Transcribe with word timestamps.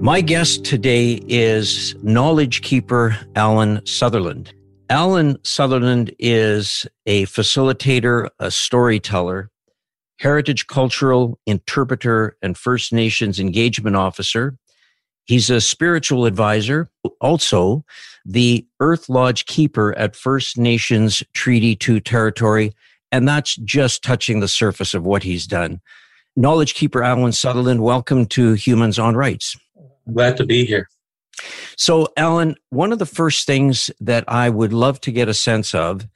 My 0.00 0.22
guest 0.22 0.64
today 0.64 1.20
is 1.28 1.94
knowledge 2.02 2.62
keeper 2.62 3.18
Alan 3.36 3.84
Sutherland. 3.84 4.54
Alan 4.88 5.36
Sutherland 5.44 6.14
is 6.18 6.86
a 7.04 7.26
facilitator, 7.26 8.30
a 8.38 8.50
storyteller, 8.50 9.50
heritage 10.18 10.68
cultural 10.68 11.38
interpreter, 11.44 12.34
and 12.40 12.56
First 12.56 12.94
Nations 12.94 13.38
engagement 13.38 13.94
officer. 13.94 14.56
He's 15.26 15.50
a 15.50 15.60
spiritual 15.60 16.24
advisor, 16.24 16.88
also 17.20 17.84
the 18.24 18.66
Earth 18.80 19.10
Lodge 19.10 19.44
keeper 19.44 19.94
at 19.98 20.16
First 20.16 20.56
Nations 20.56 21.22
Treaty 21.34 21.76
2 21.76 22.00
territory. 22.00 22.74
And 23.12 23.28
that's 23.28 23.54
just 23.56 24.02
touching 24.02 24.40
the 24.40 24.48
surface 24.48 24.94
of 24.94 25.04
what 25.04 25.24
he's 25.24 25.46
done. 25.46 25.82
Knowledge 26.36 26.72
keeper 26.72 27.02
Alan 27.02 27.32
Sutherland, 27.32 27.82
welcome 27.82 28.24
to 28.24 28.54
Humans 28.54 28.98
on 28.98 29.14
Rights. 29.14 29.58
I'm 30.06 30.14
glad 30.14 30.36
to 30.38 30.46
be 30.46 30.64
here. 30.64 30.88
So, 31.76 32.08
Alan, 32.16 32.56
one 32.68 32.92
of 32.92 32.98
the 32.98 33.06
first 33.06 33.46
things 33.46 33.90
that 34.00 34.24
I 34.28 34.50
would 34.50 34.72
love 34.72 35.00
to 35.02 35.12
get 35.12 35.28
a 35.28 35.34
sense 35.34 35.74
of 35.74 36.06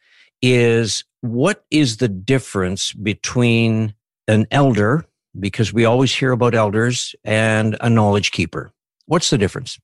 is 0.42 1.04
what 1.22 1.64
is 1.70 1.96
the 1.96 2.08
difference 2.08 2.92
between 2.92 3.94
an 4.28 4.46
elder, 4.50 5.06
because 5.40 5.72
we 5.72 5.86
always 5.86 6.14
hear 6.14 6.32
about 6.32 6.54
elders, 6.54 7.14
and 7.24 7.78
a 7.80 7.88
knowledge 7.88 8.30
keeper? 8.30 8.72
What's 9.06 9.30
the 9.30 9.38
difference? 9.38 9.78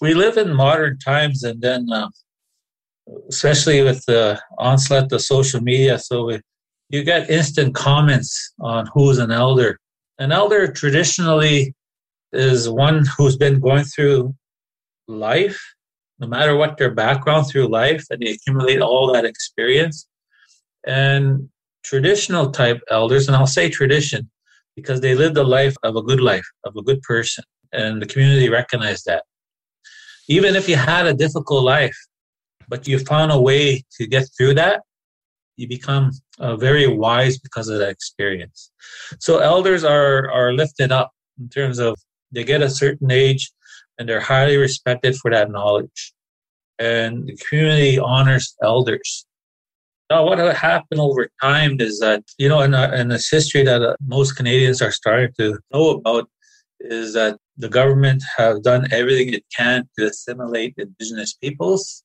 We 0.00 0.14
live 0.14 0.36
in 0.36 0.52
modern 0.52 0.98
times, 0.98 1.44
and 1.44 1.60
then, 1.62 1.86
uh, 1.92 2.08
especially 3.28 3.82
with 3.82 4.04
the 4.06 4.40
onslaught 4.58 5.12
of 5.12 5.22
social 5.22 5.60
media, 5.60 5.98
so 6.00 6.24
we, 6.24 6.40
you 6.90 7.04
get 7.04 7.30
instant 7.30 7.76
comments 7.76 8.52
on 8.60 8.88
who's 8.92 9.18
an 9.18 9.30
elder. 9.30 9.78
An 10.18 10.32
elder 10.32 10.72
traditionally 10.72 11.75
is 12.32 12.68
one 12.68 13.04
who's 13.16 13.36
been 13.36 13.60
going 13.60 13.84
through 13.84 14.34
life, 15.08 15.60
no 16.18 16.26
matter 16.26 16.56
what 16.56 16.76
their 16.76 16.90
background 16.90 17.46
through 17.46 17.68
life, 17.68 18.04
and 18.10 18.20
they 18.20 18.30
accumulate 18.30 18.80
all 18.80 19.12
that 19.12 19.24
experience. 19.24 20.06
And 20.86 21.48
traditional 21.84 22.50
type 22.50 22.80
elders, 22.90 23.26
and 23.26 23.36
I'll 23.36 23.46
say 23.46 23.68
tradition 23.68 24.30
because 24.74 25.00
they 25.00 25.14
lived 25.14 25.36
the 25.36 25.44
life 25.44 25.74
of 25.82 25.96
a 25.96 26.02
good 26.02 26.20
life, 26.20 26.46
of 26.64 26.76
a 26.76 26.82
good 26.82 27.00
person, 27.02 27.44
and 27.72 28.02
the 28.02 28.06
community 28.06 28.48
recognized 28.48 29.06
that. 29.06 29.24
Even 30.28 30.56
if 30.56 30.68
you 30.68 30.76
had 30.76 31.06
a 31.06 31.14
difficult 31.14 31.64
life, 31.64 31.96
but 32.68 32.86
you 32.86 32.98
found 32.98 33.30
a 33.30 33.40
way 33.40 33.84
to 33.96 34.06
get 34.06 34.26
through 34.36 34.54
that, 34.54 34.82
you 35.56 35.66
become 35.68 36.10
uh, 36.38 36.56
very 36.56 36.86
wise 36.86 37.38
because 37.38 37.68
of 37.68 37.78
that 37.78 37.88
experience. 37.88 38.70
So 39.20 39.38
elders 39.38 39.84
are 39.84 40.30
are 40.30 40.52
lifted 40.52 40.92
up 40.92 41.12
in 41.38 41.48
terms 41.48 41.78
of 41.78 41.96
they 42.32 42.44
get 42.44 42.62
a 42.62 42.70
certain 42.70 43.10
age 43.10 43.50
and 43.98 44.08
they're 44.08 44.20
highly 44.20 44.56
respected 44.56 45.16
for 45.16 45.30
that 45.30 45.50
knowledge. 45.50 46.12
And 46.78 47.26
the 47.26 47.36
community 47.36 47.98
honors 47.98 48.54
elders. 48.62 49.26
Now, 50.10 50.24
what 50.24 50.38
has 50.38 50.56
happened 50.56 51.00
over 51.00 51.28
time 51.42 51.80
is 51.80 51.98
that, 51.98 52.22
you 52.38 52.48
know, 52.48 52.60
in, 52.60 52.74
a, 52.74 52.94
in 52.94 53.08
this 53.08 53.28
history 53.28 53.64
that 53.64 53.82
uh, 53.82 53.96
most 54.06 54.32
Canadians 54.36 54.80
are 54.80 54.92
starting 54.92 55.32
to 55.38 55.58
know 55.72 55.90
about, 55.90 56.28
is 56.80 57.14
that 57.14 57.38
the 57.56 57.68
government 57.68 58.22
have 58.36 58.62
done 58.62 58.86
everything 58.92 59.32
it 59.32 59.44
can 59.56 59.88
to 59.98 60.06
assimilate 60.06 60.74
Indigenous 60.76 61.32
peoples. 61.32 62.04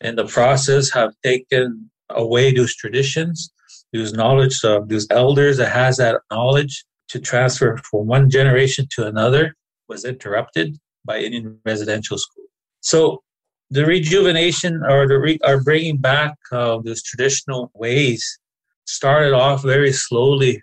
In 0.00 0.14
the 0.14 0.26
process, 0.26 0.90
have 0.90 1.14
taken 1.24 1.90
away 2.10 2.52
those 2.52 2.76
traditions, 2.76 3.50
those 3.92 4.12
knowledge, 4.12 4.62
uh, 4.62 4.80
those 4.86 5.06
elders 5.10 5.56
that 5.56 5.72
has 5.72 5.96
that 5.96 6.20
knowledge, 6.30 6.84
to 7.08 7.20
transfer 7.20 7.76
from 7.78 8.06
one 8.06 8.30
generation 8.30 8.86
to 8.96 9.06
another 9.06 9.54
was 9.88 10.04
interrupted 10.04 10.76
by 11.04 11.18
Indian 11.18 11.58
residential 11.64 12.18
school. 12.18 12.44
So 12.80 13.22
the 13.70 13.84
rejuvenation 13.84 14.82
or 14.88 15.08
the 15.08 15.18
re- 15.18 15.38
or 15.44 15.62
bringing 15.62 15.96
back 15.98 16.34
uh, 16.52 16.78
those 16.84 17.02
traditional 17.02 17.70
ways 17.74 18.38
started 18.86 19.32
off 19.32 19.62
very 19.62 19.92
slowly. 19.92 20.62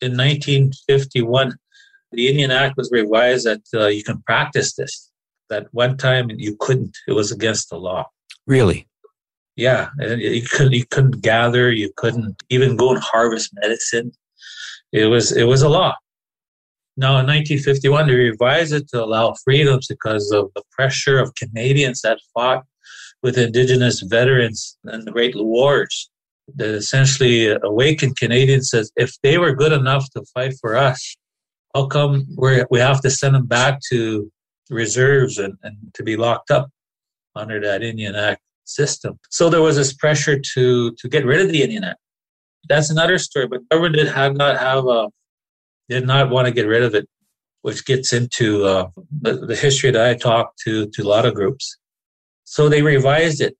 In 0.00 0.12
1951, 0.12 1.54
the 2.12 2.28
Indian 2.28 2.50
Act 2.50 2.76
was 2.76 2.90
revised 2.92 3.46
that 3.46 3.62
uh, 3.74 3.86
you 3.86 4.04
can 4.04 4.22
practice 4.22 4.74
this. 4.74 5.10
That 5.48 5.68
one 5.72 5.96
time 5.96 6.28
you 6.30 6.56
couldn't; 6.58 6.96
it 7.08 7.12
was 7.12 7.32
against 7.32 7.70
the 7.70 7.78
law. 7.78 8.06
Really? 8.46 8.88
Yeah, 9.54 9.88
and 9.98 10.20
you 10.20 10.42
couldn't. 10.42 10.74
You 10.74 10.84
couldn't 10.84 11.22
gather. 11.22 11.72
You 11.72 11.90
couldn't 11.96 12.42
even 12.50 12.76
go 12.76 12.90
and 12.90 13.00
harvest 13.00 13.52
medicine. 13.54 14.12
It 14.92 15.06
was 15.06 15.32
it 15.32 15.44
was 15.44 15.62
a 15.62 15.68
law. 15.68 15.94
Now 16.96 17.18
in 17.18 17.26
1951, 17.26 18.06
they 18.06 18.14
revised 18.14 18.72
it 18.72 18.88
to 18.88 19.04
allow 19.04 19.34
freedoms 19.44 19.86
because 19.88 20.30
of 20.30 20.50
the 20.54 20.62
pressure 20.70 21.18
of 21.18 21.34
Canadians 21.34 22.00
that 22.02 22.18
fought 22.32 22.64
with 23.22 23.36
Indigenous 23.36 24.00
veterans 24.00 24.78
in 24.90 25.04
the 25.04 25.10
Great 25.10 25.34
Wars. 25.36 26.10
That 26.54 26.70
essentially 26.70 27.48
awakened 27.64 28.16
Canadians 28.16 28.70
says 28.70 28.92
if 28.96 29.12
they 29.22 29.36
were 29.36 29.52
good 29.52 29.72
enough 29.72 30.08
to 30.10 30.22
fight 30.32 30.54
for 30.60 30.76
us, 30.76 31.16
how 31.74 31.86
come 31.86 32.24
we 32.36 32.64
we 32.70 32.78
have 32.78 33.00
to 33.00 33.10
send 33.10 33.34
them 33.34 33.46
back 33.46 33.80
to 33.90 34.30
reserves 34.70 35.38
and, 35.38 35.54
and 35.64 35.76
to 35.94 36.04
be 36.04 36.16
locked 36.16 36.52
up 36.52 36.70
under 37.34 37.60
that 37.60 37.82
Indian 37.82 38.14
Act 38.14 38.42
system? 38.64 39.18
So 39.28 39.50
there 39.50 39.60
was 39.60 39.74
this 39.74 39.92
pressure 39.92 40.38
to 40.54 40.92
to 40.92 41.08
get 41.08 41.26
rid 41.26 41.40
of 41.40 41.50
the 41.50 41.64
Indian 41.64 41.82
Act 41.82 41.98
that's 42.68 42.90
another 42.90 43.18
story. 43.18 43.46
But 43.46 43.68
government 43.68 43.96
did 43.96 44.08
have 44.08 44.36
not 44.36 44.58
have 44.58 44.84
a 44.84 44.88
uh, 44.88 45.08
did 45.88 46.06
not 46.06 46.30
want 46.30 46.46
to 46.46 46.52
get 46.52 46.66
rid 46.66 46.82
of 46.82 46.94
it, 46.94 47.08
which 47.62 47.84
gets 47.84 48.12
into 48.12 48.64
uh, 48.64 48.88
the, 49.22 49.34
the 49.34 49.56
history 49.56 49.90
that 49.90 50.06
I 50.06 50.14
talked 50.14 50.58
to 50.64 50.88
to 50.88 51.02
a 51.02 51.08
lot 51.08 51.26
of 51.26 51.34
groups. 51.34 51.76
So 52.44 52.68
they 52.68 52.82
revised 52.82 53.40
it 53.40 53.56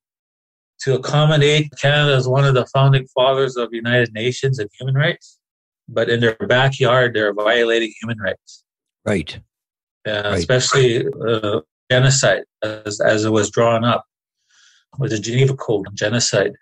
to 0.81 0.95
accommodate 0.95 1.73
Canada 1.81 2.15
as 2.15 2.29
one 2.29 2.45
of 2.45 2.55
the 2.55 2.67
founding 2.67 3.07
fathers 3.15 3.57
of 3.57 3.73
United 3.73 4.13
Nations 4.13 4.59
and 4.59 4.69
human 4.79 4.95
rights, 4.95 5.39
but 5.89 6.09
in 6.09 6.21
their 6.21 6.35
backyard 6.35 7.15
they're 7.15 7.35
violating 7.35 7.93
human 8.01 8.19
rights. 8.19 8.65
Right. 9.05 9.39
Uh, 10.07 10.23
right. 10.25 10.35
Especially 10.35 11.07
uh, 11.27 11.61
genocide, 11.91 12.45
as, 12.63 13.01
as 13.01 13.25
it 13.25 13.31
was 13.31 13.51
drawn 13.51 13.85
up 13.85 14.05
with 14.99 15.11
the 15.11 15.19
Geneva 15.19 15.57
Code, 15.57 15.89
genocide 15.95 16.53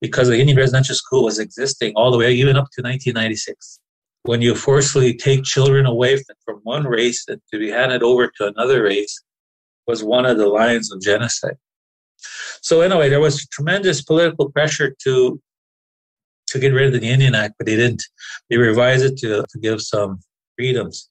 because 0.00 0.28
the 0.28 0.38
Indian 0.38 0.58
residential 0.58 0.94
school 0.94 1.24
was 1.24 1.38
existing 1.38 1.92
all 1.96 2.10
the 2.10 2.18
way 2.18 2.32
even 2.32 2.56
up 2.56 2.68
to 2.72 2.82
1996. 2.82 3.80
When 4.22 4.42
you 4.42 4.54
forcefully 4.54 5.14
take 5.14 5.44
children 5.44 5.86
away 5.86 6.22
from 6.44 6.60
one 6.62 6.84
race 6.84 7.24
and 7.28 7.40
to 7.52 7.58
be 7.58 7.70
handed 7.70 8.02
over 8.02 8.30
to 8.36 8.46
another 8.46 8.82
race 8.82 9.22
was 9.86 10.04
one 10.04 10.26
of 10.26 10.36
the 10.36 10.46
lines 10.46 10.92
of 10.92 11.00
genocide. 11.00 11.56
So 12.62 12.80
anyway, 12.80 13.08
there 13.08 13.20
was 13.20 13.46
tremendous 13.48 14.02
political 14.02 14.50
pressure 14.50 14.94
to 15.04 15.40
to 16.48 16.58
get 16.58 16.72
rid 16.72 16.94
of 16.94 17.00
the 17.00 17.06
Indian 17.06 17.34
Act, 17.34 17.54
but 17.58 17.66
they 17.66 17.76
didn't. 17.76 18.02
They 18.48 18.56
revised 18.56 19.04
it 19.04 19.18
to, 19.18 19.44
to 19.48 19.58
give 19.60 19.82
some 19.82 20.20
freedoms. 20.56 21.08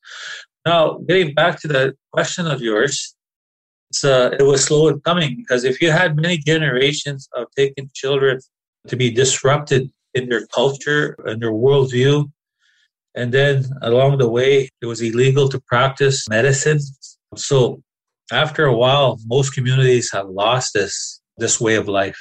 Now, 0.65 0.97
getting 1.07 1.35
back 1.35 1.61
to 1.61 1.67
that 1.69 1.93
question 2.11 2.47
of 2.47 2.59
yours, 2.59 3.15
uh, 4.03 4.31
it 4.37 4.43
was 4.43 4.65
slow 4.65 4.87
in 4.87 4.99
coming 5.01 5.35
because 5.37 5.63
if 5.63 5.79
you 5.81 5.91
had 5.91 6.15
many 6.15 6.39
generations 6.39 7.29
of 7.35 7.45
taking 7.55 7.89
children 7.93 8.39
to 8.87 8.95
be 8.95 9.11
disrupted 9.11 9.89
in 10.13 10.29
their 10.29 10.45
culture 10.47 11.15
and 11.25 11.41
their 11.41 11.51
worldview. 11.51 12.31
And 13.15 13.33
then 13.33 13.65
along 13.81 14.17
the 14.17 14.29
way, 14.29 14.69
it 14.81 14.85
was 14.85 15.01
illegal 15.01 15.49
to 15.49 15.59
practice 15.61 16.27
medicine. 16.29 16.79
So 17.35 17.81
after 18.31 18.65
a 18.65 18.75
while, 18.75 19.19
most 19.25 19.53
communities 19.53 20.11
have 20.11 20.27
lost 20.27 20.73
this 20.73 21.21
this 21.37 21.61
way 21.61 21.75
of 21.75 21.87
life. 21.87 22.17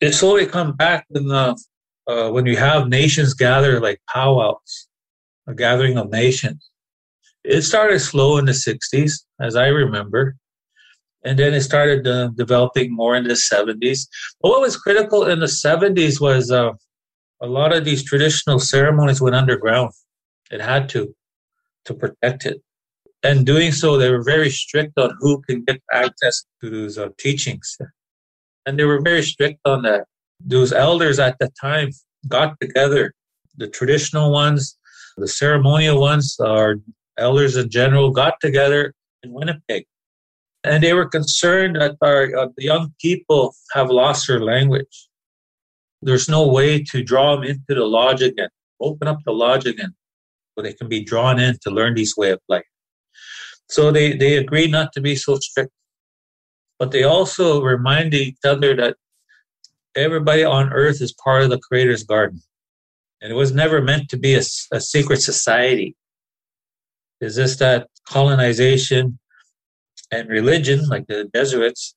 It 0.00 0.12
slowly 0.12 0.46
come 0.46 0.76
back 0.76 1.06
when 1.08 1.26
the, 1.26 1.60
uh, 2.06 2.30
when 2.30 2.46
you 2.46 2.56
have 2.56 2.88
nations 2.88 3.34
gather 3.34 3.80
like 3.80 4.00
powwows, 4.12 4.88
a 5.48 5.54
gathering 5.54 5.98
of 5.98 6.10
nations. 6.10 6.70
It 7.42 7.62
started 7.62 7.98
slow 7.98 8.38
in 8.38 8.44
the 8.44 8.52
60s, 8.52 9.24
as 9.40 9.56
I 9.56 9.66
remember 9.66 10.36
and 11.24 11.38
then 11.38 11.54
it 11.54 11.62
started 11.62 12.06
uh, 12.06 12.28
developing 12.28 12.94
more 12.94 13.16
in 13.16 13.24
the 13.24 13.34
70s. 13.34 14.06
But 14.40 14.50
what 14.50 14.60
was 14.60 14.76
critical 14.76 15.24
in 15.24 15.40
the 15.40 15.46
70s 15.46 16.20
was 16.20 16.50
uh, 16.50 16.72
a 17.40 17.46
lot 17.46 17.74
of 17.74 17.84
these 17.84 18.04
traditional 18.04 18.58
ceremonies 18.58 19.20
went 19.20 19.34
underground. 19.34 19.92
It 20.50 20.60
had 20.60 20.88
to 20.90 21.14
to 21.86 21.94
protect 21.94 22.46
it. 22.46 22.62
And 23.22 23.46
doing 23.46 23.72
so, 23.72 23.96
they 23.96 24.10
were 24.10 24.22
very 24.22 24.50
strict 24.50 24.98
on 24.98 25.16
who 25.20 25.42
can 25.42 25.64
get 25.64 25.82
access 25.92 26.44
to 26.62 26.70
those 26.70 26.98
uh, 26.98 27.08
teachings. 27.18 27.76
And 28.66 28.78
they 28.78 28.84
were 28.84 29.00
very 29.00 29.22
strict 29.22 29.60
on 29.64 29.82
that. 29.82 30.04
Those 30.40 30.72
elders 30.72 31.18
at 31.18 31.38
the 31.38 31.50
time 31.60 31.90
got 32.28 32.58
together, 32.60 33.14
the 33.56 33.68
traditional 33.68 34.30
ones, 34.30 34.78
the 35.16 35.28
ceremonial 35.28 36.00
ones, 36.00 36.38
our 36.40 36.76
elders 37.18 37.56
in 37.56 37.70
general 37.70 38.10
got 38.10 38.34
together 38.40 38.94
in 39.22 39.32
Winnipeg. 39.32 39.86
And 40.64 40.82
they 40.82 40.94
were 40.94 41.06
concerned 41.06 41.76
that 41.76 41.96
our 42.00 42.34
uh, 42.36 42.48
the 42.56 42.64
young 42.64 42.94
people 43.00 43.54
have 43.74 43.90
lost 43.90 44.26
their 44.26 44.40
language. 44.40 45.08
There's 46.00 46.28
no 46.28 46.46
way 46.48 46.82
to 46.84 47.02
draw 47.02 47.36
them 47.36 47.44
into 47.44 47.74
the 47.74 47.84
lodge 47.84 48.22
again, 48.22 48.48
open 48.80 49.06
up 49.08 49.18
the 49.24 49.32
lodge 49.32 49.66
again, 49.66 49.94
where 50.54 50.64
they 50.64 50.72
can 50.72 50.88
be 50.88 51.04
drawn 51.04 51.38
in 51.38 51.58
to 51.62 51.70
learn 51.70 51.94
these 51.94 52.16
way 52.16 52.30
of 52.30 52.40
life. 52.48 52.64
So 53.68 53.90
they, 53.90 54.16
they 54.16 54.36
agreed 54.36 54.70
not 54.70 54.92
to 54.92 55.00
be 55.00 55.16
so 55.16 55.36
strict. 55.36 55.72
But 56.78 56.90
they 56.90 57.04
also 57.04 57.62
reminded 57.62 58.20
each 58.20 58.44
other 58.44 58.74
that 58.76 58.96
everybody 59.94 60.44
on 60.44 60.72
earth 60.72 61.00
is 61.00 61.12
part 61.12 61.44
of 61.44 61.50
the 61.50 61.58
Creator's 61.58 62.04
garden. 62.04 62.42
And 63.22 63.32
it 63.32 63.36
was 63.36 63.54
never 63.54 63.80
meant 63.80 64.08
to 64.10 64.18
be 64.18 64.34
a, 64.34 64.42
a 64.72 64.80
secret 64.80 65.22
society. 65.22 65.96
Is 67.20 67.36
this 67.36 67.56
that 67.56 67.88
colonization 68.06 69.18
and 70.14 70.28
religion, 70.28 70.86
like 70.88 71.06
the 71.06 71.30
Jesuits, 71.34 71.94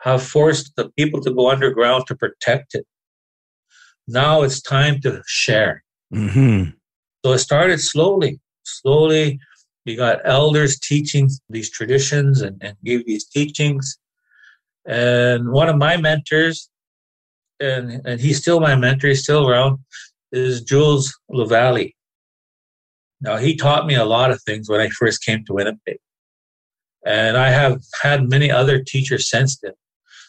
have 0.00 0.22
forced 0.22 0.72
the 0.76 0.90
people 0.98 1.20
to 1.22 1.32
go 1.32 1.50
underground 1.50 2.06
to 2.06 2.16
protect 2.16 2.74
it. 2.74 2.86
Now 4.08 4.42
it's 4.42 4.60
time 4.60 5.00
to 5.02 5.22
share. 5.26 5.82
Mm-hmm. 6.14 6.70
So 7.24 7.32
it 7.32 7.38
started 7.38 7.80
slowly. 7.80 8.40
Slowly, 8.64 9.38
we 9.86 9.96
got 9.96 10.20
elders 10.24 10.78
teaching 10.78 11.30
these 11.48 11.70
traditions 11.70 12.42
and, 12.42 12.56
and 12.62 12.76
gave 12.84 13.06
these 13.06 13.26
teachings. 13.26 13.98
And 14.86 15.50
one 15.52 15.68
of 15.68 15.76
my 15.76 15.96
mentors, 15.96 16.68
and, 17.60 18.00
and 18.04 18.20
he's 18.20 18.38
still 18.38 18.60
my 18.60 18.74
mentor, 18.74 19.08
he's 19.08 19.22
still 19.22 19.48
around, 19.48 19.78
is 20.32 20.62
Jules 20.62 21.16
Lavalley. 21.30 21.94
Now, 23.20 23.36
he 23.36 23.56
taught 23.56 23.86
me 23.86 23.94
a 23.94 24.04
lot 24.04 24.32
of 24.32 24.42
things 24.42 24.68
when 24.68 24.80
I 24.80 24.88
first 24.88 25.24
came 25.24 25.44
to 25.44 25.52
Winnipeg. 25.54 25.98
And 27.04 27.36
I 27.36 27.50
have 27.50 27.80
had 28.02 28.28
many 28.28 28.50
other 28.50 28.82
teachers 28.82 29.28
since 29.28 29.58
then. 29.58 29.72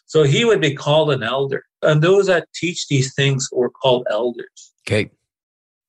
So 0.06 0.24
he 0.24 0.46
would 0.46 0.62
be 0.62 0.75
called 0.75 1.12
an 1.12 1.24
elder. 1.24 1.64
And 1.81 2.02
those 2.02 2.28
that 2.28 2.48
teach 2.54 2.88
these 2.88 3.14
things 3.14 3.50
were 3.52 3.70
called 3.70 4.06
elders. 4.10 4.74
Okay. 4.88 5.10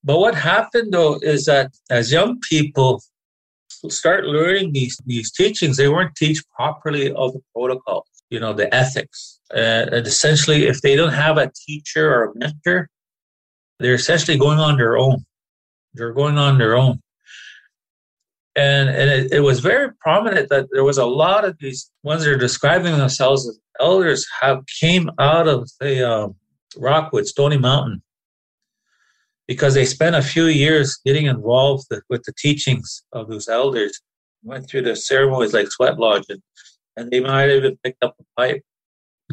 But 0.03 0.19
what 0.19 0.35
happened 0.35 0.93
though 0.93 1.19
is 1.23 1.47
that 1.47 1.73
as 1.91 2.13
young 2.13 2.39
people 2.41 3.03
start 3.69 4.25
learning 4.25 4.73
these, 4.73 4.99
these 5.07 5.31
teachings, 5.33 5.77
they 5.77 5.89
weren't 5.89 6.15
taught 6.17 6.37
properly 6.55 7.13
of 7.13 7.33
the 7.33 7.43
protocol, 7.55 8.07
you 8.31 8.41
know, 8.41 8.53
the 8.53 8.73
ethics. 8.75 9.41
Uh, 9.55 9.87
and 9.93 10.07
essentially, 10.07 10.67
if 10.67 10.81
they 10.81 10.97
don't 10.97 11.13
have 11.13 11.39
a 11.39 11.51
teacher 11.67 12.13
or 12.13 12.25
a 12.25 12.39
mentor, 12.39 12.89
they're 13.79 13.95
essentially 13.95 14.39
going 14.39 14.59
on 14.59 14.77
their 14.77 14.97
own. 14.97 15.25
They're 15.95 16.13
going 16.13 16.39
on 16.39 16.59
their 16.59 16.77
own 16.77 17.01
and 18.57 18.89
and 18.89 19.11
it, 19.11 19.33
it, 19.33 19.41
was 19.41 19.61
very 19.61 19.93
prominent 20.01 20.49
that 20.49 20.69
there 20.71 20.85
was 20.85 20.99
a 20.99 21.07
lot 21.07 21.45
of 21.45 21.57
these 21.59 21.91
ones 22.03 22.25
that 22.25 22.31
are 22.31 22.39
describing 22.39 22.97
themselves 22.97 23.49
as 23.49 23.59
elders 23.81 24.27
have 24.41 24.63
came 24.81 25.11
out 25.19 25.49
of 25.49 25.69
the 25.81 26.09
um, 26.09 26.37
Rockwood 26.77 27.27
Stony 27.27 27.59
Mountain. 27.59 28.03
Because 29.47 29.75
they 29.75 29.85
spent 29.85 30.17
a 30.17 30.23
few 30.23 30.45
years 30.45 30.99
getting 31.05 31.27
involved 31.27 31.85
with, 31.91 32.03
with 32.09 32.23
the 32.23 32.33
teachings 32.33 33.03
of 33.13 33.29
those 33.29 33.47
elders, 33.47 34.01
went 34.43 34.69
through 34.69 34.83
the 34.83 34.97
ceremonies 34.97 35.53
like 35.53 35.71
sweat 35.71 35.99
lodge, 35.99 36.25
and, 36.31 36.41
and 36.97 37.11
they 37.11 37.21
might 37.21 37.51
have 37.51 37.59
even 37.59 37.77
picked 37.85 38.03
up 38.03 38.17
a 38.19 38.41
pipe, 38.41 38.63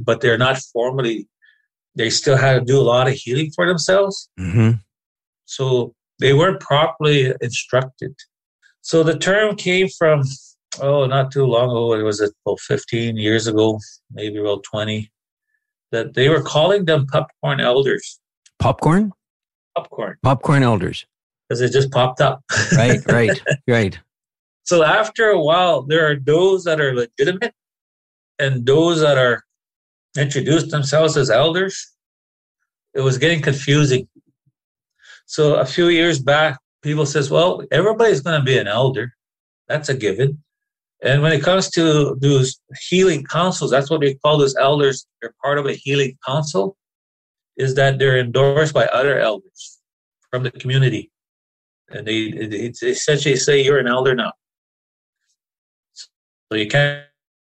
but 0.04 0.20
they're 0.20 0.38
not 0.38 0.58
formally. 0.74 1.30
They 1.96 2.10
still 2.10 2.36
had 2.36 2.60
to 2.60 2.66
do 2.66 2.78
a 2.78 2.84
lot 2.84 3.08
of 3.08 3.14
healing 3.14 3.52
for 3.56 3.66
themselves, 3.66 4.30
mm-hmm. 4.38 4.72
so 5.46 5.94
they 6.20 6.34
weren't 6.34 6.60
properly 6.60 7.34
instructed 7.40 8.14
so 8.82 9.04
the 9.04 9.18
term 9.18 9.56
came 9.56 9.88
from, 9.88 10.24
oh, 10.82 11.06
not 11.06 11.32
too 11.32 11.46
long 11.46 11.70
ago. 11.70 11.94
It 11.94 12.04
was 12.04 12.20
about 12.20 12.60
15 12.60 13.16
years 13.18 13.48
ago, 13.48 13.80
maybe 14.12 14.38
about 14.38 14.64
20, 14.64 15.12
that 15.92 16.14
they 16.14 16.30
were 16.30 16.42
calling 16.42 16.86
them 16.86 17.06
popcorn 17.08 17.60
elders. 17.60 18.20
Popcorn? 18.60 19.12
Popcorn. 19.76 20.18
Popcorn 20.24 20.64
elders. 20.64 21.06
Because 21.48 21.62
it 21.62 21.72
just 21.72 21.92
popped 21.92 22.22
up. 22.22 22.42
right, 22.74 23.00
right, 23.08 23.42
right. 23.68 24.00
So 24.64 24.84
after 24.84 25.30
a 25.30 25.42
while, 25.42 25.84
there 25.84 26.10
are 26.10 26.16
those 26.16 26.64
that 26.64 26.80
are 26.80 26.96
legitimate 26.96 27.54
and 28.40 28.66
those 28.66 29.02
that 29.02 29.18
are 29.18 29.44
introduced 30.18 30.72
themselves 30.72 31.18
as 31.18 31.30
elders. 31.30 31.92
It 32.94 33.02
was 33.02 33.18
getting 33.18 33.42
confusing. 33.42 34.08
So 35.26 35.56
a 35.56 35.66
few 35.66 35.88
years 35.88 36.20
back, 36.20 36.60
people 36.82 37.06
says, 37.06 37.30
well, 37.30 37.64
everybody's 37.72 38.22
going 38.22 38.40
to 38.40 38.46
be 38.46 38.58
an 38.58 38.68
elder. 38.68 39.14
That's 39.68 39.90
a 39.90 39.96
given. 39.96 40.44
And 41.04 41.22
when 41.22 41.32
it 41.32 41.42
comes 41.42 41.70
to 41.72 42.16
those 42.22 42.60
healing 42.90 43.24
councils, 43.24 43.72
that's 43.72 43.90
what 43.90 44.02
we 44.02 44.16
call 44.16 44.38
those 44.38 44.56
elders. 44.56 45.08
They're 45.22 45.34
part 45.44 45.58
of 45.58 45.66
a 45.66 45.74
healing 45.74 46.18
council, 46.26 46.78
is 47.58 47.76
that 47.76 47.98
they're 47.98 48.20
endorsed 48.20 48.74
by 48.74 48.86
other 48.88 49.20
elders 49.20 49.80
from 50.30 50.44
the 50.44 50.52
community. 50.52 51.12
And 51.90 52.06
they, 52.06 52.32
they 52.32 52.72
essentially 52.84 53.36
say, 53.36 53.64
you're 53.64 53.80
an 53.80 53.88
elder 53.88 54.14
now. 54.14 54.32
So 56.52 56.58
you 56.58 56.68
can't 56.68 57.06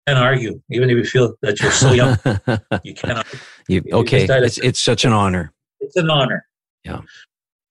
argue, 0.07 0.61
even 0.71 0.91
if 0.91 0.97
you 0.97 1.05
feel 1.05 1.35
that 1.43 1.61
you're 1.61 1.71
so 1.71 1.93
young. 1.93 2.19
you 2.85 2.95
cannot. 2.95 3.27
You, 3.67 3.83
okay, 3.93 4.27
it's, 4.29 4.59
it's 4.59 4.81
such 4.81 5.05
an 5.05 5.13
honor. 5.13 5.53
It's 5.81 5.97
an 5.97 6.11
honor. 6.11 6.47
Yeah. 6.85 7.01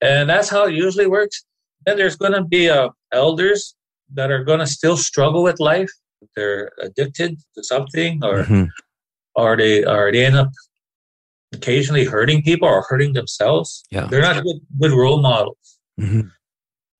And 0.01 0.29
that's 0.29 0.49
how 0.49 0.65
it 0.65 0.75
usually 0.75 1.07
works. 1.07 1.43
Then 1.85 1.97
there's 1.97 2.15
going 2.15 2.33
to 2.33 2.43
be 2.43 2.69
uh, 2.69 2.89
elders 3.11 3.75
that 4.13 4.31
are 4.31 4.43
going 4.43 4.59
to 4.59 4.67
still 4.67 4.97
struggle 4.97 5.43
with 5.43 5.59
life. 5.59 5.89
They're 6.35 6.71
addicted 6.81 7.37
to 7.55 7.63
something, 7.63 8.23
or 8.23 8.43
mm-hmm. 8.43 8.65
or 9.35 9.55
they 9.55 9.83
or 9.85 10.11
they 10.11 10.25
end 10.25 10.35
up 10.35 10.49
occasionally 11.53 12.05
hurting 12.05 12.43
people 12.43 12.67
or 12.67 12.83
hurting 12.87 13.13
themselves. 13.13 13.83
Yeah. 13.91 14.07
They're 14.07 14.21
not 14.21 14.43
good, 14.43 14.57
good 14.79 14.91
role 14.91 15.21
models. 15.21 15.79
Mm-hmm. 15.99 16.27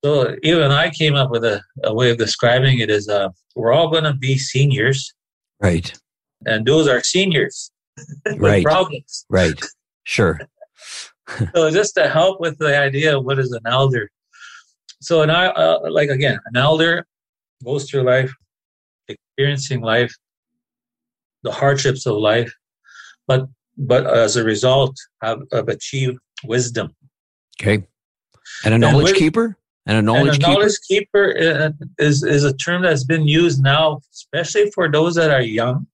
So 0.04 0.36
even 0.42 0.70
I 0.70 0.90
came 0.90 1.14
up 1.14 1.30
with 1.30 1.44
a, 1.44 1.60
a 1.82 1.92
way 1.92 2.10
of 2.10 2.18
describing 2.18 2.78
it 2.78 2.90
as 2.90 3.08
uh, 3.08 3.30
we're 3.56 3.72
all 3.72 3.90
going 3.90 4.04
to 4.04 4.14
be 4.14 4.38
seniors. 4.38 5.12
Right. 5.60 5.92
And 6.46 6.64
those 6.64 6.86
are 6.86 7.02
seniors. 7.02 7.70
right. 8.36 8.64
problems. 8.64 9.26
Right. 9.28 9.60
Sure. 10.04 10.40
So 11.54 11.70
just 11.70 11.94
to 11.94 12.08
help 12.08 12.40
with 12.40 12.58
the 12.58 12.78
idea 12.78 13.16
of 13.16 13.24
what 13.24 13.38
is 13.38 13.52
an 13.52 13.62
elder, 13.66 14.10
so 15.00 15.22
and 15.22 15.30
I 15.30 15.46
uh, 15.46 15.90
like 15.90 16.10
again 16.10 16.38
an 16.46 16.56
elder 16.56 17.06
goes 17.64 17.88
through 17.88 18.02
life, 18.02 18.32
experiencing 19.08 19.80
life, 19.80 20.14
the 21.42 21.52
hardships 21.52 22.06
of 22.06 22.16
life, 22.16 22.52
but 23.26 23.48
but 23.76 24.06
as 24.06 24.36
a 24.36 24.44
result 24.44 24.96
have, 25.22 25.40
have 25.52 25.68
achieved 25.68 26.18
wisdom. 26.44 26.94
Okay, 27.60 27.86
and 28.64 28.74
a 28.74 28.78
knowledge 28.78 28.96
and 28.96 29.04
with, 29.04 29.16
keeper. 29.16 29.56
And 29.86 29.98
a 29.98 30.02
knowledge 30.02 30.34
and 30.34 30.44
a 30.44 30.46
keeper. 30.46 30.52
Knowledge 30.52 30.78
keeper 30.86 31.36
uh, 31.38 31.70
is 31.98 32.22
is 32.22 32.44
a 32.44 32.52
term 32.54 32.82
that's 32.82 33.04
been 33.04 33.26
used 33.26 33.62
now, 33.62 34.00
especially 34.12 34.70
for 34.72 34.90
those 34.90 35.14
that 35.14 35.30
are 35.30 35.42
young 35.42 35.86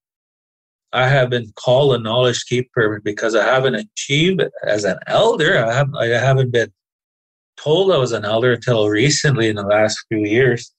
I 0.95 1.09
have 1.09 1.29
been 1.29 1.53
called 1.57 1.97
a 1.97 1.99
knowledge 1.99 2.45
keeper 2.47 3.01
because 3.03 3.35
I 3.35 3.45
haven't 3.45 3.75
achieved 3.75 4.43
as 4.65 4.85
an 4.85 4.97
elder. 5.09 5.59
I 5.59 5.75
have 5.75 5.93
I 5.95 6.07
haven't 6.07 6.53
been 6.53 6.73
told 7.57 7.91
I 7.91 7.99
was 7.99 8.13
an 8.13 8.25
elder 8.25 8.53
until 8.53 8.89
recently 8.89 9.49
in 9.49 9.57
the 9.57 9.67
last 9.67 9.99
few 10.09 10.19
years. 10.19 10.73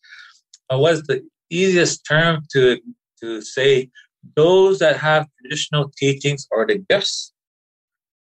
It 0.72 0.80
was 0.80 1.04
the 1.04 1.22
easiest 1.50 2.06
term 2.06 2.44
to 2.54 2.80
to 3.22 3.42
say 3.42 3.90
those 4.38 4.80
that 4.80 4.98
have 4.98 5.28
traditional 5.42 5.92
teachings 5.98 6.48
or 6.50 6.66
the 6.66 6.78
gifts, 6.90 7.34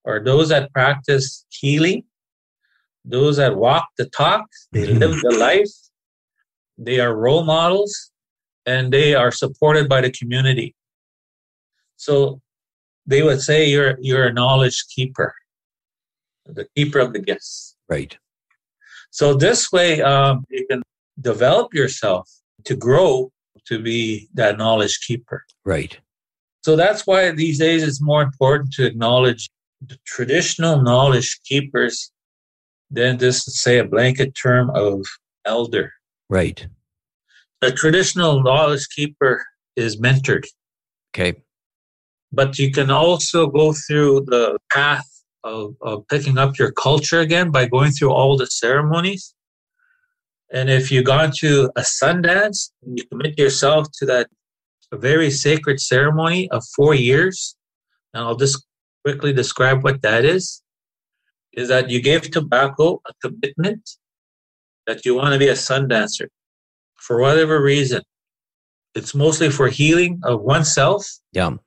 or 0.04 0.20
those 0.20 0.50
that 0.50 0.74
practice 0.74 1.46
healing, 1.50 2.04
those 3.06 3.38
that 3.38 3.56
walk 3.56 3.88
the 4.00 4.06
talk, 4.08 4.46
they 4.72 4.88
mm-hmm. 4.88 4.98
live 4.98 5.22
the 5.22 5.38
life, 5.38 5.70
they 6.78 7.00
are 7.00 7.16
role 7.16 7.44
models, 7.44 8.12
and 8.66 8.92
they 8.92 9.14
are 9.14 9.32
supported 9.32 9.88
by 9.88 10.02
the 10.02 10.12
community. 10.12 10.76
So 12.04 12.42
they 13.06 13.22
would 13.24 13.42
say 13.42 13.70
you're 13.70 13.98
you're 14.02 14.28
a 14.28 14.34
knowledge 14.34 14.86
keeper, 14.96 15.34
the 16.46 16.68
keeper 16.76 17.00
of 17.00 17.14
the 17.14 17.20
gifts. 17.20 17.76
Right. 17.90 18.18
So 19.12 19.34
this 19.34 19.72
way, 19.72 20.02
um, 20.02 20.44
you 20.50 20.66
can 20.70 20.82
develop 21.22 21.74
yourself 21.74 22.30
to 22.66 22.76
grow 22.76 23.32
to 23.68 23.82
be 23.82 24.28
that 24.34 24.58
knowledge 24.58 25.00
keeper. 25.08 25.46
Right. 25.64 25.98
So 26.66 26.76
that's 26.76 27.06
why 27.06 27.32
these 27.32 27.60
days 27.60 27.84
it's 27.84 28.02
more 28.02 28.22
important 28.22 28.74
to 28.74 28.86
acknowledge 28.86 29.50
the 29.86 29.98
traditional 30.06 30.82
knowledge 30.82 31.40
keepers 31.46 32.12
than 32.90 33.20
just 33.20 33.52
say 33.52 33.80
a 33.80 33.86
blanket 33.86 34.34
term 34.42 34.70
of 34.74 35.06
elder. 35.46 35.92
Right. 36.30 36.66
a 37.62 37.72
traditional 37.72 38.42
knowledge 38.44 38.88
keeper 38.96 39.46
is 39.76 40.00
mentored. 40.00 40.46
Okay. 41.12 41.34
But 42.34 42.58
you 42.58 42.72
can 42.72 42.90
also 42.90 43.48
go 43.48 43.74
through 43.74 44.26
the 44.26 44.58
path 44.72 45.08
of, 45.44 45.76
of 45.82 46.08
picking 46.08 46.38
up 46.38 46.58
your 46.58 46.72
culture 46.72 47.20
again 47.20 47.52
by 47.52 47.68
going 47.68 47.92
through 47.92 48.12
all 48.12 48.36
the 48.38 48.48
ceremonies. 48.48 49.36
And 50.52 50.70
if 50.70 50.92
you've 50.92 51.06
gone 51.06 51.32
to 51.40 51.72
a 51.76 51.82
Sundance, 51.82 52.72
and 52.84 52.98
you 52.98 53.06
commit 53.06 53.40
yourself 53.40 53.88
to 54.00 54.06
that 54.08 54.28
very 54.98 55.32
sacred 55.32 55.80
ceremony 55.80 56.50
of 56.52 56.64
four 56.76 56.94
years. 56.94 57.56
And 58.14 58.24
I'll 58.24 58.36
just 58.36 58.66
quickly 59.04 59.34
describe 59.34 59.84
what 59.84 60.02
that 60.02 60.26
is. 60.26 60.62
Is 61.54 61.68
that 61.68 61.90
you 61.90 62.02
gave 62.02 62.32
tobacco 62.32 63.02
a 63.08 63.14
commitment 63.22 63.90
that 64.88 65.06
you 65.06 65.16
want 65.16 65.34
to 65.34 65.40
be 65.40 65.48
a 65.48 65.56
sun 65.56 65.88
dancer 65.88 66.30
for 66.96 67.20
whatever 67.20 67.62
reason. 67.62 68.02
It's 68.96 69.14
mostly 69.14 69.50
for 69.50 69.68
healing 69.68 70.20
of 70.24 70.42
oneself. 70.42 71.06
Yeah. 71.32 71.58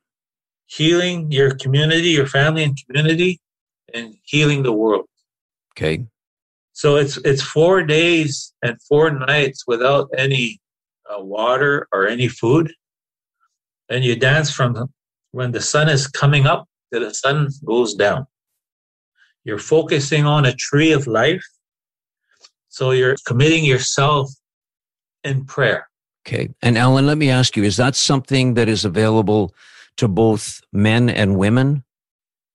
Healing 0.66 1.30
your 1.30 1.54
community, 1.54 2.08
your 2.08 2.26
family 2.26 2.64
and 2.64 2.76
community, 2.84 3.40
and 3.94 4.14
healing 4.24 4.62
the 4.62 4.72
world. 4.72 5.06
Okay. 5.72 6.04
So 6.72 6.96
it's 6.96 7.16
it's 7.18 7.42
four 7.42 7.82
days 7.84 8.52
and 8.62 8.76
four 8.82 9.10
nights 9.10 9.64
without 9.66 10.10
any 10.16 10.60
uh, 11.08 11.22
water 11.22 11.88
or 11.92 12.06
any 12.06 12.28
food, 12.28 12.72
and 13.88 14.04
you 14.04 14.16
dance 14.16 14.50
from 14.50 14.92
when 15.32 15.52
the 15.52 15.60
sun 15.60 15.88
is 15.88 16.06
coming 16.06 16.46
up 16.46 16.66
to 16.92 17.00
the 17.00 17.14
sun 17.14 17.48
goes 17.64 17.94
down. 17.94 18.26
You're 19.44 19.58
focusing 19.58 20.26
on 20.26 20.44
a 20.44 20.52
tree 20.54 20.92
of 20.92 21.06
life, 21.06 21.44
so 22.68 22.90
you're 22.90 23.16
committing 23.26 23.64
yourself 23.64 24.30
in 25.24 25.44
prayer. 25.46 25.88
Okay. 26.26 26.50
And 26.60 26.76
Alan, 26.76 27.06
let 27.06 27.16
me 27.16 27.30
ask 27.30 27.56
you: 27.56 27.64
Is 27.64 27.78
that 27.78 27.96
something 27.96 28.54
that 28.54 28.68
is 28.68 28.84
available 28.84 29.54
to 29.96 30.08
both 30.08 30.60
men 30.72 31.08
and 31.08 31.36
women? 31.36 31.84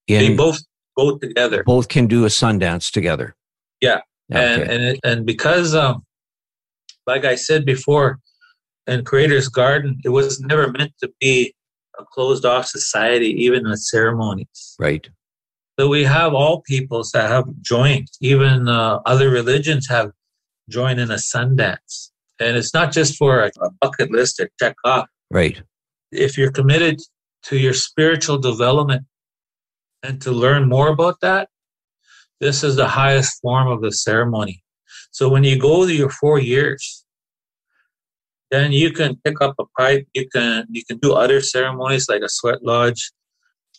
In, 0.08 0.20
they 0.20 0.36
both 0.36 0.62
go 0.98 1.18
together. 1.18 1.64
Both 1.64 1.88
can 1.88 2.08
do 2.08 2.26
a 2.26 2.30
Sundance 2.30 2.92
together. 2.92 3.36
Yeah, 3.82 4.02
and 4.30 4.62
and 4.64 4.84
it, 4.84 5.00
and 5.04 5.26
because 5.26 5.76
um, 5.76 6.04
like 7.08 7.26
I 7.26 7.36
said 7.36 7.66
before, 7.66 8.20
in 8.88 9.04
Creator's 9.04 9.48
Garden, 9.48 10.00
it 10.04 10.10
was 10.10 10.40
never 10.40 10.72
meant 10.72 10.94
to 11.02 11.12
be 11.20 11.54
a 12.00 12.06
closed 12.06 12.46
off 12.46 12.66
society, 12.66 13.30
even 13.44 13.70
with 13.70 13.80
ceremonies. 13.80 14.76
Right. 14.80 15.08
So 15.80 15.88
we 15.88 16.04
have 16.04 16.34
all 16.34 16.62
peoples 16.62 17.12
that 17.12 17.30
have 17.30 17.46
joined. 17.62 18.08
Even 18.20 18.68
uh, 18.68 19.00
other 19.06 19.30
religions 19.30 19.88
have 19.90 20.12
joined 20.70 21.00
in 21.00 21.10
a 21.12 21.16
Sundance, 21.16 22.12
and 22.40 22.58
it's 22.58 22.74
not 22.74 22.92
just 22.92 23.18
for 23.18 23.44
a, 23.44 23.52
a 23.62 23.72
bucket 23.80 24.12
list 24.12 24.38
to 24.38 24.50
check 24.60 24.76
off. 24.84 25.08
Right. 25.30 25.62
If 26.12 26.38
you're 26.38 26.52
committed 26.52 27.00
to 27.44 27.58
your 27.58 27.74
spiritual 27.74 28.38
development 28.38 29.06
and 30.04 30.22
to 30.22 30.32
learn 30.32 30.68
more 30.68 30.90
about 30.90 31.20
that, 31.22 31.50
this 32.40 32.64
is 32.64 32.76
the 32.76 32.88
highest 32.88 33.40
form 33.42 33.68
of 33.68 33.82
the 33.82 33.92
ceremony. 33.92 34.64
So 35.12 35.30
when 35.30 35.44
you 35.44 35.60
go 35.60 35.86
to 35.86 35.94
your 35.94 36.10
four 36.10 36.40
years, 36.40 37.06
then 38.50 38.72
you 38.72 38.92
can 38.92 39.16
pick 39.24 39.42
up 39.42 39.56
a 39.60 39.66
pipe. 39.78 40.08
You 40.14 40.28
can 40.30 40.66
you 40.70 40.84
can 40.84 40.98
do 40.98 41.14
other 41.14 41.40
ceremonies 41.42 42.10
like 42.10 42.22
a 42.22 42.30
sweat 42.30 42.64
lodge, 42.64 43.12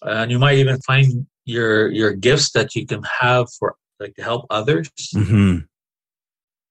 and 0.03 0.31
you 0.31 0.39
might 0.39 0.59
even 0.59 0.81
find 0.81 1.27
your 1.45 1.91
your 1.91 2.13
gifts 2.13 2.53
that 2.53 2.75
you 2.75 2.87
can 2.87 3.03
have 3.21 3.49
for 3.59 3.75
like 4.01 4.15
to 4.17 4.23
help 4.23 4.47
others. 4.51 4.91
Mm-hmm. 5.15 5.59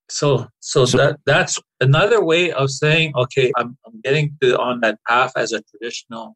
So, 0.10 0.48
so, 0.60 0.86
so 0.86 0.98
that 0.98 1.20
that's 1.26 1.58
another 1.80 2.24
way 2.24 2.52
of 2.52 2.70
saying, 2.70 3.14
okay, 3.16 3.52
I'm, 3.56 3.78
I'm 3.86 4.02
getting 4.04 4.38
to 4.42 4.60
on 4.60 4.82
that 4.82 5.00
path 5.08 5.32
as 5.38 5.54
a 5.54 5.62
traditional 5.62 6.36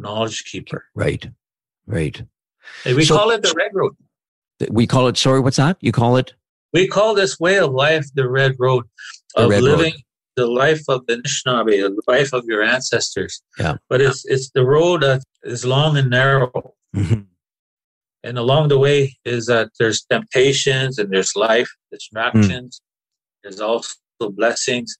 knowledge 0.00 0.44
keeper. 0.44 0.86
Right, 0.94 1.28
right. 1.86 2.22
And 2.84 2.96
we 2.96 3.04
so, 3.04 3.16
call 3.16 3.30
it 3.30 3.42
the 3.42 3.54
red 3.56 3.70
road. 3.74 3.94
We 4.68 4.86
call 4.86 5.08
it, 5.08 5.16
sorry, 5.16 5.40
what's 5.40 5.56
that? 5.56 5.76
You 5.80 5.92
call 5.92 6.16
it? 6.16 6.34
We 6.72 6.86
call 6.86 7.14
this 7.14 7.40
way 7.40 7.58
of 7.58 7.72
life 7.72 8.06
the 8.14 8.28
red 8.28 8.56
road 8.58 8.84
of 9.34 9.48
living 9.48 9.94
road. 9.94 10.02
the 10.36 10.46
life 10.46 10.82
of 10.88 11.06
the 11.06 11.16
Anishinaabe, 11.16 11.80
the 11.80 12.02
life 12.06 12.32
of 12.32 12.44
your 12.46 12.62
ancestors. 12.62 13.42
Yeah. 13.58 13.76
But 13.88 14.00
it's, 14.00 14.24
it's 14.26 14.50
the 14.50 14.64
road 14.64 15.02
that 15.02 15.22
is 15.42 15.64
long 15.64 15.96
and 15.96 16.10
narrow. 16.10 16.74
Mm-hmm. 16.94 17.22
And 18.22 18.38
along 18.38 18.68
the 18.68 18.78
way 18.78 19.16
is 19.24 19.46
that 19.46 19.70
there's 19.78 20.04
temptations 20.04 20.98
and 20.98 21.10
there's 21.10 21.34
life, 21.34 21.70
distractions, 21.90 22.76
mm. 22.76 22.80
there's 23.42 23.60
also 23.60 23.94
blessings. 24.20 24.94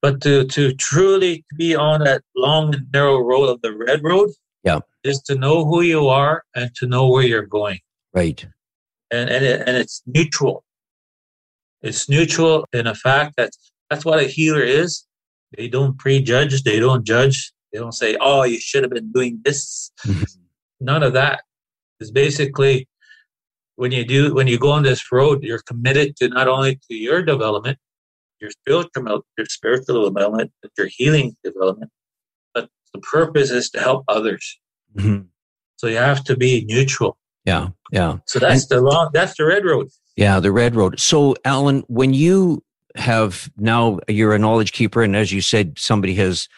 But 0.00 0.20
to, 0.22 0.44
to 0.44 0.72
truly 0.74 1.44
be 1.56 1.74
on 1.74 2.04
that 2.04 2.22
long 2.36 2.74
and 2.74 2.86
narrow 2.92 3.18
road 3.18 3.46
of 3.46 3.60
the 3.62 3.74
red 3.74 4.02
road, 4.04 4.30
yeah. 4.62 4.80
is 5.02 5.20
to 5.22 5.34
know 5.34 5.64
who 5.64 5.82
you 5.82 6.08
are 6.08 6.44
and 6.54 6.70
to 6.76 6.86
know 6.86 7.08
where 7.08 7.24
you're 7.24 7.46
going. 7.46 7.80
Right. 8.14 8.46
And 9.10 9.30
and, 9.30 9.44
it, 9.44 9.62
and 9.66 9.76
it's 9.76 10.02
neutral. 10.06 10.64
It's 11.82 12.08
neutral 12.08 12.66
in 12.72 12.86
a 12.86 12.94
fact 12.94 13.34
that 13.36 13.50
that's 13.90 14.04
what 14.04 14.20
a 14.20 14.24
healer 14.24 14.62
is. 14.62 15.04
They 15.56 15.68
don't 15.68 15.98
prejudge. 15.98 16.62
They 16.62 16.78
don't 16.78 17.04
judge. 17.04 17.52
They 17.72 17.78
don't 17.78 17.92
say, 17.92 18.16
"Oh, 18.20 18.42
you 18.42 18.60
should 18.60 18.82
have 18.82 18.92
been 18.92 19.12
doing 19.12 19.40
this." 19.44 19.90
None 20.80 21.02
of 21.02 21.12
that. 21.14 21.42
It's 22.00 22.10
basically 22.10 22.86
when 23.76 23.92
you 23.92 24.04
do 24.04 24.34
when 24.34 24.46
you 24.46 24.58
go 24.58 24.70
on 24.70 24.82
this 24.82 25.10
road, 25.10 25.42
you're 25.42 25.62
committed 25.66 26.16
to 26.16 26.28
not 26.28 26.48
only 26.48 26.76
to 26.88 26.94
your 26.94 27.22
development, 27.22 27.78
your 28.40 28.50
spiritual 28.50 29.24
your 29.36 29.46
spiritual 29.46 30.08
development, 30.08 30.52
your 30.76 30.88
healing 30.90 31.36
development, 31.44 31.90
but 32.54 32.68
the 32.92 33.00
purpose 33.00 33.50
is 33.50 33.70
to 33.70 33.80
help 33.80 34.04
others. 34.08 34.58
Mm-hmm. 34.96 35.26
So 35.76 35.86
you 35.86 35.96
have 35.96 36.24
to 36.24 36.36
be 36.36 36.64
neutral. 36.68 37.16
Yeah, 37.44 37.68
yeah. 37.92 38.18
So 38.26 38.38
that's 38.38 38.70
and, 38.70 38.78
the 38.78 38.82
long. 38.82 39.10
That's 39.12 39.36
the 39.36 39.44
red 39.44 39.64
road. 39.64 39.88
Yeah, 40.16 40.40
the 40.40 40.52
red 40.52 40.74
road. 40.74 40.98
So, 41.00 41.36
Alan, 41.44 41.84
when 41.86 42.12
you 42.12 42.62
have 42.96 43.50
now 43.56 44.00
you're 44.08 44.34
a 44.34 44.38
knowledge 44.38 44.72
keeper, 44.72 45.02
and 45.02 45.16
as 45.16 45.32
you 45.32 45.40
said, 45.40 45.78
somebody 45.78 46.14
has 46.14 46.48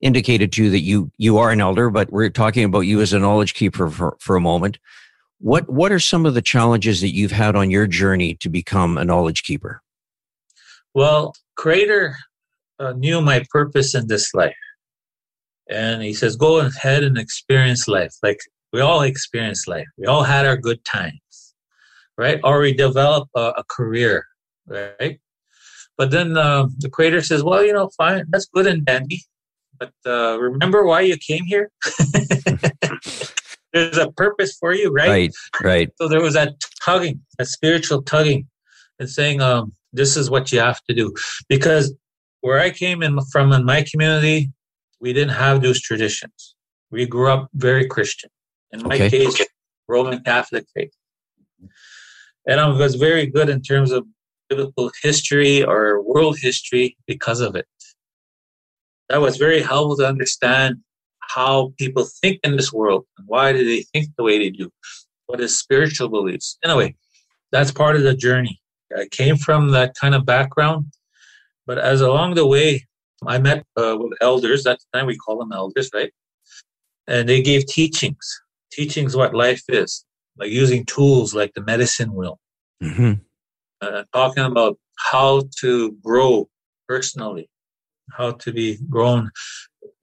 indicated 0.00 0.52
to 0.52 0.64
you 0.64 0.70
that 0.70 0.80
you 0.80 1.10
you 1.16 1.38
are 1.38 1.50
an 1.50 1.60
elder, 1.60 1.90
but 1.90 2.12
we're 2.12 2.30
talking 2.30 2.64
about 2.64 2.80
you 2.80 3.00
as 3.00 3.12
a 3.12 3.18
knowledge 3.18 3.54
keeper 3.54 3.88
for, 3.90 4.16
for 4.20 4.36
a 4.36 4.40
moment. 4.40 4.78
What 5.38 5.68
what 5.70 5.90
are 5.92 5.98
some 5.98 6.26
of 6.26 6.34
the 6.34 6.42
challenges 6.42 7.00
that 7.00 7.14
you've 7.14 7.32
had 7.32 7.56
on 7.56 7.70
your 7.70 7.86
journey 7.86 8.34
to 8.36 8.48
become 8.48 8.98
a 8.98 9.04
knowledge 9.04 9.42
keeper? 9.42 9.82
Well, 10.94 11.34
Creator 11.56 12.16
uh, 12.78 12.92
knew 12.92 13.20
my 13.20 13.44
purpose 13.50 13.94
in 13.94 14.08
this 14.08 14.34
life. 14.34 14.54
And 15.68 16.02
he 16.02 16.14
says, 16.14 16.34
go 16.34 16.58
ahead 16.58 17.04
and 17.04 17.16
experience 17.16 17.86
life. 17.86 18.12
Like 18.22 18.40
we 18.72 18.80
all 18.80 19.02
experience 19.02 19.68
life. 19.68 19.86
We 19.98 20.06
all 20.06 20.24
had 20.24 20.46
our 20.46 20.56
good 20.56 20.84
times, 20.84 21.54
right? 22.18 22.40
Or 22.42 22.60
we 22.60 22.72
develop 22.72 23.28
a, 23.36 23.52
a 23.58 23.64
career, 23.68 24.24
right? 24.66 25.20
But 25.96 26.10
then 26.10 26.36
uh, 26.36 26.66
the 26.78 26.88
creator 26.88 27.20
says, 27.20 27.44
well, 27.44 27.64
you 27.64 27.72
know, 27.72 27.90
fine, 27.96 28.24
that's 28.30 28.46
good 28.46 28.66
and 28.66 28.84
dandy. 28.84 29.22
But 29.78 29.92
uh, 30.06 30.38
remember 30.40 30.84
why 30.84 31.02
you 31.02 31.16
came 31.16 31.44
here? 31.44 31.70
There's 33.72 33.98
a 33.98 34.10
purpose 34.10 34.56
for 34.58 34.74
you, 34.74 34.90
right? 34.90 35.08
Right, 35.08 35.34
right. 35.62 35.88
So 35.96 36.08
there 36.08 36.20
was 36.20 36.34
that 36.34 36.54
tugging, 36.84 37.20
that 37.38 37.46
spiritual 37.46 38.02
tugging, 38.02 38.48
and 38.98 39.08
saying, 39.08 39.40
um, 39.40 39.72
this 39.92 40.16
is 40.16 40.30
what 40.30 40.52
you 40.52 40.60
have 40.60 40.82
to 40.88 40.94
do. 40.94 41.12
Because 41.48 41.94
where 42.40 42.58
I 42.58 42.70
came 42.70 43.02
in 43.02 43.18
from 43.32 43.52
in 43.52 43.64
my 43.64 43.84
community, 43.90 44.50
we 45.00 45.12
didn't 45.12 45.34
have 45.34 45.62
those 45.62 45.80
traditions. 45.80 46.54
We 46.90 47.06
grew 47.06 47.30
up 47.30 47.48
very 47.54 47.86
Christian. 47.86 48.30
In 48.72 48.82
my 48.82 48.94
okay. 48.94 49.10
case, 49.10 49.46
Roman 49.88 50.22
Catholic 50.22 50.66
faith. 50.74 50.92
And 52.46 52.60
I 52.60 52.68
was 52.68 52.94
very 52.94 53.26
good 53.26 53.48
in 53.48 53.62
terms 53.62 53.90
of 53.90 54.06
biblical 54.48 54.90
history 55.02 55.62
or 55.62 56.02
world 56.02 56.38
history 56.40 56.96
because 57.06 57.40
of 57.40 57.54
it. 57.54 57.66
That 59.08 59.20
was 59.20 59.36
very 59.36 59.60
helpful 59.60 59.96
to 59.98 60.06
understand 60.06 60.76
how 61.20 61.72
people 61.78 62.04
think 62.20 62.40
in 62.42 62.56
this 62.56 62.72
world 62.72 63.06
and 63.18 63.26
why 63.28 63.52
do 63.52 63.64
they 63.64 63.82
think 63.92 64.08
the 64.16 64.24
way 64.24 64.38
they 64.38 64.50
do. 64.50 64.70
What 65.26 65.40
is 65.40 65.58
spiritual 65.58 66.08
beliefs? 66.08 66.58
Anyway, 66.64 66.96
that's 67.52 67.70
part 67.70 67.96
of 67.96 68.02
the 68.02 68.14
journey. 68.14 68.60
I 68.96 69.06
came 69.10 69.36
from 69.36 69.70
that 69.70 69.94
kind 69.94 70.14
of 70.14 70.24
background, 70.26 70.86
but 71.66 71.78
as 71.78 72.00
along 72.00 72.34
the 72.34 72.46
way, 72.46 72.86
I 73.26 73.38
met 73.38 73.64
uh, 73.76 73.96
with 73.98 74.18
elders. 74.20 74.66
At 74.66 74.78
the 74.80 74.98
time, 74.98 75.06
we 75.06 75.16
call 75.16 75.38
them 75.38 75.52
elders, 75.52 75.90
right? 75.94 76.12
And 77.06 77.28
they 77.28 77.42
gave 77.42 77.66
teachings, 77.66 78.40
teachings 78.72 79.16
what 79.16 79.34
life 79.34 79.62
is, 79.68 80.04
like 80.36 80.50
using 80.50 80.84
tools 80.86 81.34
like 81.34 81.52
the 81.54 81.62
medicine 81.62 82.14
wheel, 82.14 82.38
mm-hmm. 82.82 83.12
uh, 83.80 84.04
talking 84.12 84.44
about 84.44 84.78
how 84.96 85.42
to 85.60 85.92
grow 86.02 86.48
personally, 86.88 87.48
how 88.12 88.32
to 88.32 88.52
be 88.52 88.78
grown 88.88 89.30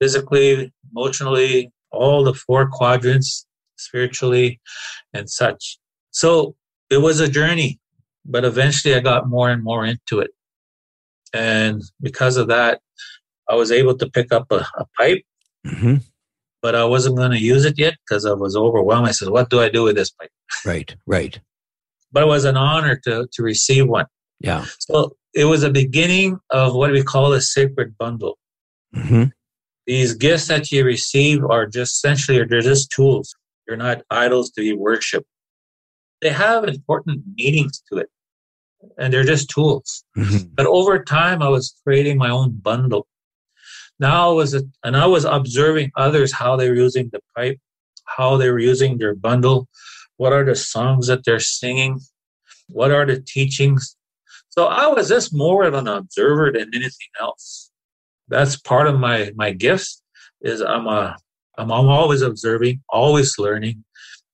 physically, 0.00 0.72
emotionally, 0.90 1.72
all 1.90 2.24
the 2.24 2.34
four 2.34 2.68
quadrants, 2.68 3.46
spiritually, 3.76 4.60
and 5.12 5.28
such. 5.28 5.78
So 6.10 6.54
it 6.90 6.98
was 6.98 7.20
a 7.20 7.28
journey, 7.28 7.78
but 8.28 8.44
eventually 8.44 8.94
I 8.94 9.00
got 9.00 9.28
more 9.28 9.50
and 9.50 9.62
more 9.64 9.84
into 9.84 10.20
it. 10.20 10.30
And 11.34 11.82
because 12.00 12.36
of 12.36 12.48
that, 12.48 12.80
I 13.48 13.54
was 13.54 13.72
able 13.72 13.96
to 13.96 14.10
pick 14.10 14.32
up 14.32 14.46
a, 14.50 14.66
a 14.76 14.86
pipe, 14.98 15.22
hmm 15.66 15.96
but 16.60 16.74
I 16.74 16.84
wasn't 16.84 17.16
going 17.16 17.30
to 17.30 17.38
use 17.38 17.64
it 17.64 17.78
yet 17.78 17.94
because 18.04 18.26
I 18.26 18.32
was 18.32 18.56
overwhelmed. 18.56 19.06
I 19.06 19.12
said, 19.12 19.28
"What 19.28 19.48
do 19.48 19.60
I 19.60 19.68
do 19.68 19.84
with 19.84 19.94
this 19.94 20.10
pipe?" 20.10 20.30
Right. 20.66 20.94
Right. 21.06 21.38
But 22.10 22.24
it 22.24 22.26
was 22.26 22.44
an 22.44 22.56
honor 22.56 22.96
to 23.04 23.28
to 23.32 23.42
receive 23.42 23.86
one. 23.88 24.06
Yeah. 24.40 24.64
So 24.80 25.16
it 25.34 25.44
was 25.44 25.62
a 25.62 25.70
beginning 25.70 26.38
of 26.50 26.74
what 26.74 26.90
we 26.90 27.02
call 27.02 27.32
a 27.32 27.40
sacred 27.40 27.96
bundle. 27.96 28.38
hmm 28.92 29.24
These 29.86 30.14
gifts 30.14 30.48
that 30.48 30.72
you 30.72 30.84
receive 30.84 31.44
are 31.44 31.66
just 31.66 31.92
essentially 31.96 32.44
they're 32.44 32.60
just 32.60 32.90
tools. 32.90 33.34
They're 33.66 33.76
not 33.76 34.02
idols 34.10 34.50
to 34.52 34.60
be 34.62 34.72
worshipped. 34.72 35.28
They 36.22 36.30
have 36.30 36.64
important 36.64 37.22
meanings 37.36 37.82
to 37.92 37.98
it, 37.98 38.08
and 38.96 39.12
they're 39.12 39.24
just 39.24 39.50
tools. 39.50 40.04
hmm 40.14 40.38
But 40.54 40.66
over 40.66 41.02
time, 41.02 41.42
I 41.42 41.48
was 41.48 41.74
creating 41.84 42.18
my 42.18 42.30
own 42.30 42.52
bundle. 42.52 43.06
Now 44.00 44.30
I 44.30 44.32
was, 44.32 44.54
and 44.84 44.96
I 44.96 45.06
was 45.06 45.24
observing 45.24 45.90
others 45.96 46.32
how 46.32 46.56
they 46.56 46.68
were 46.68 46.76
using 46.76 47.10
the 47.12 47.20
pipe, 47.36 47.58
how 48.04 48.36
they 48.36 48.50
were 48.50 48.60
using 48.60 48.98
their 48.98 49.14
bundle, 49.14 49.68
what 50.16 50.32
are 50.32 50.44
the 50.44 50.54
songs 50.54 51.08
that 51.08 51.24
they're 51.24 51.40
singing, 51.40 52.00
what 52.68 52.90
are 52.90 53.06
the 53.06 53.20
teachings. 53.20 53.96
So 54.50 54.66
I 54.66 54.86
was 54.88 55.08
just 55.08 55.34
more 55.34 55.64
of 55.64 55.74
an 55.74 55.88
observer 55.88 56.52
than 56.52 56.70
anything 56.74 57.12
else. 57.20 57.70
That's 58.28 58.56
part 58.56 58.86
of 58.88 58.98
my 58.98 59.32
my 59.36 59.52
gifts. 59.52 60.02
Is 60.40 60.60
I'm 60.60 60.86
a 60.86 61.16
I'm, 61.56 61.72
I'm 61.72 61.88
always 61.88 62.22
observing, 62.22 62.82
always 62.88 63.38
learning, 63.38 63.84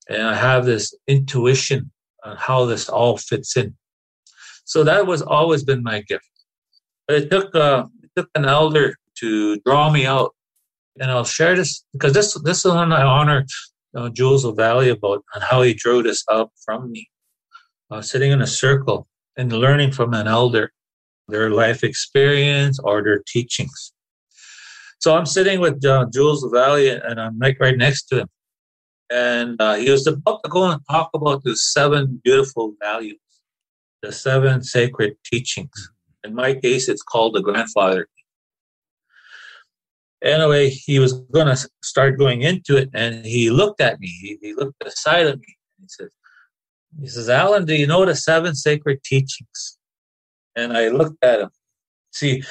and 0.08 0.22
I 0.22 0.34
have 0.34 0.66
this 0.66 0.94
intuition 1.06 1.90
on 2.24 2.36
how 2.36 2.64
this 2.66 2.88
all 2.88 3.16
fits 3.16 3.56
in. 3.56 3.76
So 4.64 4.84
that 4.84 5.06
was 5.06 5.22
always 5.22 5.62
been 5.64 5.82
my 5.82 6.02
gift. 6.02 6.28
But 7.06 7.16
it 7.16 7.30
took 7.30 7.54
uh, 7.54 7.86
it 8.02 8.10
took 8.16 8.28
an 8.34 8.44
elder 8.44 8.96
to 9.20 9.60
draw 9.60 9.90
me 9.90 10.06
out, 10.06 10.34
and 10.98 11.10
I'll 11.10 11.24
share 11.24 11.54
this 11.54 11.84
because 11.92 12.12
this 12.12 12.34
this 12.42 12.64
is 12.64 12.72
one 12.72 12.92
I 12.92 13.02
honor 13.02 13.44
uh, 13.94 14.08
Jules 14.08 14.44
Lavalley 14.44 14.90
about 14.90 15.24
and 15.34 15.44
how 15.44 15.62
he 15.62 15.74
drew 15.74 16.02
this 16.02 16.24
up 16.28 16.50
from 16.64 16.90
me. 16.90 17.08
Uh, 17.90 18.00
sitting 18.00 18.32
in 18.32 18.40
a 18.40 18.46
circle 18.46 19.06
and 19.36 19.52
learning 19.52 19.92
from 19.92 20.14
an 20.14 20.26
elder, 20.26 20.72
their 21.28 21.50
life 21.50 21.84
experience 21.84 22.78
or 22.82 23.02
their 23.02 23.22
teachings. 23.26 23.92
So 24.98 25.14
I'm 25.14 25.26
sitting 25.26 25.60
with 25.60 25.84
uh, 25.84 26.06
Jules 26.12 26.42
Lavalley 26.42 26.98
and 27.06 27.20
I'm 27.20 27.38
right 27.38 27.56
right 27.60 27.76
next 27.76 28.04
to 28.04 28.20
him, 28.20 28.28
and 29.10 29.60
uh, 29.60 29.74
he 29.74 29.90
was 29.90 30.06
about 30.06 30.42
to 30.44 30.50
go 30.50 30.64
and 30.70 30.80
talk 30.90 31.10
about 31.14 31.44
the 31.44 31.56
seven 31.56 32.20
beautiful 32.24 32.74
values, 32.80 33.18
the 34.04 34.12
seven 34.12 34.62
sacred 34.62 35.16
teachings. 35.24 35.90
In 36.24 36.34
my 36.34 36.54
case, 36.54 36.88
it's 36.88 37.02
called 37.02 37.34
the 37.34 37.42
grandfather. 37.42 38.06
Anyway, 40.22 40.70
he 40.70 40.98
was 40.98 41.12
going 41.12 41.46
to 41.46 41.68
start 41.82 42.18
going 42.18 42.42
into 42.42 42.76
it, 42.76 42.88
and 42.94 43.26
he 43.26 43.50
looked 43.50 43.80
at 43.80 44.00
me. 44.00 44.08
He, 44.08 44.38
he 44.40 44.54
looked 44.54 44.82
aside 44.86 45.26
at 45.26 45.38
me. 45.38 45.56
He 45.80 45.86
says, 45.88 46.12
"He 47.00 47.08
says, 47.08 47.28
Alan, 47.28 47.66
do 47.66 47.74
you 47.74 47.86
know 47.86 48.04
the 48.04 48.14
seven 48.14 48.54
sacred 48.54 49.02
teachings?" 49.04 49.78
And 50.56 50.76
I 50.76 50.88
looked 50.88 51.22
at 51.22 51.40
him. 51.40 51.50
See, 52.12 52.42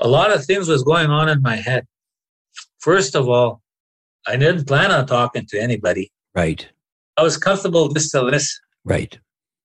a 0.00 0.08
lot 0.08 0.32
of 0.32 0.44
things 0.44 0.68
was 0.68 0.82
going 0.82 1.10
on 1.10 1.28
in 1.28 1.40
my 1.40 1.56
head. 1.56 1.86
First 2.80 3.14
of 3.14 3.28
all, 3.28 3.62
I 4.26 4.36
didn't 4.36 4.66
plan 4.66 4.90
on 4.90 5.06
talking 5.06 5.46
to 5.50 5.60
anybody. 5.60 6.10
Right. 6.34 6.68
I 7.16 7.22
was 7.22 7.36
comfortable 7.36 7.88
just 7.88 8.10
to 8.12 8.22
listen 8.22 8.60
Right. 8.84 9.18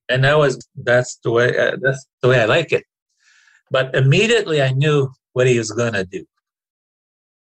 And 0.10 0.24
that 0.24 0.38
was 0.38 0.66
that's 0.84 1.18
the 1.24 1.32
way 1.32 1.58
uh, 1.58 1.78
that's 1.82 2.06
the 2.22 2.30
way 2.30 2.42
I 2.42 2.46
like 2.46 2.72
it. 2.72 2.84
But 3.72 3.94
immediately 3.96 4.62
I 4.62 4.72
knew 4.72 5.10
what 5.34 5.48
he 5.48 5.58
was 5.58 5.72
going 5.72 5.94
to 5.94 6.06
do. 6.06 6.26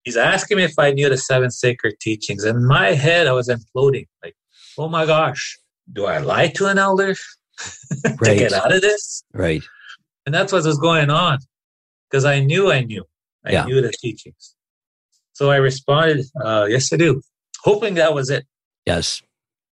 He's 0.04 0.16
asking 0.16 0.58
me 0.58 0.64
if 0.64 0.78
I 0.78 0.92
knew 0.92 1.08
the 1.08 1.16
seven 1.16 1.50
sacred 1.50 1.98
teachings. 2.00 2.44
In 2.44 2.64
my 2.66 2.92
head, 2.92 3.26
I 3.26 3.32
was 3.32 3.48
imploding. 3.48 4.06
Like, 4.23 4.34
oh 4.78 4.88
my 4.88 5.04
gosh, 5.04 5.58
do 5.92 6.06
I 6.06 6.19
lie 6.19 6.49
to 6.49 6.66
an 6.66 6.78
elder 6.78 7.14
to 8.04 8.16
Right. 8.21 8.38
get 8.38 8.52
out 8.52 8.73
of 8.73 8.80
this? 8.82 9.23
Right. 9.34 9.62
And 10.25 10.34
that's 10.34 10.52
what 10.52 10.64
was 10.64 10.78
going 10.78 11.10
on 11.10 11.38
because 12.10 12.25
I 12.25 12.40
knew 12.40 12.71
I 12.71 12.80
knew. 12.82 13.04
I 13.45 13.52
Yeah. 13.52 13.64
knew 13.66 13.80
the 13.80 13.92
teachings. 13.92 14.54
So 15.32 15.50
I 15.50 15.56
responded, 15.56 16.25
uh, 16.42 16.66
yes, 16.69 16.92
I 16.92 16.97
do, 16.97 17.21
hoping 17.62 17.95
that 17.95 18.14
was 18.14 18.30
it. 18.30 18.47
Yes. 18.86 19.23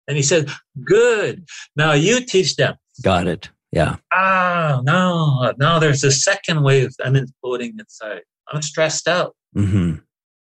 And 0.08 0.16
he 0.16 0.22
said, 0.22 0.50
good. 0.84 1.44
Now 1.76 1.92
you 1.92 2.20
teach 2.24 2.56
them. 2.56 2.74
Got 3.04 3.28
it. 3.28 3.50
Yeah. 3.70 3.96
ah, 4.14 4.80
no, 4.82 5.52
no, 5.58 5.78
there's 5.78 6.02
a 6.02 6.10
second 6.10 6.62
wave. 6.62 6.88
I'm 7.04 7.12
imploding 7.14 7.78
inside. 7.78 8.22
I'm 8.50 8.62
stressed 8.62 9.06
out. 9.06 9.36
hmm 9.54 9.96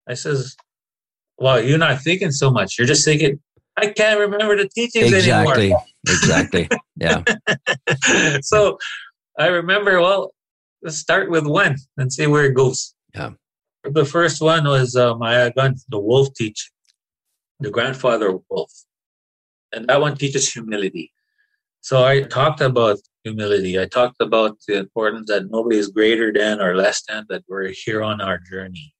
I 0.08 0.14
says, 0.14 0.56
well, 1.38 1.60
you're 1.64 1.78
not 1.80 2.02
thinking 2.02 2.32
so 2.32 2.52
much. 2.52 2.78
You're 2.78 2.86
just 2.88 3.06
thinking, 3.06 3.40
I 3.78 3.88
can't 3.88 4.20
remember 4.20 4.56
the 4.58 4.68
teachings 4.70 5.12
anymore. 5.14 5.54
Exactly. 5.58 5.76
Exactly. 6.08 6.70
Yeah. 6.98 7.24
so 8.42 8.78
I 9.40 9.48
remember, 9.48 10.00
well, 10.00 10.34
let's 10.84 10.98
start 10.98 11.32
with 11.32 11.48
one 11.48 11.78
and 11.98 12.14
see 12.14 12.28
where 12.28 12.46
it 12.46 12.54
goes. 12.54 12.94
Yeah. 13.16 13.32
The 13.84 14.06
first 14.06 14.40
one 14.40 14.66
was 14.66 14.96
uh, 14.96 15.16
Ma'iingan, 15.16 15.80
the 15.90 16.00
wolf 16.00 16.28
teaching, 16.36 16.70
the 17.60 17.72
grandfather 17.72 18.38
wolf. 18.52 18.72
And 19.76 19.88
that 19.90 20.00
one 20.00 20.16
teaches 20.16 20.52
humility. 20.52 21.12
So 21.82 22.04
I 22.04 22.22
talked 22.22 22.62
about 22.62 22.98
humility. 23.24 23.80
I 23.80 23.86
talked 23.86 24.22
about 24.22 24.58
the 24.68 24.78
importance 24.78 25.28
that 25.28 25.52
nobody 25.52 25.78
is 25.78 25.90
greater 25.90 26.32
than 26.34 26.62
or 26.62 26.76
less 26.76 27.04
than, 27.08 27.26
that 27.30 27.44
we're 27.48 27.68
here 27.68 28.02
on 28.02 28.22
our 28.22 28.40
journey. 28.40 28.96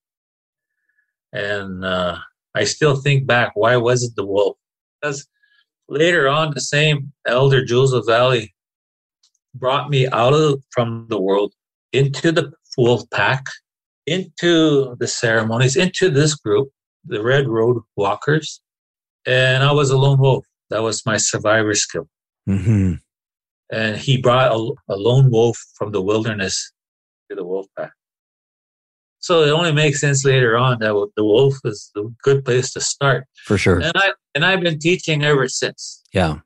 And 1.34 1.84
uh, 1.84 2.18
I 2.54 2.66
still 2.66 2.96
think 2.96 3.26
back, 3.26 3.54
why 3.56 3.78
was 3.78 4.04
it 4.04 4.16
the 4.16 4.26
wolf? 4.26 4.58
Because 5.02 5.26
later 5.88 6.28
on, 6.28 6.54
the 6.54 6.62
same 6.62 7.14
elder, 7.26 7.64
Jules 7.66 7.94
Lavalley, 7.94 8.52
brought 9.54 9.90
me 9.90 10.08
out 10.08 10.34
of 10.34 10.62
from 10.72 11.08
the 11.10 11.20
world 11.20 11.54
into 11.94 12.32
the 12.32 12.52
wolf 12.78 13.10
pack, 13.10 13.46
into 14.06 14.96
the 15.00 15.08
ceremonies, 15.08 15.76
into 15.76 16.10
this 16.10 16.36
group, 16.36 16.70
the 17.06 17.24
Red 17.24 17.48
Road 17.48 17.82
Walkers. 17.96 18.62
And 19.26 19.64
I 19.64 19.72
was 19.72 19.90
a 19.90 19.98
lone 19.98 20.20
wolf. 20.20 20.46
That 20.70 20.82
was 20.82 21.06
my 21.06 21.18
survivor 21.18 21.74
skill 21.76 22.08
hmm 22.46 22.94
and 23.72 23.98
he 23.98 24.22
brought 24.22 24.52
a, 24.52 24.94
a 24.94 24.96
lone 24.96 25.32
wolf 25.32 25.58
from 25.76 25.92
the 25.92 26.02
wilderness 26.02 26.72
to 27.30 27.36
the 27.36 27.44
wolf 27.44 27.68
pack. 27.78 27.92
So 29.20 29.42
it 29.42 29.50
only 29.50 29.72
makes 29.72 30.02
sense 30.02 30.24
later 30.24 30.56
on 30.56 30.80
that 30.80 30.94
the 31.16 31.24
wolf 31.24 31.56
is 31.66 31.90
the 31.96 32.14
good 32.22 32.46
place 32.46 32.72
to 32.74 32.82
start. 32.82 33.26
For 33.46 33.58
sure. 33.58 33.80
And 33.80 33.92
I 33.96 34.14
and 34.36 34.46
I've 34.46 34.62
been 34.62 34.78
teaching 34.78 35.24
ever 35.24 35.48
since. 35.48 36.04
Yeah. 36.14 36.40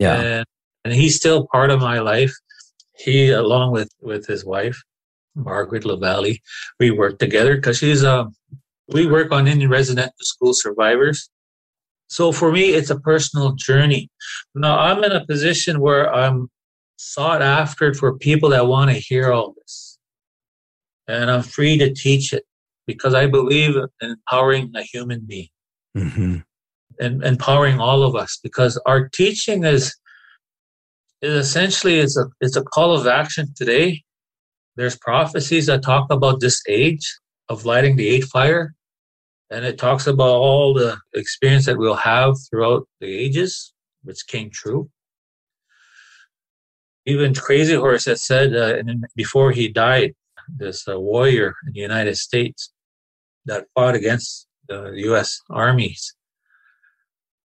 Yeah. 0.00 0.20
And, 0.20 0.46
and 0.84 0.94
he's 0.94 1.14
still 1.14 1.46
part 1.52 1.70
of 1.70 1.80
my 1.80 2.00
life. 2.00 2.32
He, 2.96 3.30
along 3.30 3.72
with 3.72 3.90
with 4.00 4.26
his 4.26 4.44
wife, 4.44 4.82
Margaret 5.36 5.84
Lavalley, 5.84 6.40
we 6.80 6.90
work 6.90 7.18
together 7.20 7.54
because 7.54 7.78
she's 7.78 8.02
um 8.04 8.34
we 8.88 9.06
work 9.06 9.30
on 9.30 9.46
Indian 9.46 9.70
resident 9.70 10.10
school 10.20 10.52
survivors. 10.52 11.30
So 12.10 12.32
for 12.32 12.50
me, 12.50 12.70
it's 12.70 12.90
a 12.90 12.98
personal 12.98 13.52
journey. 13.52 14.10
Now 14.54 14.78
I'm 14.78 15.02
in 15.04 15.12
a 15.12 15.24
position 15.24 15.80
where 15.80 16.12
I'm 16.12 16.50
sought 16.96 17.40
after 17.40 17.94
for 17.94 18.18
people 18.18 18.50
that 18.50 18.66
want 18.66 18.90
to 18.90 18.96
hear 18.96 19.32
all 19.32 19.54
this, 19.56 19.98
and 21.08 21.30
I'm 21.30 21.42
free 21.42 21.78
to 21.78 21.94
teach 21.94 22.32
it 22.32 22.44
because 22.86 23.14
I 23.14 23.26
believe 23.26 23.76
in 23.76 23.88
empowering 24.02 24.72
a 24.74 24.82
human 24.82 25.20
being 25.26 25.48
hmm 25.94 26.38
and 26.98 27.24
empowering 27.24 27.80
all 27.80 28.02
of 28.02 28.14
us 28.14 28.38
because 28.42 28.78
our 28.84 29.08
teaching 29.08 29.64
is 29.64 29.94
is 31.22 31.32
essentially 31.32 31.98
it's 32.00 32.16
a 32.16 32.26
it's 32.40 32.56
a 32.56 32.64
call 32.64 32.92
of 32.92 33.06
action 33.06 33.46
today. 33.54 34.02
There's 34.76 34.98
prophecies 34.98 35.66
that 35.66 35.82
talk 35.82 36.10
about 36.10 36.40
this 36.40 36.60
age 36.68 37.06
of 37.48 37.64
lighting 37.64 37.96
the 37.96 38.08
eight 38.08 38.24
fire, 38.24 38.74
and 39.50 39.64
it 39.64 39.78
talks 39.78 40.06
about 40.06 40.28
all 40.28 40.74
the 40.74 40.98
experience 41.14 41.66
that 41.66 41.78
we'll 41.78 41.94
have 41.94 42.36
throughout 42.48 42.86
the 43.00 43.06
ages, 43.06 43.72
which 44.04 44.26
came 44.26 44.50
true. 44.50 44.90
Even 47.06 47.34
Crazy 47.34 47.74
Horse 47.74 48.04
had 48.04 48.18
said 48.18 48.54
uh, 48.54 48.76
and 48.78 49.04
before 49.16 49.50
he 49.52 49.68
died, 49.68 50.14
this 50.48 50.86
uh, 50.88 50.98
warrior 50.98 51.54
in 51.66 51.72
the 51.72 51.80
United 51.80 52.16
States 52.16 52.72
that 53.46 53.66
fought 53.74 53.94
against 53.94 54.46
the 54.68 54.92
U.S. 54.96 55.40
armies 55.48 56.14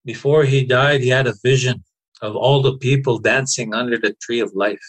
before 0.08 0.44
he 0.44 0.64
died, 0.64 1.02
he 1.02 1.10
had 1.10 1.26
a 1.26 1.34
vision 1.44 1.84
of 2.22 2.34
all 2.34 2.62
the 2.62 2.78
people 2.78 3.18
dancing 3.18 3.74
under 3.74 3.98
the 3.98 4.14
tree 4.22 4.40
of 4.40 4.50
life. 4.54 4.86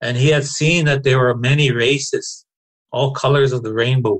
And 0.00 0.16
he 0.16 0.30
had 0.30 0.44
seen 0.44 0.86
that 0.86 1.04
there 1.04 1.20
were 1.20 1.36
many 1.36 1.70
races, 1.70 2.44
all 2.90 3.12
colors 3.12 3.52
of 3.52 3.62
the 3.62 3.72
rainbow. 3.72 4.18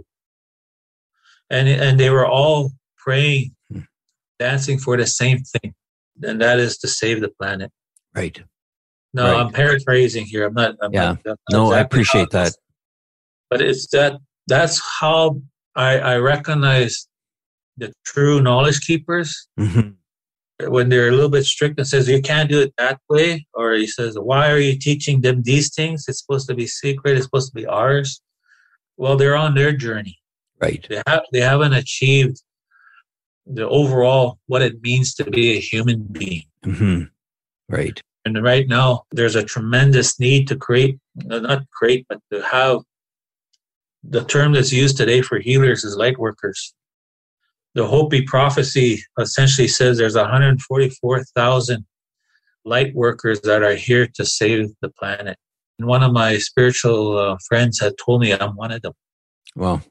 And, 1.51 1.69
and 1.69 1.99
they 1.99 2.11
were 2.11 2.27
all 2.27 2.73
praying, 2.97 3.55
Hmm. 3.73 3.81
dancing 4.39 4.79
for 4.79 4.97
the 4.97 5.07
same 5.07 5.43
thing, 5.43 5.75
and 6.23 6.41
that 6.41 6.59
is 6.59 6.79
to 6.79 6.89
save 6.89 7.21
the 7.21 7.29
planet. 7.31 7.71
Right. 8.15 8.41
No, 9.15 9.25
Right. 9.25 9.41
I'm 9.41 9.53
paraphrasing 9.53 10.27
here. 10.27 10.45
I'm 10.47 10.55
not. 10.55 10.77
I'm 10.83 10.93
Yeah. 10.93 11.17
not, 11.25 11.27
I'm 11.27 11.37
No, 11.51 11.73
I 11.73 11.81
appreciate 11.81 12.31
that. 12.31 12.53
But 13.51 13.63
it's 13.63 13.87
that 13.93 14.19
that's 14.47 14.81
how 15.01 15.41
I, 15.75 15.99
I 15.99 16.17
recognize 16.19 17.07
the 17.79 17.93
true 18.05 18.41
knowledge 18.43 18.81
keepers. 18.87 19.49
Mm-hmm. 19.59 19.91
When 20.71 20.89
they're 20.89 21.09
a 21.09 21.13
little 21.13 21.31
bit 21.31 21.45
strict 21.45 21.79
and 21.79 21.87
says 21.87 22.09
you 22.09 22.21
can't 22.21 22.51
do 22.51 22.61
it 22.61 22.75
that 22.79 23.01
way, 23.09 23.47
or 23.55 23.75
he 23.75 23.87
says, 23.87 24.19
"Why 24.19 24.51
are 24.51 24.59
you 24.59 24.77
teaching 24.77 25.21
them 25.21 25.43
these 25.45 25.73
things? 25.73 26.05
It's 26.09 26.19
supposed 26.21 26.49
to 26.49 26.55
be 26.55 26.67
secret. 26.67 27.17
It's 27.17 27.25
supposed 27.27 27.53
to 27.53 27.55
be 27.55 27.65
ours." 27.67 28.21
Well, 28.97 29.17
they're 29.17 29.37
on 29.37 29.55
their 29.55 29.73
journey. 29.73 30.19
Right. 30.61 30.85
They 30.89 31.03
have 31.07 31.23
they 31.33 31.41
haven't 31.41 31.73
achieved 31.73 32.43
the 33.47 33.69
overall 33.69 34.39
what 34.47 34.63
it 34.63 34.83
means 34.83 35.15
to 35.15 35.25
be 35.25 35.57
a 35.57 35.61
human 35.61 36.03
being. 36.03 36.45
Mm-hmm. 36.65 37.05
Right. 37.69 38.01
And 38.25 38.43
right 38.43 38.69
now, 38.69 39.05
there's 39.11 39.37
a 39.37 39.43
tremendous 39.43 40.21
need 40.21 40.49
to 40.49 40.57
create, 40.57 40.99
not 41.25 41.63
create, 41.71 42.07
but 42.09 42.21
to 42.33 42.43
have 42.43 42.81
the 44.05 44.25
term 44.25 44.53
that's 44.53 44.73
used 44.73 44.97
today 44.97 45.23
for 45.23 45.39
healers 45.39 45.85
is 45.85 45.97
light 45.97 46.19
workers. 46.19 46.75
The 47.75 47.87
Hopi 47.87 48.23
prophecy 48.23 49.03
essentially 49.19 49.69
says 49.69 49.99
there's 49.99 50.17
144,000 50.17 51.87
light 52.65 52.95
workers 52.95 53.41
that 53.43 53.63
are 53.63 53.75
here 53.75 54.07
to 54.15 54.25
save 54.25 54.71
the 54.83 54.91
planet. 54.91 55.39
And 55.79 55.87
one 55.87 56.03
of 56.03 56.13
my 56.13 56.39
spiritual 56.39 57.19
uh, 57.19 57.37
friends 57.47 57.81
had 57.81 57.95
told 58.05 58.21
me 58.21 58.33
I'm 58.33 58.57
one 58.57 58.73
of 58.73 58.83
them. 58.83 58.95
Wow. 59.55 59.83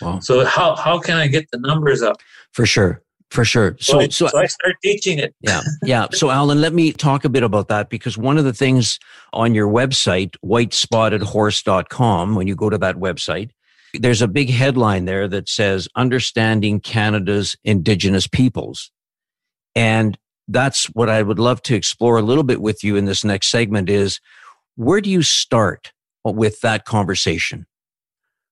Wow. 0.00 0.20
So 0.20 0.44
how, 0.44 0.76
how 0.76 0.98
can 0.98 1.16
I 1.16 1.26
get 1.26 1.50
the 1.50 1.58
numbers 1.58 2.02
up? 2.02 2.16
For 2.52 2.66
sure. 2.66 3.02
For 3.30 3.44
sure. 3.44 3.76
So, 3.80 4.00
so, 4.10 4.28
so 4.28 4.38
I 4.38 4.46
start 4.46 4.76
teaching 4.82 5.18
it. 5.18 5.34
yeah. 5.40 5.60
Yeah. 5.84 6.06
So, 6.12 6.30
Alan, 6.30 6.60
let 6.60 6.72
me 6.72 6.92
talk 6.92 7.24
a 7.24 7.28
bit 7.28 7.42
about 7.42 7.66
that 7.68 7.90
because 7.90 8.16
one 8.16 8.38
of 8.38 8.44
the 8.44 8.52
things 8.52 9.00
on 9.32 9.54
your 9.54 9.68
website, 9.68 10.36
whitespottedhorse.com, 10.44 12.34
when 12.36 12.46
you 12.46 12.54
go 12.54 12.70
to 12.70 12.78
that 12.78 12.96
website, 12.96 13.50
there's 13.94 14.22
a 14.22 14.28
big 14.28 14.50
headline 14.50 15.04
there 15.04 15.26
that 15.28 15.48
says 15.48 15.88
Understanding 15.96 16.80
Canada's 16.80 17.56
Indigenous 17.64 18.26
Peoples. 18.26 18.90
And 19.74 20.16
that's 20.48 20.86
what 20.86 21.08
I 21.08 21.22
would 21.22 21.38
love 21.38 21.62
to 21.62 21.74
explore 21.74 22.18
a 22.18 22.22
little 22.22 22.44
bit 22.44 22.60
with 22.60 22.84
you 22.84 22.96
in 22.96 23.04
this 23.04 23.24
next 23.24 23.50
segment 23.50 23.88
is 23.88 24.20
where 24.76 25.00
do 25.00 25.10
you 25.10 25.22
start 25.22 25.92
with 26.24 26.60
that 26.60 26.84
conversation? 26.84 27.66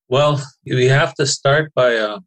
Well, 0.08 0.42
we 0.66 0.86
have 0.86 1.14
to 1.14 1.26
start 1.26 1.72
by 1.74 1.96
uh, 1.96 2.20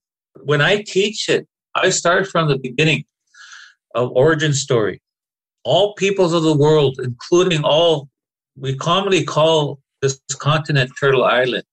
when 0.43 0.61
I 0.61 0.81
teach 0.81 1.29
it, 1.29 1.47
I 1.75 1.89
start 1.89 2.27
from 2.27 2.47
the 2.47 2.57
beginning 2.57 3.05
of 3.93 4.11
origin 4.11 4.53
story. 4.53 5.01
All 5.63 5.93
peoples 5.95 6.33
of 6.33 6.43
the 6.43 6.55
world, 6.55 6.99
including 7.01 7.63
all 7.63 8.09
we 8.55 8.75
commonly 8.75 9.23
call 9.23 9.79
this 10.01 10.19
continent 10.39 10.91
Turtle 10.99 11.23
Island, 11.23 11.63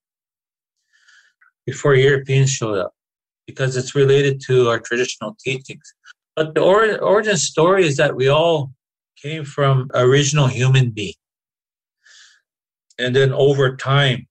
before 1.67 1.95
Europeans 1.95 2.51
showed 2.51 2.79
up, 2.79 2.93
because 3.47 3.77
it's 3.77 3.95
related 3.95 4.41
to 4.47 4.69
our 4.69 4.81
traditional 4.81 5.37
teachings. 5.45 5.95
But 6.35 6.55
the 6.55 6.61
or- 6.61 6.99
origin 7.01 7.37
story 7.37 7.87
is 7.87 7.97
that 7.99 8.17
we 8.17 8.29
all 8.29 8.73
came 9.21 9.45
from 9.45 9.91
original 9.95 10.47
human 10.47 10.91
being. 10.91 11.15
And 12.99 13.15
then 13.15 13.33
over 13.33 13.77
time, 13.77 14.27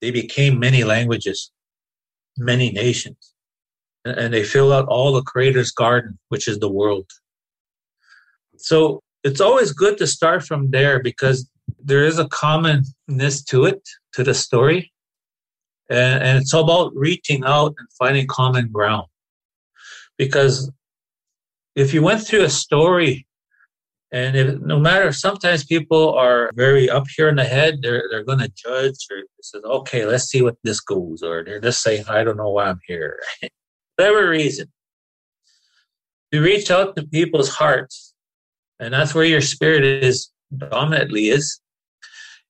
they 0.00 0.10
became 0.10 0.58
many 0.58 0.84
languages, 0.84 1.50
many 2.38 2.70
nations 2.70 3.34
and 4.04 4.32
they 4.32 4.44
fill 4.44 4.72
out 4.72 4.88
all 4.88 5.12
the 5.12 5.22
creator's 5.22 5.70
garden, 5.70 6.18
which 6.28 6.48
is 6.48 6.58
the 6.58 6.70
world. 6.70 7.10
So 8.56 9.02
it's 9.24 9.40
always 9.40 9.72
good 9.72 9.98
to 9.98 10.06
start 10.06 10.42
from 10.42 10.70
there 10.70 11.02
because 11.02 11.48
there 11.82 12.04
is 12.04 12.18
a 12.18 12.28
commonness 12.28 13.44
to 13.44 13.64
it, 13.64 13.82
to 14.14 14.24
the 14.24 14.34
story. 14.34 14.92
And, 15.88 16.22
and 16.22 16.38
it's 16.38 16.54
about 16.54 16.92
reaching 16.94 17.44
out 17.44 17.74
and 17.78 17.88
finding 17.98 18.26
common 18.26 18.70
ground. 18.70 19.06
Because 20.16 20.70
if 21.74 21.92
you 21.94 22.02
went 22.02 22.22
through 22.22 22.42
a 22.42 22.50
story 22.50 23.26
and 24.12 24.36
if, 24.36 24.60
no 24.60 24.78
matter, 24.78 25.12
sometimes 25.12 25.64
people 25.64 26.14
are 26.14 26.50
very 26.54 26.90
up 26.90 27.06
here 27.16 27.28
in 27.28 27.36
the 27.36 27.44
head. 27.44 27.78
They're 27.80 28.04
they're 28.10 28.24
going 28.24 28.40
to 28.40 28.52
judge 28.56 28.96
or 29.10 29.22
says, 29.40 29.62
"Okay, 29.64 30.04
let's 30.04 30.24
see 30.24 30.42
what 30.42 30.56
this 30.64 30.80
goes," 30.80 31.22
or 31.22 31.44
they're 31.44 31.60
just 31.60 31.82
saying, 31.82 32.04
"I 32.08 32.24
don't 32.24 32.36
know 32.36 32.50
why 32.50 32.66
I'm 32.66 32.80
here." 32.86 33.20
whatever 33.96 34.28
reason, 34.28 34.66
to 36.32 36.40
reach 36.40 36.70
out 36.70 36.96
to 36.96 37.06
people's 37.06 37.50
hearts, 37.50 38.14
and 38.80 38.92
that's 38.94 39.14
where 39.14 39.24
your 39.24 39.42
spirit 39.42 39.84
is 39.84 40.30
dominantly 40.56 41.28
is, 41.28 41.60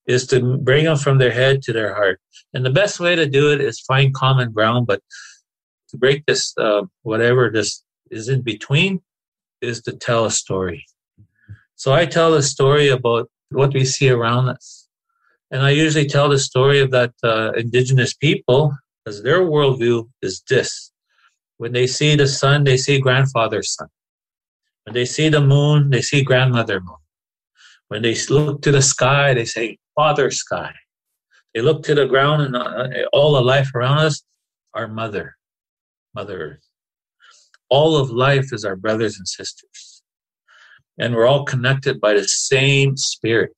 is 0.07 0.27
to 0.29 0.59
bring 0.59 0.85
them 0.85 0.97
from 0.97 1.19
their 1.19 1.33
head 1.33 1.61
to 1.63 1.73
their 1.73 1.95
heart. 1.95 2.21
And 2.55 2.65
the 2.65 2.71
best 2.71 3.01
way 3.01 3.17
to 3.17 3.27
do 3.27 3.53
it 3.53 3.61
is 3.61 3.81
find 3.81 4.15
common 4.15 4.53
ground, 4.53 4.87
but 4.87 5.03
to 5.91 5.99
break 5.99 6.25
this, 6.27 6.55
uh, 6.57 6.83
whatever 7.03 7.51
this 7.51 7.83
is 8.11 8.29
in 8.29 8.43
between, 8.43 9.03
is 9.61 9.83
to 9.83 9.93
tell 9.93 10.25
a 10.25 10.31
story. 10.31 10.87
So 11.81 11.95
I 11.95 12.05
tell 12.05 12.33
the 12.33 12.43
story 12.43 12.91
about 12.91 13.31
what 13.49 13.73
we 13.73 13.87
see 13.87 14.11
around 14.11 14.51
us. 14.51 14.87
And 15.51 15.63
I 15.63 15.71
usually 15.71 16.07
tell 16.07 16.29
the 16.29 16.39
story 16.39 16.79
of 16.79 16.91
that 16.91 17.15
uh, 17.25 17.53
indigenous 17.53 18.13
people, 18.13 18.77
because 19.03 19.23
their 19.23 19.41
worldview 19.41 20.11
is 20.21 20.43
this 20.51 20.93
when 21.57 21.73
they 21.73 21.87
see 21.87 22.17
the 22.17 22.27
sun, 22.27 22.65
they 22.65 22.77
see 22.77 23.01
grandfather's 23.01 23.73
sun. 23.73 23.89
When 24.85 24.93
they 24.93 25.07
see 25.07 25.31
the 25.31 25.41
moon, 25.41 25.89
they 25.89 26.03
see 26.03 26.23
grandmother 26.23 26.81
moon. 26.81 27.03
When 27.89 28.03
they 28.03 28.15
look 28.29 28.61
to 28.61 28.73
the 28.73 28.83
sky, 28.83 29.33
they 29.33 29.47
say 29.47 29.79
father 29.95 30.31
sky. 30.31 30.75
They 31.55 31.63
look 31.63 31.83
to 31.85 31.95
the 31.95 32.05
ground 32.05 32.43
and 32.43 32.57
uh, 32.57 33.09
all 33.15 33.33
the 33.33 33.41
life 33.55 33.71
around 33.75 34.01
us, 34.01 34.23
our 34.75 34.87
mother, 34.87 35.35
Mother 36.15 36.39
Earth. 36.43 36.69
All 37.71 37.97
of 37.97 38.11
life 38.11 38.53
is 38.53 38.67
our 38.67 38.77
brothers 38.77 39.17
and 39.17 39.27
sisters. 39.27 39.90
And 41.01 41.15
we're 41.15 41.27
all 41.27 41.45
connected 41.45 41.99
by 41.99 42.13
the 42.13 42.29
same 42.29 42.97
spirit 42.97 43.53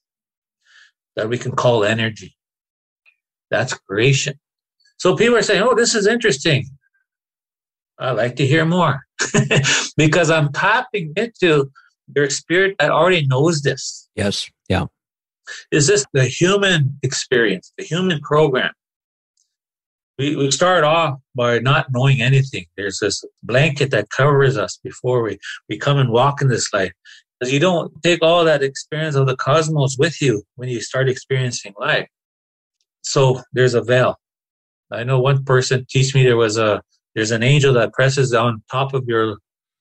that 1.16 1.28
we 1.28 1.36
can 1.36 1.52
call 1.52 1.84
energy. 1.84 2.36
That's 3.50 3.74
creation. 3.74 4.38
So 4.98 5.16
people 5.16 5.36
are 5.36 5.42
saying, 5.42 5.62
oh, 5.62 5.74
this 5.74 5.96
is 5.96 6.06
interesting. 6.06 6.64
I'd 7.98 8.12
like 8.12 8.36
to 8.36 8.46
hear 8.46 8.64
more 8.64 9.00
because 9.96 10.30
I'm 10.30 10.52
tapping 10.52 11.12
into 11.16 11.70
your 12.14 12.30
spirit 12.30 12.76
that 12.78 12.90
already 12.90 13.26
knows 13.26 13.62
this. 13.62 14.08
Yes. 14.14 14.48
Yeah. 14.68 14.86
Is 15.72 15.88
this 15.88 16.06
the 16.12 16.24
human 16.24 16.96
experience, 17.02 17.72
the 17.76 17.84
human 17.84 18.20
program? 18.20 18.72
We, 20.16 20.36
we 20.36 20.50
start 20.52 20.84
off 20.84 21.18
by 21.34 21.58
not 21.58 21.86
knowing 21.90 22.22
anything. 22.22 22.66
There's 22.76 23.00
this 23.00 23.24
blanket 23.42 23.90
that 23.90 24.10
covers 24.10 24.56
us 24.56 24.78
before 24.84 25.22
we, 25.22 25.38
we 25.68 25.76
come 25.76 25.98
and 25.98 26.10
walk 26.10 26.40
in 26.40 26.48
this 26.48 26.72
life. 26.72 26.92
Because 27.42 27.52
you 27.52 27.58
don't 27.58 27.92
take 28.04 28.22
all 28.22 28.44
that 28.44 28.62
experience 28.62 29.16
of 29.16 29.26
the 29.26 29.34
cosmos 29.34 29.96
with 29.98 30.22
you 30.22 30.44
when 30.54 30.68
you 30.68 30.80
start 30.80 31.08
experiencing 31.08 31.74
life. 31.76 32.06
So 33.00 33.40
there's 33.52 33.74
a 33.74 33.82
veil. 33.82 34.14
I 34.92 35.02
know 35.02 35.18
one 35.18 35.42
person 35.42 35.84
teach 35.90 36.14
me 36.14 36.22
there 36.22 36.36
was 36.36 36.56
a 36.56 36.82
there's 37.16 37.32
an 37.32 37.42
angel 37.42 37.74
that 37.74 37.94
presses 37.94 38.32
on 38.32 38.62
top 38.70 38.94
of 38.94 39.08
your 39.08 39.38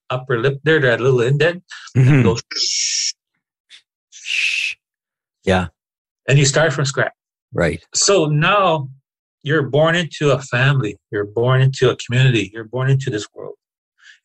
upper 0.10 0.40
lip 0.40 0.60
there, 0.64 0.80
that 0.80 1.02
little 1.02 1.22
indent, 1.22 1.64
mm-hmm. 1.96 2.12
and 2.12 2.24
goes 2.24 2.42
shh, 2.52 3.14
shh. 4.10 4.74
Yeah. 5.44 5.68
And 6.28 6.40
you 6.40 6.46
start 6.46 6.74
from 6.74 6.86
scratch. 6.86 7.14
Right. 7.54 7.86
So 7.94 8.26
now 8.26 8.90
you're 9.44 9.70
born 9.70 9.94
into 9.94 10.32
a 10.32 10.42
family, 10.42 10.98
you're 11.12 11.26
born 11.26 11.62
into 11.62 11.92
a 11.92 11.96
community, 11.96 12.50
you're 12.56 12.64
born 12.64 12.90
into 12.90 13.12
this 13.12 13.28
world, 13.36 13.58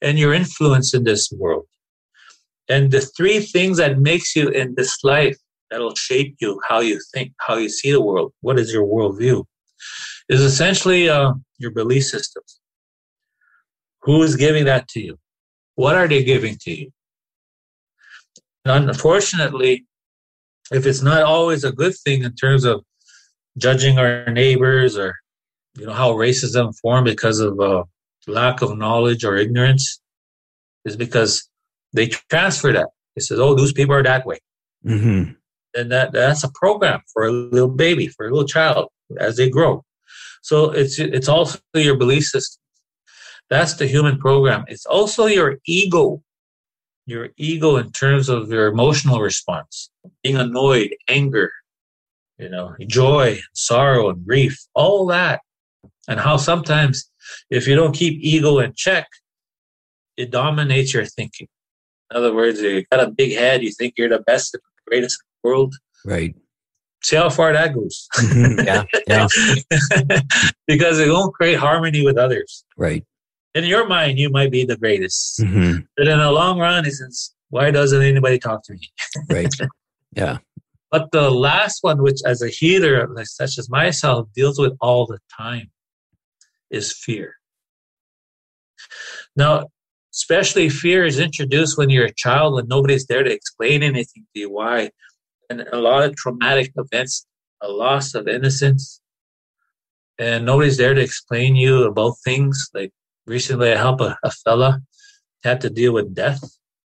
and 0.01 0.19
you're 0.19 0.33
influenced 0.33 0.95
in 0.95 1.05
this 1.05 1.31
world. 1.31 1.67
And 2.69 2.91
the 2.91 3.01
three 3.01 3.41
things 3.41 3.79
that 3.79 3.99
makes 3.99 4.35
you 4.35 4.49
in 4.49 4.75
this 4.77 5.05
life 5.05 5.37
that'll 5.71 5.95
shape 5.95 6.37
you, 6.41 6.61
how 6.69 6.81
you 6.81 7.01
think, 7.15 7.33
how 7.39 7.57
you 7.57 7.69
see 7.69 7.93
the 7.93 8.01
world, 8.01 8.33
what 8.41 8.59
is 8.59 8.73
your 8.73 8.87
worldview, 8.87 9.45
is 10.29 10.41
essentially 10.41 11.09
uh, 11.09 11.33
your 11.59 11.71
belief 11.71 12.05
systems. 12.05 12.61
Who 14.03 14.23
is 14.23 14.37
giving 14.37 14.65
that 14.65 14.89
to 14.89 15.01
you? 15.01 15.19
What 15.75 15.97
are 15.97 16.09
they 16.09 16.25
giving 16.25 16.57
to 16.63 16.71
you? 16.71 16.91
And 18.65 18.89
unfortunately, 18.89 19.87
if 20.73 20.87
it's 20.87 21.03
not 21.03 21.23
always 21.23 21.65
a 21.65 21.73
good 21.73 21.95
thing 22.05 22.25
in 22.25 22.35
terms 22.35 22.65
of 22.65 22.85
judging 23.59 23.99
our 23.99 24.29
neighbors 24.31 24.97
or 24.97 25.15
you 25.77 25.87
know 25.87 25.93
how 25.93 26.13
racism 26.13 26.77
formed 26.81 27.05
because 27.05 27.39
of 27.39 27.61
uh, 27.61 27.85
lack 28.27 28.63
of 28.63 28.77
knowledge 28.77 29.25
or 29.25 29.37
ignorance 29.37 30.01
is 30.85 30.97
because 30.97 31.49
they 31.93 32.09
transfer 32.09 32.73
that. 32.73 32.89
They 33.15 33.21
says, 33.21 33.39
"Oh, 33.39 33.55
those 33.55 33.73
people 33.73 33.95
are 33.95 34.03
that 34.03 34.27
way," 34.27 34.39
mm-hmm. 34.85 35.33
and 35.75 35.93
that 35.93 36.13
that's 36.13 36.45
a 36.45 36.51
program 36.53 37.01
for 37.13 37.25
a 37.25 37.31
little 37.31 37.69
baby, 37.69 38.09
for 38.09 38.27
a 38.27 38.31
little 38.31 38.47
child 38.47 38.89
as 39.19 39.37
they 39.37 39.49
grow. 39.49 39.85
So 40.43 40.71
it's 40.71 40.99
it's 40.99 41.29
also 41.29 41.59
your 41.75 41.97
belief 41.97 42.25
system. 42.25 42.61
That's 43.49 43.75
the 43.75 43.87
human 43.87 44.19
program. 44.19 44.65
It's 44.69 44.87
also 44.87 45.27
your 45.27 45.59
ego, 45.67 46.23
your 47.07 47.29
ego 47.37 47.77
in 47.77 47.93
terms 47.93 48.29
of 48.29 48.51
your 48.51 48.67
emotional 48.67 49.21
response, 49.21 49.91
being 50.23 50.37
annoyed, 50.37 50.97
anger, 51.09 51.53
you 52.39 52.49
know, 52.49 52.75
joy, 52.89 53.39
sorrow, 53.55 54.11
and 54.11 54.27
grief, 54.27 54.59
all 54.75 55.07
that 55.07 55.41
and 56.09 56.21
how 56.21 56.37
sometimes 56.37 57.11
if 57.51 57.67
you 57.67 57.75
don't 57.75 57.95
keep 57.95 58.19
ego 58.23 58.59
in 58.59 58.73
check, 58.75 59.09
it 60.17 60.31
dominates 60.31 60.95
your 60.95 61.05
thinking. 61.05 61.49
In 62.11 62.17
other 62.17 62.35
words, 62.35 62.61
you 62.61 62.85
got 62.91 63.07
a 63.07 63.11
big 63.11 63.37
head, 63.37 63.63
you 63.63 63.73
think 63.73 63.95
you're 63.97 64.09
the 64.09 64.21
best 64.21 64.55
and 64.55 64.63
greatest 64.87 65.19
in 65.23 65.27
the 65.43 65.51
world. 65.51 65.75
Right. 66.05 66.35
See 67.03 67.17
how 67.17 67.31
far 67.31 67.53
that 67.53 67.75
goes. 67.75 68.09
Mm-hmm. 68.17 68.67
yeah. 68.67 68.85
Yeah. 69.07 70.21
because 70.67 70.99
it 70.99 71.09
won't 71.09 71.35
create 71.35 71.59
harmony 71.59 72.05
with 72.05 72.17
others. 72.17 72.65
Right. 72.77 73.05
In 73.55 73.65
your 73.65 73.87
mind, 73.87 74.19
you 74.19 74.29
might 74.29 74.51
be 74.51 74.65
the 74.65 74.77
greatest. 74.77 75.41
Mm-hmm. 75.41 75.81
But 75.97 76.09
in 76.09 76.19
the 76.19 76.31
long 76.31 76.59
run, 76.59 76.85
it 76.85 76.93
says, 76.93 77.33
why 77.51 77.71
doesn't 77.71 78.03
anybody 78.03 78.39
talk 78.39 78.63
to 78.65 78.73
me? 78.75 78.91
Right. 79.31 79.55
Yeah. 80.13 80.39
But 80.91 81.11
the 81.11 81.31
last 81.31 81.83
one, 81.83 82.03
which 82.03 82.21
as 82.25 82.43
a 82.43 82.49
healer, 82.49 83.09
such 83.25 83.59
as 83.59 83.69
myself, 83.69 84.29
deals 84.35 84.59
with 84.59 84.73
all 84.81 85.07
the 85.07 85.19
time, 85.37 85.71
is 86.71 86.93
fear. 86.93 87.35
Now, 89.37 89.67
especially 90.17 90.69
fear 90.69 91.05
is 91.05 91.19
introduced 91.19 91.77
when 91.79 91.91
you're 91.91 92.07
a 92.07 92.15
child, 92.15 92.59
and 92.59 92.69
nobody's 92.69 93.07
there 93.07 93.23
to 93.23 93.33
explain 93.33 93.83
anything 93.83 94.27
to 94.35 94.41
you 94.41 94.51
why. 94.51 94.91
And 95.49 95.61
a 95.73 95.79
lot 95.79 96.05
of 96.05 96.17
traumatic 96.17 96.73
events, 96.77 97.27
a 97.61 97.69
loss 97.69 98.15
of 98.15 98.27
innocence, 98.27 99.01
and 100.19 100.45
nobody's 100.47 100.79
there 100.79 100.95
to 100.95 101.01
explain 101.01 101.55
you 101.55 101.85
about 101.85 102.15
things. 102.25 102.69
Like 102.75 102.93
recently, 103.27 103.73
I 103.73 103.77
helped 103.77 104.01
a, 104.01 104.17
a 104.25 104.31
fella 104.31 104.81
had 105.45 105.61
to 105.61 105.71
deal 105.71 105.93
with 105.93 106.15
death 106.15 106.43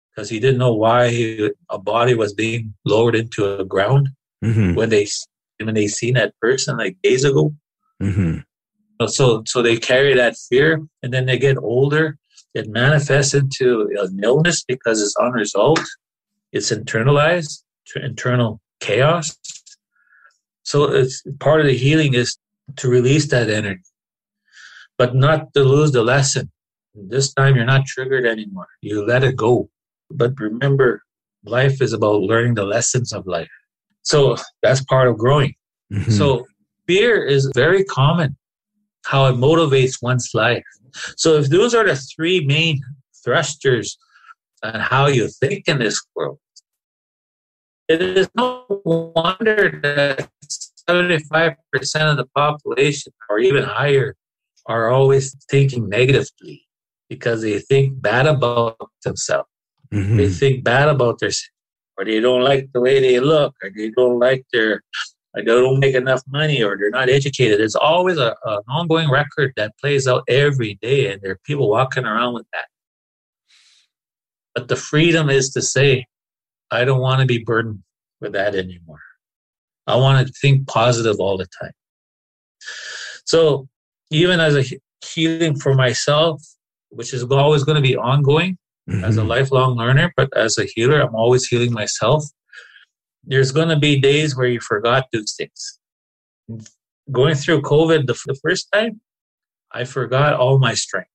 because 0.10 0.30
he 0.30 0.40
didn't 0.40 0.58
know 0.58 0.74
why 0.74 1.10
he, 1.10 1.52
a 1.70 1.78
body 1.78 2.16
was 2.16 2.34
being 2.34 2.74
lowered 2.86 3.16
into 3.16 3.60
a 3.60 3.66
ground 3.66 4.10
Mm-hmm. 4.46 4.76
when 4.76 4.90
they 4.90 5.08
when 5.60 5.74
they 5.74 5.88
seen 5.88 6.14
that 6.14 6.34
person 6.40 6.78
like 6.78 6.96
days 7.02 7.24
ago. 7.24 7.56
Mm-hmm. 8.02 8.42
So 9.08 9.44
so 9.48 9.64
they 9.64 9.78
carry 9.78 10.14
that 10.14 10.38
fear, 10.38 10.80
and 11.02 11.12
then 11.12 11.26
they 11.26 11.40
get 11.40 11.58
older. 11.58 12.20
It 12.58 12.68
manifests 12.68 13.36
into 13.36 13.88
an 14.00 14.20
illness 14.24 14.64
because 14.68 15.00
it's 15.00 15.16
unresolved. 15.20 15.88
It's 16.52 16.72
internalized, 16.72 17.64
to 17.90 18.04
internal 18.04 18.60
chaos. 18.80 19.38
So 20.64 20.86
it's 20.86 21.22
part 21.40 21.62
of 21.62 21.68
the 21.68 21.78
healing 21.78 22.16
is 22.16 22.36
to 22.78 22.90
release 22.90 23.28
that 23.28 23.52
energy, 23.52 23.84
but 24.98 25.14
not 25.14 25.54
to 25.54 25.64
lose 25.64 25.92
the 25.92 26.04
lesson. 26.04 26.52
This 26.96 27.32
time 27.32 27.56
you're 27.56 27.74
not 27.76 27.86
triggered 27.86 28.26
anymore. 28.26 28.68
You 28.82 29.06
let 29.06 29.24
it 29.24 29.36
go. 29.36 29.70
But 30.10 30.40
remember, 30.40 31.04
life 31.46 31.80
is 31.80 31.94
about 31.94 32.22
learning 32.22 32.56
the 32.56 32.66
lessons 32.66 33.14
of 33.14 33.28
life. 33.28 33.54
So 34.02 34.36
that's 34.64 34.84
part 34.86 35.08
of 35.08 35.18
growing. 35.20 35.54
Mm-hmm. 35.94 36.12
So 36.12 36.48
fear 36.88 37.24
is 37.24 37.52
very 37.54 37.84
common, 37.84 38.36
how 39.06 39.28
it 39.28 39.36
motivates 39.36 40.02
one's 40.02 40.32
life. 40.34 40.64
So 41.16 41.36
if 41.36 41.50
those 41.50 41.74
are 41.74 41.86
the 41.86 41.96
three 41.96 42.46
main 42.46 42.82
thrusters 43.24 43.98
on 44.64 44.80
how 44.80 45.08
you 45.08 45.28
think 45.28 45.68
in 45.68 45.80
this 45.80 46.04
world, 46.16 46.40
it 47.88 48.02
is 48.02 48.30
no 48.36 48.66
wonder 48.86 49.80
that 49.82 50.30
75% 50.90 51.56
of 52.12 52.18
the 52.18 52.26
population 52.36 53.14
or 53.30 53.40
even 53.40 53.64
higher 53.64 54.16
are 54.66 54.90
always 54.90 55.36
thinking 55.50 55.88
negatively 55.88 56.66
because 57.10 57.42
they 57.42 57.60
think 57.60 58.02
bad 58.02 58.28
about 58.28 58.78
themselves. 59.04 59.50
Mhm. 59.94 60.18
They 60.18 60.30
think 60.30 60.64
bad 60.66 60.90
about 60.90 61.20
their, 61.20 61.32
or 61.98 62.04
they 62.04 62.20
don't 62.20 62.44
like 62.44 62.70
the 62.74 62.82
way 62.82 63.00
they 63.00 63.20
look, 63.22 63.56
or 63.64 63.72
they 63.76 63.90
don't 63.92 64.20
like 64.20 64.46
their, 64.52 64.84
they 65.46 65.52
don't 65.52 65.80
make 65.80 65.96
enough 65.96 66.24
money, 66.28 66.64
or 66.64 66.78
they're 66.78 66.90
not 66.90 67.10
educated. 67.10 67.60
It's 67.62 67.76
always 67.76 68.18
a, 68.18 68.36
an 68.46 68.60
ongoing 68.70 69.10
record 69.10 69.54
that 69.58 69.78
plays 69.80 70.08
out 70.08 70.24
every 70.28 70.76
day, 70.82 71.12
and 71.12 71.22
there 71.22 71.32
are 71.32 71.40
people 71.46 71.70
walking 71.70 72.06
around 72.06 72.34
with 72.34 72.46
that. 72.54 72.66
But 74.56 74.68
the 74.68 74.76
freedom 74.76 75.30
is 75.30 75.50
to 75.52 75.62
say, 75.62 76.06
I 76.72 76.86
don't 76.86 77.02
want 77.02 77.22
to 77.22 77.28
be 77.28 77.44
burdened 77.44 77.84
with 78.22 78.34
that 78.34 78.56
anymore. 78.56 79.02
I 79.86 79.96
want 79.96 80.26
to 80.28 80.34
think 80.42 80.68
positive 80.68 81.20
all 81.20 81.38
the 81.38 81.48
time. 81.62 81.72
So, 83.26 83.68
even 84.12 84.40
as 84.40 84.56
a 84.56 84.64
healing 85.06 85.58
for 85.58 85.74
myself, 85.74 86.42
which 86.90 87.14
is 87.14 87.24
always 87.24 87.64
going 87.64 87.76
to 87.76 87.82
be 87.82 87.96
ongoing, 87.96 88.58
as 89.04 89.18
a 89.18 89.22
Mhm. 89.22 89.28
lifelong 89.28 89.76
learner, 89.76 90.14
but 90.16 90.30
as 90.36 90.58
a 90.58 90.64
healer, 90.64 91.02
I'm 91.02 91.14
always 91.14 91.46
healing 91.46 91.74
myself. 91.74 92.24
There's 93.28 93.52
going 93.52 93.70
to 93.70 93.78
be 93.78 94.00
days 94.00 94.36
where 94.38 94.48
you 94.48 94.60
forgot 94.60 95.06
those 95.12 95.34
things. 95.38 95.80
Going 97.12 97.36
through 97.36 97.62
COVID 97.62 98.08
the, 98.08 98.14
f- 98.14 98.24
the 98.26 98.36
first 98.36 98.68
time, 98.74 99.02
I 99.72 99.84
forgot 99.84 100.34
all 100.36 100.60
my 100.60 100.74
strength, 100.74 101.10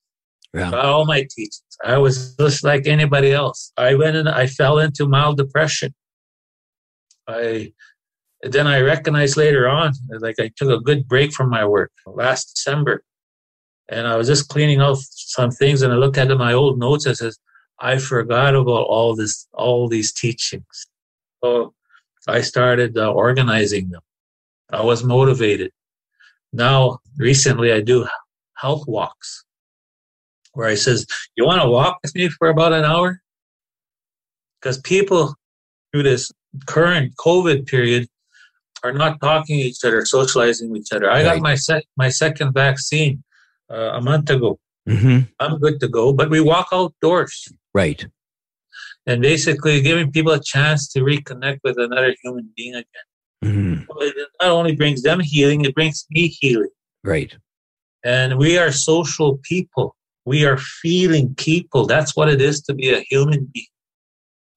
Yeah. 0.55 0.67
forgot 0.67 0.85
all 0.85 1.07
my 1.07 1.23
teachings. 1.23 1.63
I 1.83 1.97
was 1.99 2.37
just 2.37 2.63
like 2.65 2.87
anybody 2.87 3.33
else. 3.33 3.73
I 3.77 3.95
went 3.95 4.17
and 4.17 4.29
I 4.29 4.47
fell 4.47 4.79
into 4.79 5.07
mild 5.09 5.39
depression. 5.39 5.95
I 7.27 7.73
then 8.43 8.67
I 8.67 8.81
recognized 8.81 9.37
later 9.37 9.69
on, 9.69 9.93
like 10.19 10.35
I 10.41 10.51
took 10.57 10.69
a 10.69 10.81
good 10.83 11.07
break 11.07 11.33
from 11.33 11.49
my 11.49 11.65
work 11.65 11.93
last 12.07 12.55
December, 12.57 13.05
and 13.89 14.07
I 14.07 14.17
was 14.17 14.27
just 14.27 14.49
cleaning 14.49 14.81
out 14.81 14.99
some 15.01 15.53
things, 15.53 15.83
and 15.83 15.93
I 15.93 15.97
looked 15.97 16.19
at 16.19 16.29
my 16.37 16.53
old 16.53 16.79
notes 16.79 17.07
and 17.07 17.17
says, 17.17 17.39
I 17.79 17.99
forgot 17.99 18.55
about 18.57 18.87
all 18.89 19.15
this, 19.15 19.47
all 19.55 19.89
these 19.89 20.13
teachings. 20.13 20.87
So 21.43 21.73
I 22.29 22.41
started 22.41 22.97
uh, 22.97 23.13
organizing 23.13 23.91
them. 23.91 24.03
I 24.71 24.83
was 24.83 25.03
motivated. 25.05 25.73
Now, 26.53 26.99
recently, 27.17 27.73
I 27.73 27.81
do 27.81 28.07
health 28.55 28.87
walks 28.87 29.45
where 30.53 30.69
I 30.69 30.75
says, 30.75 31.07
"You 31.37 31.45
want 31.47 31.63
to 31.63 31.69
walk 31.69 31.99
with 32.03 32.15
me 32.15 32.29
for 32.29 32.49
about 32.49 32.73
an 32.73 32.85
hour?" 32.85 33.21
Because 34.61 34.79
people 34.79 35.35
through 35.93 36.05
this 36.05 36.31
current 36.67 37.17
COVID 37.17 37.67
period 37.67 38.09
are 38.85 38.93
not 38.93 39.21
talking 39.21 39.59
to 39.59 39.65
each 39.65 39.85
other, 39.85 40.05
socializing 40.05 40.71
with 40.71 40.83
each 40.83 40.93
other. 40.93 41.11
I 41.11 41.23
got 41.23 41.41
my 41.41 41.55
sec- 41.55 41.87
my 41.97 42.09
second 42.09 42.53
vaccine 42.53 43.23
uh, 43.71 43.93
a 43.99 44.01
month 44.01 44.31
ago. 44.31 44.59
Mhm. 44.89 45.29
I'm 45.39 45.59
good 45.59 45.81
to 45.81 45.89
go, 45.89 46.13
but 46.13 46.31
we 46.31 46.41
walk 46.41 46.69
outdoors 46.73 47.49
Right. 47.75 48.05
And 49.07 49.21
basically 49.21 49.81
giving 49.81 50.13
people 50.13 50.33
a 50.33 50.41
chance 50.43 50.89
to 50.93 51.01
reconnect 51.01 51.61
with 51.65 51.79
another 51.79 52.15
human 52.23 52.51
being 52.57 52.75
again. 52.75 53.09
Mhm. 53.45 53.87
Well, 53.89 53.99
It 54.03 54.15
not 54.41 54.51
only 54.51 54.75
brings 54.77 55.03
them 55.03 55.21
healing, 55.21 55.65
it 55.65 55.75
brings 55.75 56.07
me 56.11 56.29
healing. 56.29 56.71
Right. 57.03 57.35
And 58.05 58.39
we 58.39 58.59
are 58.59 58.71
social 58.73 59.39
people. 59.43 59.97
We 60.25 60.45
are 60.45 60.59
feeling 60.59 61.35
people. 61.35 61.87
That's 61.87 62.15
what 62.17 62.29
it 62.29 62.41
is 62.41 62.61
to 62.63 62.75
be 62.75 62.91
a 62.91 63.01
human 63.01 63.51
being, 63.53 63.67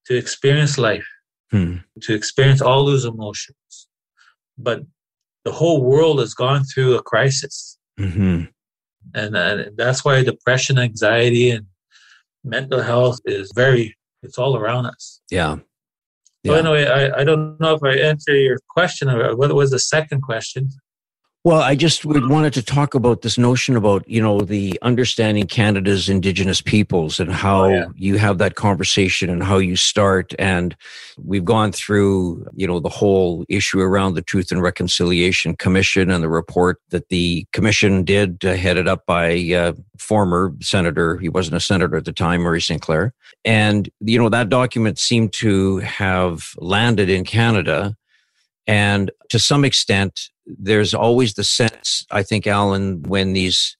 to 0.06 0.16
experience 0.16 0.78
life, 0.78 1.06
Hmm. 1.50 1.78
to 2.02 2.14
experience 2.14 2.60
all 2.60 2.84
those 2.84 3.04
emotions. 3.04 3.56
But 4.56 4.82
the 5.44 5.52
whole 5.52 5.82
world 5.82 6.18
has 6.20 6.34
gone 6.34 6.64
through 6.64 6.94
a 6.94 7.02
crisis. 7.02 7.78
Mhm. 7.98 8.48
And, 9.14 9.36
and 9.36 9.76
that's 9.76 10.04
why 10.04 10.22
depression, 10.22 10.78
anxiety, 10.78 11.50
and 11.50 11.66
mental 12.44 12.82
health 12.82 13.18
is 13.24 13.50
very, 13.54 13.96
it's 14.26 14.38
all 14.38 14.56
around 14.56 14.86
us. 14.86 15.20
Yeah. 15.30 15.56
So 16.44 16.52
Yeah. 16.52 16.58
anyway, 16.58 16.84
I, 16.86 17.20
I 17.20 17.24
don't 17.24 17.58
know 17.60 17.74
if 17.74 17.82
I 17.82 17.94
answered 18.10 18.34
your 18.48 18.58
question 18.68 19.08
or 19.08 19.36
what 19.36 19.52
was 19.54 19.70
the 19.70 19.78
second 19.78 20.20
question. 20.22 20.70
Well, 21.46 21.60
I 21.60 21.76
just 21.76 22.04
would 22.04 22.28
wanted 22.28 22.54
to 22.54 22.62
talk 22.64 22.96
about 22.96 23.22
this 23.22 23.38
notion 23.38 23.76
about, 23.76 24.02
you 24.08 24.20
know, 24.20 24.40
the 24.40 24.76
understanding 24.82 25.46
Canada's 25.46 26.08
Indigenous 26.08 26.60
peoples 26.60 27.20
and 27.20 27.30
how 27.30 27.66
Oh, 27.66 27.68
yeah. 27.68 27.84
you 27.94 28.18
have 28.18 28.38
that 28.38 28.56
conversation 28.56 29.30
and 29.30 29.44
how 29.44 29.58
you 29.58 29.76
start. 29.76 30.34
And 30.40 30.74
we've 31.24 31.44
gone 31.44 31.70
through, 31.70 32.48
you 32.56 32.66
know, 32.66 32.80
the 32.80 32.88
whole 32.88 33.44
issue 33.48 33.78
around 33.78 34.14
the 34.14 34.22
Truth 34.22 34.50
and 34.50 34.60
Reconciliation 34.60 35.54
Commission 35.54 36.10
and 36.10 36.20
the 36.20 36.28
report 36.28 36.80
that 36.88 37.10
the 37.10 37.46
commission 37.52 38.02
did, 38.02 38.44
uh, 38.44 38.54
headed 38.54 38.88
up 38.88 39.06
by 39.06 39.36
uh, 39.52 39.74
former 39.98 40.52
Senator, 40.60 41.16
he 41.16 41.28
wasn't 41.28 41.54
a 41.54 41.60
senator 41.60 41.96
at 41.96 42.06
the 42.06 42.12
time, 42.12 42.40
Murray 42.40 42.60
Sinclair. 42.60 43.14
And, 43.44 43.88
you 44.00 44.18
know, 44.18 44.30
that 44.30 44.48
document 44.48 44.98
seemed 44.98 45.32
to 45.34 45.76
have 45.78 46.54
landed 46.58 47.08
in 47.08 47.22
Canada. 47.22 47.96
And 48.66 49.10
to 49.30 49.38
some 49.38 49.64
extent, 49.64 50.28
there's 50.46 50.94
always 50.94 51.34
the 51.34 51.44
sense, 51.44 52.04
I 52.10 52.22
think, 52.22 52.46
Alan, 52.46 53.02
when 53.02 53.32
these 53.32 53.76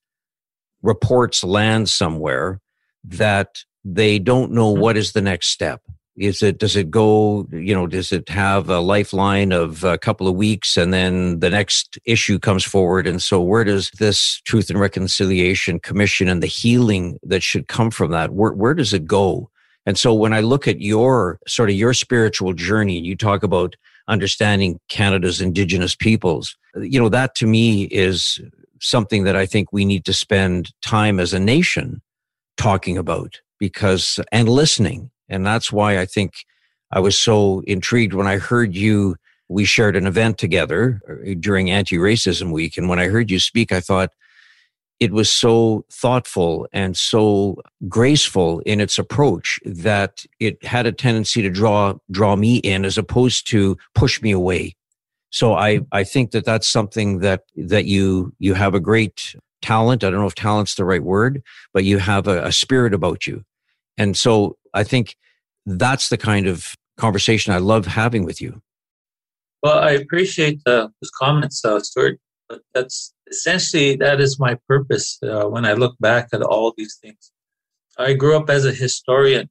reports 0.83 1.43
land 1.43 1.89
somewhere, 1.89 2.61
that 3.05 3.65
they 3.85 4.19
don't 4.19 4.53
know 4.53 4.73
mm-hmm. 4.73 4.83
what 4.83 4.97
is 4.97 5.13
the 5.13 5.23
next 5.23 5.49
step. 5.49 5.81
Is 6.17 6.43
it, 6.43 6.59
does 6.59 6.77
it 6.77 6.91
go, 6.91 7.47
you 7.53 7.75
know, 7.75 7.87
does 7.87 8.11
it 8.11 8.29
have 8.31 8.71
a 8.71 8.81
lifeline 8.81 9.53
of 9.53 9.85
a 9.85 9.99
couple 9.99 10.27
of 10.27 10.35
weeks 10.35 10.79
and 10.79 10.93
then 10.93 11.41
the 11.41 11.51
next 11.51 11.99
issue 12.07 12.39
comes 12.39 12.65
forward? 12.65 13.07
And 13.07 13.23
so 13.23 13.41
where 13.41 13.65
does 13.65 13.91
this 13.99 14.41
Truth 14.47 14.71
and 14.71 14.81
Reconciliation 14.81 15.79
Commission 15.79 16.29
and 16.29 16.43
the 16.43 16.47
healing 16.47 17.19
that 17.23 17.43
should 17.43 17.69
come 17.69 17.91
from 17.91 18.13
that, 18.13 18.33
where, 18.33 18.53
where 18.53 18.73
does 18.73 18.95
it 18.95 19.05
go? 19.05 19.51
And 19.85 19.99
so 19.99 20.15
when 20.15 20.33
I 20.33 20.41
look 20.41 20.67
at 20.67 20.81
your 20.81 21.39
sort 21.47 21.69
of 21.69 21.77
your 21.77 21.93
spiritual 21.93 22.55
journey, 22.55 22.97
and 22.97 23.07
you 23.07 23.15
talk 23.15 23.43
about 23.43 23.77
understanding 24.09 24.81
Canada's 24.89 25.41
Indigenous 25.41 25.95
peoples, 25.95 26.57
you 26.77 27.01
know, 27.01 27.09
that 27.09 27.35
to 27.37 27.47
me 27.47 27.85
is 27.85 28.41
something 28.81 29.25
that 29.25 29.37
I 29.37 29.47
think 29.47 29.73
we 29.73 29.85
need 29.85 30.05
to 30.05 30.13
spend 30.13 30.73
time 30.83 31.19
as 31.19 31.33
a 31.33 31.41
nation 31.41 32.03
talking 32.57 32.97
about 32.99 33.41
because 33.59 34.21
and 34.33 34.49
listening. 34.49 35.11
And 35.29 35.45
that's 35.45 35.73
why 35.73 35.99
I 35.99 36.07
think 36.07 36.35
I 36.93 37.01
was 37.01 37.19
so 37.19 37.63
intrigued 37.67 38.15
when 38.15 38.27
I 38.27 38.37
heard 38.37 38.75
you. 38.75 39.17
We 39.49 39.65
shared 39.65 39.97
an 39.97 40.07
event 40.07 40.39
together 40.39 41.01
uh, 41.09 41.35
during 41.39 41.71
Anti 41.71 41.97
Racism 41.97 42.53
Week. 42.53 42.77
And 42.77 42.89
when 42.89 42.99
I 42.99 43.07
heard 43.07 43.31
you 43.31 43.39
speak, 43.39 43.71
I 43.73 43.81
thought 43.81 44.11
it 44.99 45.13
was 45.13 45.31
so 45.31 45.85
thoughtful 45.93 46.67
and 46.73 46.97
so 46.97 47.61
graceful 47.89 48.61
in 48.61 48.81
its 48.81 48.99
approach 48.99 49.61
that 49.65 50.25
it 50.41 50.63
had 50.65 50.87
a 50.87 50.93
tendency 50.93 51.43
to 51.43 51.51
draw 51.51 51.95
draw 52.11 52.37
me 52.37 52.57
in 52.59 52.85
as 52.85 52.97
opposed 52.97 53.47
to 53.49 53.77
push 53.95 54.23
me 54.23 54.31
away. 54.31 54.75
So 55.31 55.55
i 55.55 55.81
i 55.93 56.03
think 56.05 56.31
that 56.31 56.45
that's 56.45 56.69
something 56.69 57.19
that 57.19 57.43
that 57.57 57.85
you 57.85 58.33
you 58.39 58.55
have 58.55 58.75
a 58.75 58.81
great 58.81 59.37
talent. 59.63 60.05
I 60.05 60.11
don't 60.11 60.21
know 60.21 60.27
if 60.27 60.35
talent's 60.35 60.75
the 60.77 60.85
right 60.85 61.03
word 61.03 61.43
but 61.75 61.85
you 61.85 61.99
have 61.99 62.27
a, 62.27 62.45
a 62.45 62.53
spirit 62.53 62.95
about 62.95 63.27
you. 63.27 63.45
And 63.99 64.17
so 64.17 64.57
i 64.73 64.83
think 64.83 65.17
that's 65.67 66.09
the 66.09 66.19
kind 66.19 66.47
of 66.47 66.75
conversation 66.97 67.53
i 67.53 67.59
love 67.59 67.87
having 67.87 68.25
with 68.25 68.41
you. 68.41 68.63
Well 69.63 69.79
i 69.79 69.91
appreciate 69.91 70.61
uh, 70.65 70.89
those 71.01 71.11
comments 71.19 71.63
uh, 71.65 71.81
stuart 71.81 72.19
but 72.49 72.63
that's 72.73 73.13
essentially 73.31 73.97
that 73.97 74.21
is 74.21 74.39
my 74.39 74.59
purpose 74.69 75.19
uh, 75.23 75.45
when 75.45 75.65
I 75.65 75.73
look 75.73 75.97
back 76.01 76.29
at 76.33 76.43
all 76.43 76.73
these 76.77 76.99
things. 77.03 77.33
I 77.99 78.13
grew 78.13 78.37
up 78.37 78.51
as 78.51 78.65
a 78.65 78.73
historian 78.73 79.49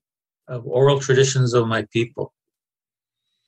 of 0.48 0.66
oral 0.66 1.00
traditions 1.00 1.54
of 1.54 1.68
my 1.68 1.86
people. 1.92 2.34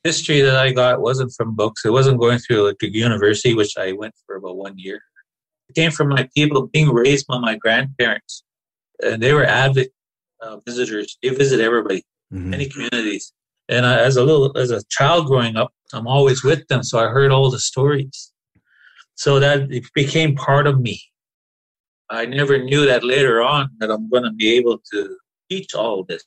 History 0.03 0.41
that 0.41 0.55
I 0.55 0.71
got 0.71 1.01
wasn't 1.01 1.33
from 1.35 1.55
books. 1.55 1.85
It 1.85 1.91
wasn't 1.91 2.19
going 2.19 2.39
through 2.39 2.67
like 2.67 2.81
a 2.81 2.89
university, 2.89 3.53
which 3.53 3.77
I 3.77 3.91
went 3.91 4.15
for 4.25 4.35
about 4.35 4.57
one 4.57 4.77
year. 4.77 5.01
It 5.69 5.75
came 5.75 5.91
from 5.91 6.09
my 6.09 6.29
people 6.35 6.67
being 6.67 6.89
raised 6.89 7.27
by 7.27 7.39
my 7.39 7.55
grandparents, 7.55 8.43
and 9.03 9.21
they 9.21 9.33
were 9.33 9.45
avid 9.45 9.89
uh, 10.41 10.57
visitors. 10.65 11.17
They 11.21 11.29
visit 11.29 11.59
everybody, 11.59 12.03
mm-hmm. 12.33 12.49
many 12.49 12.69
communities. 12.69 13.33
And 13.69 13.85
I, 13.85 13.99
as 13.99 14.15
a 14.15 14.23
little, 14.23 14.57
as 14.57 14.71
a 14.71 14.81
child 14.89 15.27
growing 15.27 15.57
up, 15.57 15.73
I'm 15.93 16.07
always 16.07 16.43
with 16.43 16.65
them, 16.67 16.83
so 16.83 16.99
I 16.99 17.09
heard 17.09 17.31
all 17.31 17.51
the 17.51 17.59
stories. 17.59 18.31
So 19.17 19.39
that 19.39 19.71
it 19.71 19.85
became 19.93 20.35
part 20.35 20.67
of 20.67 20.79
me. 20.79 21.01
I 22.09 22.25
never 22.25 22.57
knew 22.57 22.85
that 22.85 23.03
later 23.03 23.41
on 23.41 23.69
that 23.79 23.91
I'm 23.91 24.09
going 24.09 24.23
to 24.23 24.31
be 24.31 24.55
able 24.55 24.79
to 24.93 25.17
teach 25.49 25.75
all 25.75 26.05
this. 26.05 26.23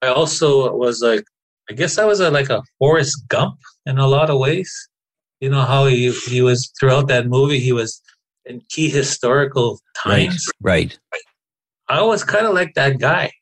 I 0.00 0.08
also 0.08 0.74
was 0.74 1.02
like, 1.02 1.24
I 1.70 1.74
guess 1.74 1.98
I 1.98 2.04
was 2.04 2.20
a, 2.20 2.30
like 2.30 2.48
a 2.48 2.62
Forrest 2.78 3.28
Gump 3.28 3.58
in 3.84 3.98
a 3.98 4.06
lot 4.06 4.30
of 4.30 4.38
ways. 4.38 4.72
You 5.40 5.50
know 5.50 5.62
how 5.62 5.86
he 5.86 6.10
he 6.26 6.40
was 6.40 6.72
throughout 6.80 7.08
that 7.08 7.26
movie. 7.26 7.60
He 7.60 7.72
was 7.72 8.02
in 8.44 8.62
key 8.68 8.88
historical 8.88 9.78
times. 9.96 10.48
Right. 10.60 10.98
right. 11.12 11.22
I 11.88 12.02
was 12.02 12.24
kind 12.24 12.46
of 12.46 12.54
like 12.54 12.74
that 12.74 12.98
guy. 12.98 13.32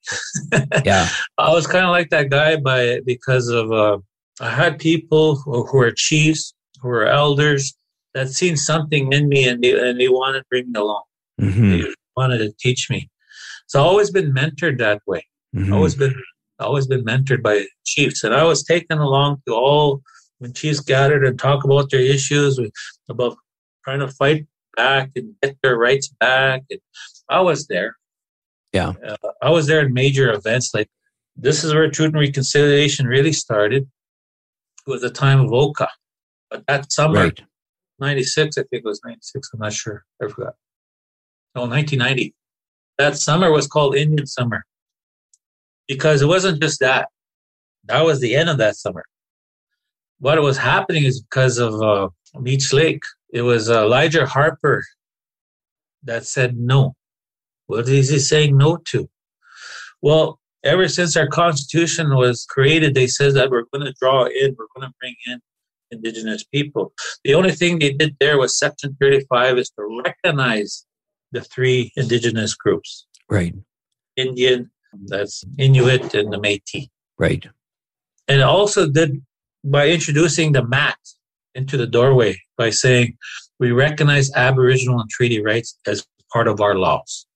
yeah. 0.85 1.09
I 1.39 1.53
was 1.53 1.67
kind 1.67 1.85
of 1.85 1.91
like 1.91 2.11
that 2.11 2.31
guy 2.31 2.57
by 2.57 3.01
because 3.05 3.49
of 3.49 3.73
uh, 3.73 3.99
I 4.41 4.51
had 4.51 4.79
people 4.79 5.37
who, 5.37 5.65
who 5.65 5.79
were 5.79 5.91
chiefs, 5.91 6.55
who 6.81 6.89
were 6.89 7.07
elders, 7.07 7.75
that 8.17 8.31
seen 8.31 8.57
something 8.57 9.13
in 9.13 9.29
me 9.29 9.47
and 9.47 9.63
they, 9.63 9.79
and 9.79 10.01
they 10.01 10.09
wanted 10.09 10.39
to 10.39 10.45
bring 10.49 10.73
me 10.73 10.81
along. 10.81 11.03
Mm-hmm. 11.39 11.71
They 11.71 11.95
wanted 12.17 12.39
to 12.39 12.53
teach 12.59 12.89
me. 12.89 13.11
So 13.67 13.79
I've 13.79 13.87
always 13.87 14.11
been 14.11 14.33
mentored 14.33 14.79
that 14.79 15.03
way. 15.07 15.27
Mm-hmm. 15.55 15.73
Always 15.73 15.95
been 15.95 16.15
always 16.59 16.87
been 16.87 17.05
mentored 17.05 17.43
by 17.43 17.67
chiefs, 17.85 18.25
and 18.25 18.35
I 18.35 18.43
was 18.45 18.65
taken 18.65 18.99
along 18.99 19.43
to 19.47 19.55
all 19.55 20.01
when 20.39 20.55
chiefs 20.55 20.81
gathered 20.81 21.27
and 21.27 21.39
talk 21.39 21.65
about 21.65 21.91
their 21.91 22.01
issues 22.01 22.59
about 23.11 23.37
trying 23.85 24.01
to 24.01 24.09
fight 24.09 24.47
back 24.77 25.11
and 25.15 25.35
get 25.43 25.57
their 25.63 25.77
rights 25.77 26.09
back. 26.09 26.63
And 26.71 26.81
I 27.29 27.43
was 27.43 27.67
there. 27.67 27.97
Yeah, 28.73 28.95
uh, 29.07 29.17
I 29.43 29.51
was 29.51 29.67
there 29.67 29.85
in 29.85 29.93
major 29.93 30.33
events 30.33 30.71
like 30.73 30.89
this 31.37 31.65
is 31.65 31.75
where 31.75 31.91
Truth 31.91 32.15
and 32.15 32.21
Reconciliation 32.21 33.07
really 33.07 33.33
started. 33.33 33.83
It 34.87 34.91
was 34.91 35.03
the 35.03 35.11
time 35.11 35.41
of 35.41 35.53
Oka, 35.53 35.89
but 36.51 36.67
that 36.67 36.91
summer. 36.91 37.25
Right 37.25 37.43
96, 37.99 38.59
I 38.59 38.63
think 38.63 38.85
it 38.85 38.85
was 38.85 39.01
96, 39.05 39.51
I'm 39.53 39.61
not 39.61 39.73
sure. 39.73 40.05
I 40.23 40.29
forgot. 40.29 40.55
No, 41.55 41.63
1990. 41.63 42.35
That 42.99 43.17
summer 43.17 43.51
was 43.51 43.67
called 43.67 43.97
Indian 43.97 44.27
Summer 44.27 44.65
because 45.89 46.23
it 46.23 46.27
wasn't 46.27 46.63
just 46.63 46.81
that. 46.81 47.09
That 47.85 48.05
was 48.05 48.21
the 48.21 48.35
end 48.35 48.49
of 48.49 48.59
that 48.59 48.77
summer. 48.77 49.05
What 50.19 50.41
was 50.43 50.59
happening 50.59 51.05
is 51.05 51.21
because 51.21 51.59
of 51.59 51.81
uh, 51.83 52.09
Meech 52.41 52.73
Lake. 52.73 53.03
It 53.33 53.43
was 53.43 53.71
uh, 53.71 53.85
Elijah 53.85 54.27
Harper 54.27 54.83
that 56.05 56.27
said 56.27 56.57
no. 56.57 56.95
What 57.67 57.89
is 57.89 58.09
he 58.09 58.19
saying 58.19 58.57
no 58.57 58.79
to? 58.89 59.09
Well, 60.01 60.41
ever 60.65 60.89
since 60.89 61.17
our 61.17 61.27
Constitution 61.27 62.15
was 62.15 62.47
created, 62.47 62.95
they 62.95 63.07
said 63.07 63.35
that 63.35 63.51
we're 63.51 63.65
going 63.73 63.85
to 63.87 63.95
draw 64.01 64.25
in, 64.25 64.57
we're 64.59 64.67
going 64.75 64.89
to 64.89 64.95
bring 65.01 65.15
in 65.27 65.41
indigenous 65.91 66.45
people. 66.45 66.93
The 67.25 67.35
only 67.35 67.53
thing 67.53 67.79
they 67.79 67.93
did 67.93 68.17
there 68.21 68.39
was 68.39 68.59
Section 68.59 68.97
35 69.01 69.59
is 69.59 69.71
to 69.71 70.03
recognize 70.05 70.85
the 71.33 71.43
three 71.43 71.93
indigenous 71.97 72.55
groups. 72.55 73.07
Right. 73.29 73.55
Indian, 74.17 74.71
that's 75.07 75.45
Inuit, 75.59 76.15
and 76.15 76.33
the 76.33 76.39
Métis. 76.39 76.89
Right. 77.19 77.45
And 78.29 78.43
also 78.43 78.89
did 78.89 79.23
by 79.65 79.89
introducing 79.89 80.53
the 80.53 80.65
mat 80.67 80.99
into 81.55 81.77
the 81.77 81.87
doorway 81.87 82.39
by 82.57 82.71
saying 82.71 83.17
we 83.59 83.73
recognize 83.73 84.31
Aboriginal 84.35 85.01
and 85.01 85.11
treaty 85.11 85.43
rights 85.43 85.79
as 85.87 86.07
part 86.33 86.47
of 86.47 86.61
our 86.61 86.77
laws. 86.77 87.27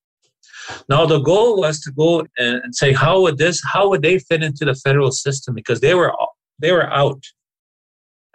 Now 0.89 1.07
the 1.07 1.19
goal 1.19 1.59
was 1.59 1.81
to 1.81 1.91
go 1.93 2.27
and 2.39 2.75
say 2.75 2.93
how 2.93 3.21
would 3.23 3.39
this 3.39 3.63
how 3.65 3.89
would 3.89 4.03
they 4.03 4.19
fit 4.19 4.43
into 4.43 4.65
the 4.65 4.75
federal 4.75 5.11
system 5.11 5.55
because 5.55 5.81
they 5.81 5.95
were 5.95 6.13
they 6.59 6.73
were 6.73 6.89
out 6.93 7.23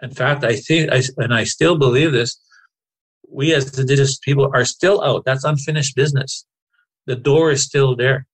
in 0.02 0.10
fact, 0.10 0.44
I 0.44 0.56
think, 0.56 0.92
I, 0.92 1.02
and 1.18 1.34
I 1.34 1.44
still 1.44 1.78
believe 1.78 2.12
this, 2.12 2.40
we 3.28 3.54
as 3.54 3.78
indigenous 3.78 4.18
people 4.18 4.50
are 4.54 4.64
still 4.64 5.02
out. 5.02 5.24
That's 5.24 5.44
unfinished 5.44 5.96
business. 5.96 6.46
The 7.06 7.16
door 7.16 7.50
is 7.50 7.62
still 7.62 7.96
there. 7.96 8.26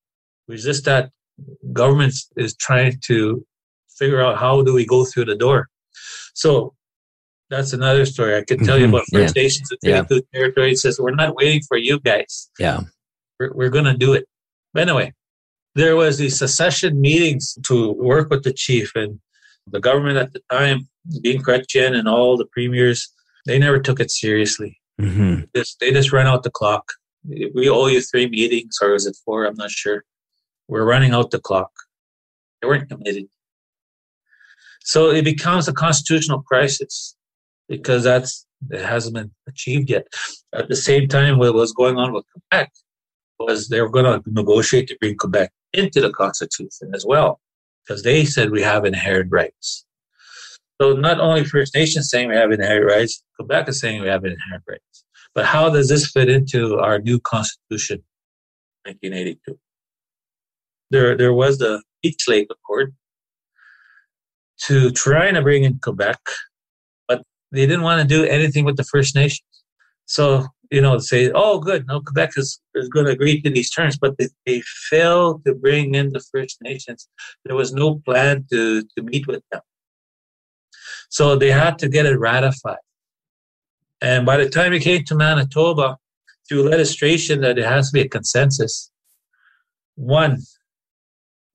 It's 0.48 0.64
just 0.64 0.84
that 0.84 1.10
government 1.72 2.14
is 2.36 2.54
trying 2.56 2.98
to 3.06 3.44
figure 3.96 4.20
out 4.20 4.38
how 4.38 4.62
do 4.62 4.72
we 4.72 4.86
go 4.86 5.04
through 5.04 5.26
the 5.26 5.36
door. 5.36 5.68
So 6.34 6.74
that's 7.50 7.72
another 7.72 8.06
story. 8.06 8.36
I 8.36 8.44
could 8.44 8.60
tell 8.60 8.78
you 8.78 8.86
mm-hmm. 8.86 8.94
about 8.94 9.06
First 9.12 9.36
yeah. 9.36 9.42
Nations 9.42 9.70
and 9.70 9.78
yeah. 9.82 10.18
territory. 10.34 10.72
It 10.72 10.78
says 10.78 10.98
we're 10.98 11.14
not 11.14 11.36
waiting 11.36 11.60
for 11.68 11.76
you 11.76 12.00
guys. 12.00 12.50
Yeah, 12.58 12.80
we're, 13.38 13.52
we're 13.52 13.70
going 13.70 13.84
to 13.84 13.96
do 13.96 14.14
it. 14.14 14.26
But 14.72 14.88
anyway, 14.88 15.12
there 15.74 15.94
was 15.94 16.18
these 16.18 16.38
secession 16.38 17.00
meetings 17.00 17.58
to 17.66 17.92
work 17.92 18.30
with 18.30 18.42
the 18.42 18.52
chief, 18.52 18.92
and 18.94 19.20
the 19.66 19.80
government 19.80 20.18
at 20.18 20.32
the 20.32 20.40
time 20.50 20.88
Jean 21.22 21.42
Chrétien 21.42 21.96
and 21.96 22.08
all 22.08 22.36
the 22.36 22.46
premiers, 22.46 23.12
they 23.46 23.58
never 23.58 23.80
took 23.80 24.00
it 24.00 24.10
seriously. 24.10 24.78
Mm-hmm. 25.00 25.44
Just, 25.54 25.80
they 25.80 25.92
just 25.92 26.12
ran 26.12 26.26
out 26.26 26.42
the 26.42 26.50
clock. 26.50 26.92
We 27.24 27.68
owe 27.68 27.86
you 27.86 28.00
three 28.00 28.28
meetings, 28.28 28.78
or 28.82 28.94
is 28.94 29.06
it 29.06 29.16
four? 29.24 29.44
I'm 29.44 29.54
not 29.54 29.70
sure. 29.70 30.04
We're 30.68 30.84
running 30.84 31.12
out 31.12 31.30
the 31.30 31.40
clock. 31.40 31.70
They 32.60 32.68
weren't 32.68 32.88
committed. 32.88 33.26
So 34.84 35.10
it 35.10 35.24
becomes 35.24 35.68
a 35.68 35.72
constitutional 35.72 36.42
crisis 36.42 37.16
because 37.68 38.04
that's 38.04 38.46
it 38.70 38.84
hasn't 38.84 39.14
been 39.14 39.30
achieved 39.48 39.90
yet. 39.90 40.06
At 40.54 40.68
the 40.68 40.76
same 40.76 41.08
time, 41.08 41.38
what 41.38 41.54
was 41.54 41.72
going 41.72 41.96
on 41.96 42.12
with 42.12 42.24
Quebec 42.32 42.70
was 43.38 43.68
they 43.68 43.80
were 43.80 43.88
going 43.88 44.04
to 44.04 44.22
negotiate 44.30 44.88
to 44.88 44.96
bring 45.00 45.16
Quebec 45.16 45.50
into 45.72 46.00
the 46.00 46.12
Constitution 46.12 46.92
as 46.94 47.04
well, 47.04 47.40
because 47.86 48.02
they 48.02 48.24
said 48.24 48.50
we 48.50 48.62
have 48.62 48.84
inherent 48.84 49.30
rights. 49.30 49.84
So 50.80 50.94
not 50.94 51.20
only 51.20 51.44
First 51.44 51.74
Nations 51.74 52.10
saying 52.10 52.28
we 52.28 52.36
have 52.36 52.50
inherent 52.50 52.86
rights, 52.86 53.22
Quebec 53.36 53.68
is 53.68 53.80
saying 53.80 54.02
we 54.02 54.08
have 54.08 54.24
inherent 54.24 54.64
rights. 54.68 55.04
But 55.34 55.46
how 55.46 55.70
does 55.70 55.88
this 55.88 56.10
fit 56.10 56.28
into 56.28 56.78
our 56.78 56.98
new 56.98 57.20
constitution, 57.20 58.02
1982? 58.84 59.58
There, 60.90 61.16
there 61.16 61.32
was 61.32 61.58
the 61.58 61.82
Meech 62.04 62.28
Lake 62.28 62.48
Accord 62.50 62.94
to 64.64 64.90
try 64.90 65.30
to 65.30 65.42
bring 65.42 65.64
in 65.64 65.78
Quebec, 65.78 66.18
but 67.08 67.22
they 67.50 67.66
didn't 67.66 67.82
want 67.82 68.02
to 68.02 68.14
do 68.14 68.24
anything 68.24 68.64
with 68.64 68.76
the 68.76 68.84
First 68.84 69.14
Nations. 69.14 69.42
So, 70.06 70.46
you 70.72 70.80
know, 70.80 70.98
say, 70.98 71.30
oh, 71.34 71.58
good, 71.58 71.86
no, 71.86 72.00
Quebec 72.00 72.32
is, 72.36 72.58
is 72.74 72.88
going 72.88 73.04
to 73.04 73.12
agree 73.12 73.42
to 73.42 73.50
these 73.50 73.70
terms, 73.70 73.98
but 73.98 74.16
they, 74.16 74.28
they 74.46 74.62
failed 74.88 75.44
to 75.44 75.54
bring 75.54 75.94
in 75.94 76.12
the 76.12 76.24
First 76.32 76.62
Nations. 76.62 77.08
There 77.44 77.54
was 77.54 77.74
no 77.74 77.96
plan 78.06 78.46
to, 78.50 78.82
to 78.82 79.02
meet 79.02 79.26
with 79.26 79.42
them. 79.52 79.60
So 81.10 81.36
they 81.36 81.50
had 81.50 81.78
to 81.80 81.90
get 81.90 82.06
it 82.06 82.18
ratified. 82.18 82.78
And 84.00 84.24
by 84.24 84.38
the 84.38 84.48
time 84.48 84.72
it 84.72 84.80
came 84.80 85.04
to 85.04 85.14
Manitoba, 85.14 85.98
through 86.48 86.68
legislation 86.68 87.42
that 87.42 87.58
it 87.58 87.66
has 87.66 87.90
to 87.90 87.92
be 87.92 88.00
a 88.00 88.08
consensus, 88.08 88.90
one, 89.94 90.38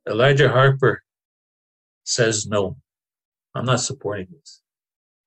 Elijah 0.08 0.50
Harper 0.50 1.02
says 2.04 2.46
no, 2.46 2.78
I'm 3.56 3.66
not 3.66 3.82
supporting 3.82 4.28
this. 4.32 4.62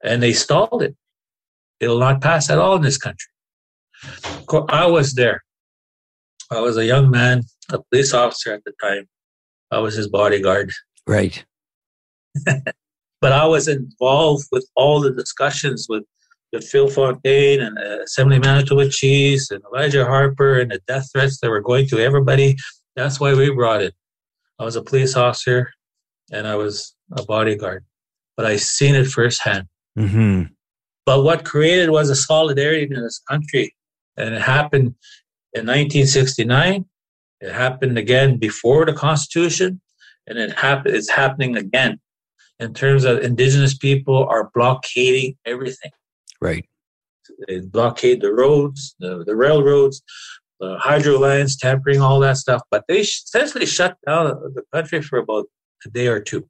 And 0.02 0.22
they 0.22 0.32
stalled 0.32 0.82
it. 0.82 0.96
It 1.80 1.88
will 1.88 1.98
not 1.98 2.20
pass 2.20 2.50
at 2.50 2.58
all 2.58 2.76
in 2.76 2.82
this 2.82 2.98
country. 2.98 3.29
I 4.68 4.86
was 4.86 5.14
there. 5.14 5.42
I 6.50 6.60
was 6.60 6.76
a 6.76 6.84
young 6.84 7.10
man, 7.10 7.42
a 7.70 7.80
police 7.90 8.12
officer 8.12 8.52
at 8.52 8.64
the 8.64 8.72
time. 8.82 9.08
I 9.70 9.78
was 9.78 9.94
his 9.94 10.08
bodyguard. 10.08 10.72
Right. 11.06 11.44
but 12.44 13.32
I 13.32 13.46
was 13.46 13.68
involved 13.68 14.46
with 14.50 14.68
all 14.74 15.00
the 15.00 15.12
discussions 15.12 15.86
with, 15.88 16.04
with 16.52 16.64
Phil 16.64 16.88
Fontaine 16.88 17.60
and 17.60 17.78
uh, 17.78 18.02
Assembly 18.02 18.38
Manitoba 18.38 18.88
Chiefs 18.88 19.50
and 19.50 19.62
Elijah 19.72 20.04
Harper 20.04 20.58
and 20.58 20.70
the 20.70 20.80
death 20.88 21.08
threats 21.12 21.38
that 21.40 21.50
were 21.50 21.60
going 21.60 21.86
to 21.88 21.98
everybody. 21.98 22.56
That's 22.96 23.20
why 23.20 23.34
we 23.34 23.50
brought 23.50 23.82
it. 23.82 23.94
I 24.58 24.64
was 24.64 24.76
a 24.76 24.82
police 24.82 25.16
officer 25.16 25.70
and 26.32 26.46
I 26.46 26.56
was 26.56 26.94
a 27.16 27.24
bodyguard, 27.24 27.84
but 28.36 28.46
I 28.46 28.56
seen 28.56 28.94
it 28.94 29.06
firsthand. 29.06 29.66
Mm-hmm. 29.98 30.44
But 31.06 31.22
what 31.22 31.44
created 31.44 31.90
was 31.90 32.10
a 32.10 32.16
solidarity 32.16 32.94
in 32.94 33.02
this 33.02 33.20
country, 33.28 33.74
and 34.20 34.34
it 34.34 34.42
happened 34.42 34.94
in 35.54 35.66
1969. 35.66 36.84
It 37.40 37.52
happened 37.52 37.98
again 37.98 38.38
before 38.38 38.84
the 38.84 38.92
Constitution, 38.92 39.80
and 40.26 40.38
it 40.38 40.52
happened. 40.52 40.94
It's 40.94 41.10
happening 41.10 41.56
again 41.56 41.98
in 42.58 42.74
terms 42.74 43.04
of 43.04 43.20
Indigenous 43.20 43.76
people 43.76 44.26
are 44.26 44.50
blockading 44.54 45.36
everything. 45.46 45.90
Right. 46.40 46.66
They 47.48 47.60
blockade 47.60 48.20
the 48.20 48.32
roads, 48.32 48.94
the, 49.00 49.24
the 49.24 49.34
railroads, 49.34 50.02
the 50.60 50.78
hydro 50.78 51.18
lines, 51.18 51.56
tampering, 51.56 52.02
all 52.02 52.20
that 52.20 52.36
stuff. 52.36 52.62
But 52.70 52.84
they 52.86 53.00
essentially 53.00 53.66
shut 53.66 53.96
down 54.06 54.26
the 54.54 54.62
country 54.72 55.00
for 55.00 55.18
about 55.18 55.46
a 55.86 55.90
day 55.90 56.08
or 56.08 56.20
two. 56.20 56.46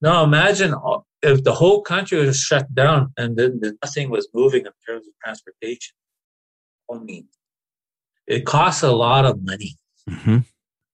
Now 0.00 0.22
imagine 0.22 0.74
if 1.22 1.42
the 1.44 1.54
whole 1.54 1.80
country 1.82 2.24
was 2.24 2.38
shut 2.38 2.72
down 2.74 3.12
and 3.16 3.36
then 3.36 3.60
nothing 3.82 4.10
was 4.10 4.28
moving 4.34 4.66
in 4.66 4.72
terms 4.86 5.06
of 5.06 5.14
transportation. 5.24 5.94
It 8.26 8.44
costs 8.44 8.82
a 8.82 8.92
lot 8.92 9.24
of 9.24 9.42
money. 9.42 9.76
Mm-hmm. 10.08 10.38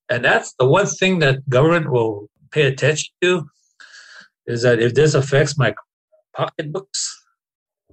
And 0.09 0.25
that's 0.25 0.55
the 0.59 0.67
one 0.67 0.87
thing 0.87 1.19
that 1.21 1.49
government 1.49 1.91
will 1.91 2.29
pay 2.51 2.63
attention 2.63 3.13
to 3.23 3.47
is 4.47 4.63
that 4.63 4.81
if 4.81 4.95
this 4.95 5.15
affects 5.15 5.59
my 5.59 5.75
pocketbooks, 6.37 7.25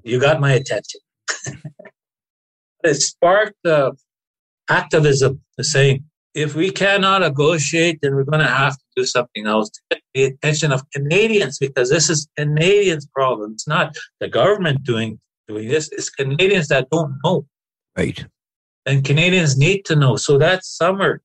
you 0.04 0.20
got 0.20 0.42
my 0.42 0.54
attention. 0.54 1.00
it 2.84 2.96
sparked 2.96 3.66
uh, 3.66 3.92
activism, 4.70 5.42
saying, 5.62 6.04
if 6.34 6.56
we 6.56 6.72
cannot 6.72 7.22
negotiate, 7.22 8.00
then 8.02 8.16
we're 8.16 8.24
going 8.24 8.40
to 8.40 8.48
have 8.48 8.74
to 8.78 8.84
do 8.96 9.06
something 9.06 9.48
else 9.48 9.70
to 9.70 9.82
get 9.92 10.02
the 10.14 10.24
attention 10.26 10.72
of 10.72 10.90
Canadians 10.92 11.58
because 11.58 11.90
this 11.90 12.10
is 12.10 12.28
Canadians' 12.38 13.06
problem. 13.06 13.54
It's 13.54 13.68
not 13.68 13.96
the 14.20 14.30
government 14.30 14.84
doing 14.84 15.20
doing 15.48 15.68
this. 15.68 15.90
It's 15.92 16.10
Canadians 16.10 16.70
that 16.70 16.90
don't 16.90 17.18
know. 17.24 17.46
Right. 17.98 18.26
And 18.86 19.04
Canadians 19.04 19.58
need 19.58 19.86
to 19.86 19.96
know. 19.96 20.16
So 20.16 20.38
that 20.38 20.66
summer, 20.66 21.22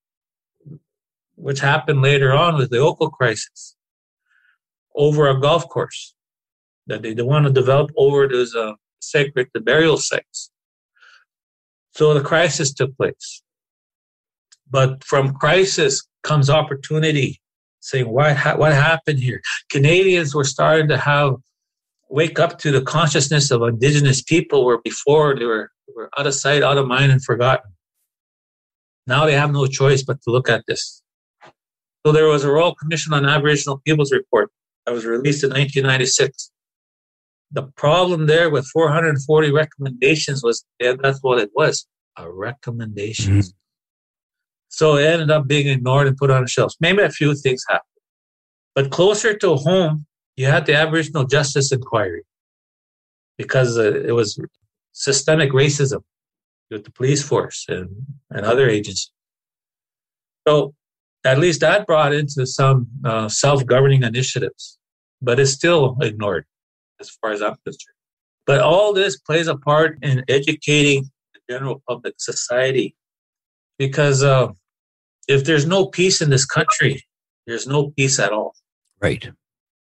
which 1.37 1.61
happened 1.61 2.03
later 2.03 2.33
on 2.33 2.57
with 2.57 2.71
the 2.71 2.79
Oakville 2.79 3.11
crisis, 3.11 3.77
over 4.95 5.29
a 5.29 5.41
golf 5.41 5.69
course 5.69 6.15
that 6.87 7.03
they, 7.03 7.15
they 7.15 7.23
want 7.23 7.47
to 7.47 7.53
develop 7.53 7.91
over 7.97 8.27
those 8.27 8.55
uh, 8.55 8.73
sacred 9.01 9.49
the 9.55 9.61
burial 9.61 9.97
sites. 9.97 10.51
So 11.93 12.15
the 12.15 12.23
crisis 12.23 12.73
took 12.73 12.97
place. 12.97 13.43
But 14.71 15.05
from 15.05 15.35
crisis 15.35 16.07
comes 16.23 16.51
opportunity. 16.51 17.41
Saying 17.81 18.09
what 18.09 18.37
ha- 18.37 18.57
what 18.57 18.73
happened 18.73 19.21
here? 19.21 19.41
Canadians 19.71 20.35
were 20.35 20.45
starting 20.45 20.89
to 20.89 20.99
have 20.99 21.35
wake 22.09 22.39
up 22.39 22.59
to 22.61 22.71
the 22.71 22.83
consciousness 22.83 23.51
of 23.51 23.63
Indigenous 23.63 24.23
people, 24.23 24.65
where 24.65 24.79
before 24.79 25.37
they 25.39 25.45
were 25.45 25.71
were 25.95 26.11
out 26.19 26.27
of 26.27 26.35
sight, 26.35 26.63
out 26.63 26.79
of 26.79 26.87
mind, 26.87 27.11
and 27.11 27.25
forgotten. 27.25 27.73
Now 29.07 29.25
they 29.25 29.35
have 29.35 29.53
no 29.53 29.67
choice 29.67 30.03
but 30.03 30.21
to 30.23 30.31
look 30.31 30.49
at 30.49 30.65
this. 30.67 31.03
So 32.05 32.13
there 32.13 32.27
was 32.27 32.45
a 32.45 32.51
Royal 32.51 32.75
Commission 32.75 33.13
on 33.15 33.25
Aboriginal 33.27 33.81
Peoples 33.85 34.13
report 34.13 34.51
that 34.85 34.93
was 34.93 35.05
released 35.05 35.43
in 35.43 35.51
1996. 35.51 36.51
The 37.53 37.65
problem 37.77 38.27
there 38.27 38.51
with 38.51 38.67
440 38.67 39.53
recommendations 39.53 40.43
was 40.43 40.65
yeah, 40.81 40.95
that's 41.01 41.21
what 41.23 41.39
it 41.39 41.51
was 41.55 41.87
a 42.19 42.31
recommendation. 42.31 43.39
Mm-hmm. 43.39 43.51
So 44.69 44.97
it 44.97 45.07
ended 45.07 45.31
up 45.31 45.47
being 45.47 45.69
ignored 45.69 46.07
and 46.07 46.17
put 46.17 46.31
on 46.31 46.43
the 46.43 46.49
shelves. 46.49 46.77
Maybe 46.81 47.03
a 47.03 47.11
few 47.11 47.35
things 47.35 47.63
happened. 47.69 47.85
But 48.75 48.91
closer 48.91 49.37
to 49.39 49.55
home, 49.57 50.06
you 50.37 50.47
had 50.47 50.67
the 50.67 50.75
Aboriginal 50.75 51.25
Justice 51.25 51.73
Inquiry 51.73 52.23
because 53.39 53.79
uh, 53.79 53.93
it 53.93 54.13
was 54.13 54.39
systemic 54.93 55.51
racism 55.53 56.03
with 56.71 56.85
the 56.85 56.91
police 56.91 57.23
force 57.23 57.65
and, 57.69 57.89
and 58.31 58.45
other 58.45 58.69
agencies. 58.69 59.11
So 60.47 60.75
at 61.25 61.39
least 61.39 61.61
that 61.61 61.87
brought 61.87 62.15
into 62.15 62.47
some 62.47 62.89
uh, 63.05 63.29
self-governing 63.29 64.03
initiatives, 64.03 64.79
but 65.21 65.41
it's 65.41 65.51
still 65.51 65.97
ignored 66.01 66.47
as 67.01 67.11
far 67.11 67.33
as 67.33 67.43
I'm 67.43 67.57
concerned. 67.65 67.95
But 68.47 68.61
all 68.61 68.93
this 68.93 69.19
plays 69.19 69.49
a 69.49 69.57
part 69.57 69.99
in 70.03 70.25
educating 70.29 71.11
the 71.35 71.41
general 71.51 71.83
public 71.89 72.15
society 72.19 72.95
because 73.79 74.23
uh, 74.23 74.49
if 75.29 75.45
there's 75.45 75.67
no 75.67 75.87
peace 75.87 76.21
in 76.21 76.31
this 76.31 76.45
country, 76.45 77.05
there's 77.47 77.67
no 77.67 77.91
peace 77.91 78.19
at 78.19 78.33
all. 78.33 78.55
Right. 79.01 79.29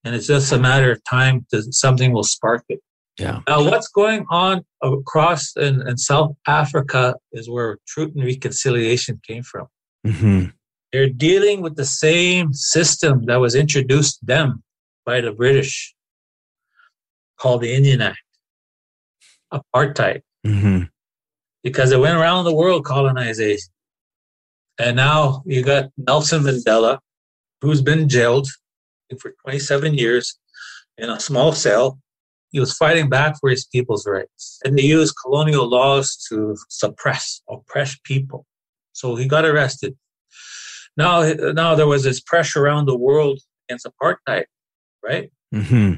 And 0.05 0.15
it's 0.15 0.27
just 0.27 0.53
a 0.53 0.59
matter 0.59 0.91
of 0.93 1.03
time 1.05 1.47
that 1.51 1.75
something 1.75 2.13
will 2.13 2.25
spark 2.25 2.65
it. 2.69 2.81
Yeah. 3.19 3.41
Now, 3.49 3.65
what's 3.65 3.89
going 3.89 4.27
on 4.31 4.65
across 4.81 5.57
in, 5.57 5.87
in 5.89 5.99
South 5.99 6.37
Africa 6.47 7.17
is 7.33 7.51
where 7.51 7.79
truth 7.89 8.13
and 8.15 8.25
reconciliation 8.25 9.21
came 9.27 9.43
from. 9.43 9.67
Mm-hmm. 10.07 10.47
They're 10.93 11.11
dealing 11.11 11.61
with 11.61 11.75
the 11.77 11.85
same 11.85 12.53
system 12.53 13.27
that 13.27 13.37
was 13.37 13.55
introduced 13.55 14.25
them 14.25 14.63
by 15.05 15.21
the 15.21 15.33
British, 15.33 15.95
called 17.39 17.61
the 17.63 17.75
Indian 17.75 18.03
Act, 18.03 18.23
apartheid, 19.53 20.23
mm-hmm. 20.47 20.85
because 21.63 21.91
it 21.91 21.99
went 21.99 22.17
around 22.17 22.45
the 22.45 22.55
world 22.55 22.85
colonization. 22.85 23.73
And 24.79 24.97
now 24.97 25.43
you 25.45 25.63
got 25.65 25.91
Nelson 25.97 26.43
Mandela, 26.43 26.99
who's 27.61 27.83
been 27.83 28.09
jailed 28.09 28.49
for 29.17 29.35
27 29.45 29.95
years 29.95 30.39
in 30.97 31.11
a 31.11 31.21
small 31.21 31.53
cell. 31.53 31.99
He 32.51 32.61
was 32.61 32.73
fighting 32.73 33.09
back 33.09 33.37
for 33.41 33.51
his 33.51 33.67
people's 33.67 34.07
rights. 34.07 34.59
And 34.65 34.79
they 34.79 34.83
used 34.83 35.15
colonial 35.23 35.69
laws 35.69 36.17
to 36.29 36.57
suppress, 36.69 37.43
oppress 37.49 37.97
people. 38.05 38.47
So 38.93 39.17
he 39.17 39.29
got 39.29 39.45
arrested. 39.45 39.97
Now, 40.97 41.31
now 41.53 41.75
there 41.75 41.87
was 41.87 42.05
this 42.05 42.21
pressure 42.21 42.65
around 42.65 42.87
the 42.87 42.97
world 42.97 43.41
against 43.69 43.87
apartheid, 43.87 44.45
right? 45.05 45.31
Mm-hmm. 45.55 45.95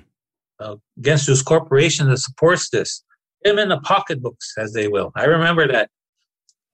Uh, 0.58 0.76
against 0.98 1.26
this 1.26 1.40
corporation 1.40 2.10
that 2.10 2.18
supports 2.18 2.68
this. 2.70 3.02
Him 3.44 3.58
in 3.58 3.70
the 3.70 3.80
pocketbooks, 3.80 4.52
as 4.58 4.74
they 4.74 4.88
will. 4.88 5.12
I 5.16 5.24
remember 5.24 5.66
that 5.68 5.88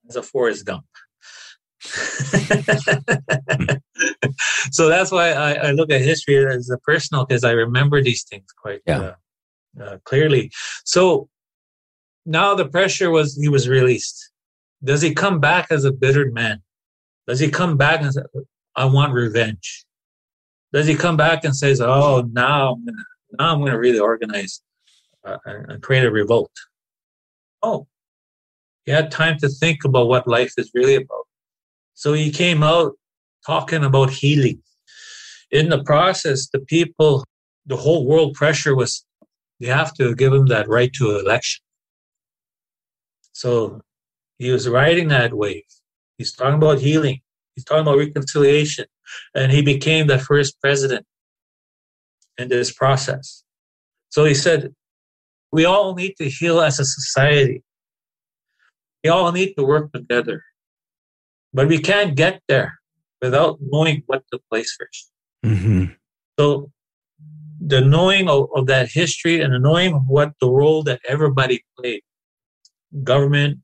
as 0.09 0.17
a 0.17 0.23
Forrest 0.23 0.65
Gump. 0.65 0.83
so 4.71 4.89
that's 4.89 5.11
why 5.11 5.31
I, 5.31 5.53
I, 5.53 5.71
look 5.71 5.91
at 5.91 6.01
history 6.01 6.45
as 6.47 6.69
a 6.69 6.77
personal 6.79 7.25
because 7.25 7.43
I 7.43 7.51
remember 7.51 8.01
these 8.01 8.23
things 8.23 8.45
quite 8.61 8.81
yeah. 8.85 9.13
uh, 9.79 9.83
uh, 9.83 9.97
clearly. 10.05 10.51
So 10.85 11.29
now 12.25 12.55
the 12.55 12.67
pressure 12.67 13.09
was 13.09 13.35
he 13.35 13.49
was 13.49 13.67
released. 13.67 14.31
Does 14.83 15.01
he 15.01 15.13
come 15.13 15.39
back 15.39 15.67
as 15.71 15.85
a 15.85 15.91
bittered 15.91 16.33
man? 16.33 16.61
Does 17.27 17.39
he 17.39 17.49
come 17.49 17.77
back 17.77 18.01
and 18.01 18.13
say, 18.13 18.21
"I 18.75 18.85
want 18.85 19.13
revenge"? 19.13 19.85
Does 20.73 20.87
he 20.87 20.95
come 20.95 21.17
back 21.17 21.43
and 21.43 21.55
says, 21.55 21.81
"Oh, 21.81 22.27
now 22.31 22.73
I'm 22.73 22.85
gonna, 22.85 23.03
now 23.39 23.53
I'm 23.53 23.59
going 23.59 23.71
to 23.71 23.79
really 23.79 23.99
organize 23.99 24.61
uh, 25.25 25.37
and 25.45 25.81
create 25.81 26.05
a 26.05 26.11
revolt"? 26.11 26.51
Oh, 27.63 27.87
he 28.85 28.91
had 28.91 29.11
time 29.11 29.37
to 29.39 29.49
think 29.49 29.83
about 29.83 30.07
what 30.07 30.27
life 30.27 30.53
is 30.57 30.71
really 30.73 30.95
about. 30.95 31.27
So 31.93 32.13
he 32.13 32.31
came 32.31 32.61
out 32.63 32.93
talking 33.47 33.83
about 33.83 34.09
healing. 34.09 34.61
In 35.51 35.69
the 35.69 35.81
process, 35.83 36.49
the 36.49 36.59
people, 36.59 37.23
the 37.65 37.77
whole 37.77 38.05
world 38.05 38.33
pressure 38.33 38.75
was 38.75 39.05
you 39.59 39.71
have 39.71 39.93
to 39.95 40.13
give 40.13 40.33
him 40.33 40.47
that 40.47 40.67
right 40.67 40.91
to 40.93 41.17
election. 41.17 41.63
So 43.31 43.81
he 44.37 44.51
was 44.51 44.67
riding 44.67 45.07
that 45.07 45.33
wave. 45.33 45.63
He's 46.17 46.33
talking 46.33 46.55
about 46.55 46.79
healing. 46.79 47.21
He's 47.55 47.63
talking 47.63 47.83
about 47.83 47.97
reconciliation. 47.97 48.85
And 49.33 49.51
he 49.51 49.61
became 49.61 50.07
the 50.07 50.19
first 50.19 50.59
president 50.59 51.05
in 52.37 52.49
this 52.49 52.71
process. 52.71 53.43
So 54.09 54.25
he 54.25 54.33
said, 54.33 54.73
we 55.51 55.63
all 55.63 55.95
need 55.95 56.15
to 56.17 56.29
heal 56.29 56.59
as 56.59 56.79
a 56.79 56.85
society. 56.85 57.63
We 59.03 59.09
all 59.09 59.31
need 59.31 59.53
to 59.55 59.63
work 59.63 59.93
together. 59.93 60.43
But 61.53 61.69
we 61.69 61.79
can't 61.79 62.15
get 62.15 62.41
there 62.49 62.77
without 63.21 63.57
knowing 63.61 64.03
what 64.05 64.23
took 64.31 64.41
place 64.49 64.75
1st 64.79 65.51
mm-hmm. 65.51 65.85
So 66.39 66.71
the 67.59 67.81
knowing 67.81 68.29
of, 68.29 68.49
of, 68.55 68.67
that 68.67 68.89
history 68.89 69.41
and 69.41 69.53
the 69.53 69.59
knowing 69.59 69.93
what 70.07 70.33
the 70.39 70.49
role 70.49 70.83
that 70.83 71.01
everybody 71.07 71.63
played 71.77 72.01
government, 73.03 73.59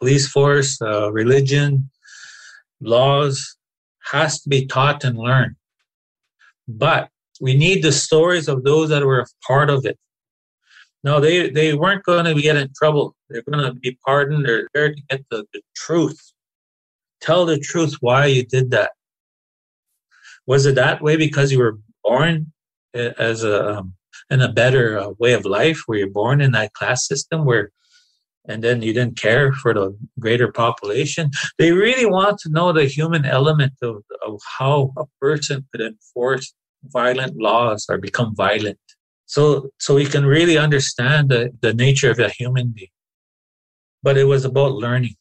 police 0.00 0.28
force, 0.28 0.80
uh, 0.80 1.12
religion, 1.12 1.90
laws 2.80 3.56
has 4.10 4.40
to 4.42 4.48
be 4.48 4.66
taught 4.66 5.04
and 5.04 5.18
learned. 5.18 5.56
But 6.68 7.08
we 7.40 7.56
need 7.56 7.82
the 7.82 7.92
stories 7.92 8.48
of 8.48 8.62
those 8.62 8.88
that 8.90 9.04
were 9.04 9.26
part 9.46 9.70
of 9.70 9.84
it. 9.84 9.98
No, 11.04 11.18
they, 11.18 11.50
they 11.50 11.74
weren't 11.74 12.04
going 12.04 12.24
to 12.24 12.40
get 12.40 12.56
in 12.56 12.70
trouble. 12.76 13.16
They're 13.28 13.42
going 13.42 13.64
to 13.64 13.74
be 13.74 13.98
pardoned. 14.04 14.46
They're 14.46 14.68
there 14.72 14.94
to 14.94 15.02
get 15.10 15.24
the, 15.30 15.44
the 15.52 15.60
truth. 15.74 16.20
Tell 17.22 17.46
the 17.46 17.58
truth 17.58 17.94
why 18.00 18.26
you 18.26 18.44
did 18.44 18.70
that. 18.72 18.90
Was 20.46 20.66
it 20.66 20.74
that 20.74 21.00
way 21.00 21.16
because 21.16 21.52
you 21.52 21.58
were 21.58 21.78
born 22.02 22.52
as 22.94 23.44
a 23.44 23.78
um, 23.78 23.94
in 24.28 24.40
a 24.40 24.52
better 24.52 24.98
uh, 24.98 25.10
way 25.18 25.32
of 25.32 25.44
life? 25.44 25.82
Were 25.86 25.96
you 25.96 26.10
born 26.10 26.40
in 26.40 26.52
that 26.52 26.72
class 26.74 27.06
system 27.06 27.44
where, 27.44 27.70
and 28.48 28.62
then 28.64 28.82
you 28.82 28.92
didn't 28.92 29.16
care 29.16 29.52
for 29.52 29.72
the 29.72 29.96
greater 30.18 30.50
population? 30.50 31.30
They 31.58 31.72
really 31.72 32.06
want 32.06 32.38
to 32.40 32.50
know 32.50 32.72
the 32.72 32.86
human 32.86 33.24
element 33.24 33.74
of, 33.82 34.02
of 34.26 34.40
how 34.58 34.92
a 34.98 35.04
person 35.20 35.66
could 35.70 35.80
enforce 35.80 36.52
violent 36.84 37.36
laws 37.36 37.86
or 37.88 37.98
become 37.98 38.34
violent. 38.34 38.78
So, 39.26 39.70
so 39.78 39.94
we 39.94 40.06
can 40.06 40.26
really 40.26 40.58
understand 40.58 41.30
the, 41.30 41.50
the 41.60 41.72
nature 41.72 42.10
of 42.10 42.18
a 42.18 42.28
human 42.28 42.72
being. 42.74 42.88
But 44.02 44.18
it 44.18 44.24
was 44.24 44.44
about 44.44 44.72
learning. 44.72 45.14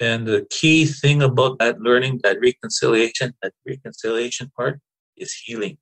And 0.00 0.26
the 0.26 0.46
key 0.50 0.86
thing 0.86 1.22
about 1.22 1.58
that 1.58 1.80
learning, 1.80 2.20
that 2.22 2.38
reconciliation, 2.40 3.34
that 3.42 3.52
reconciliation 3.66 4.50
part 4.56 4.80
is 5.16 5.34
healing. 5.34 5.78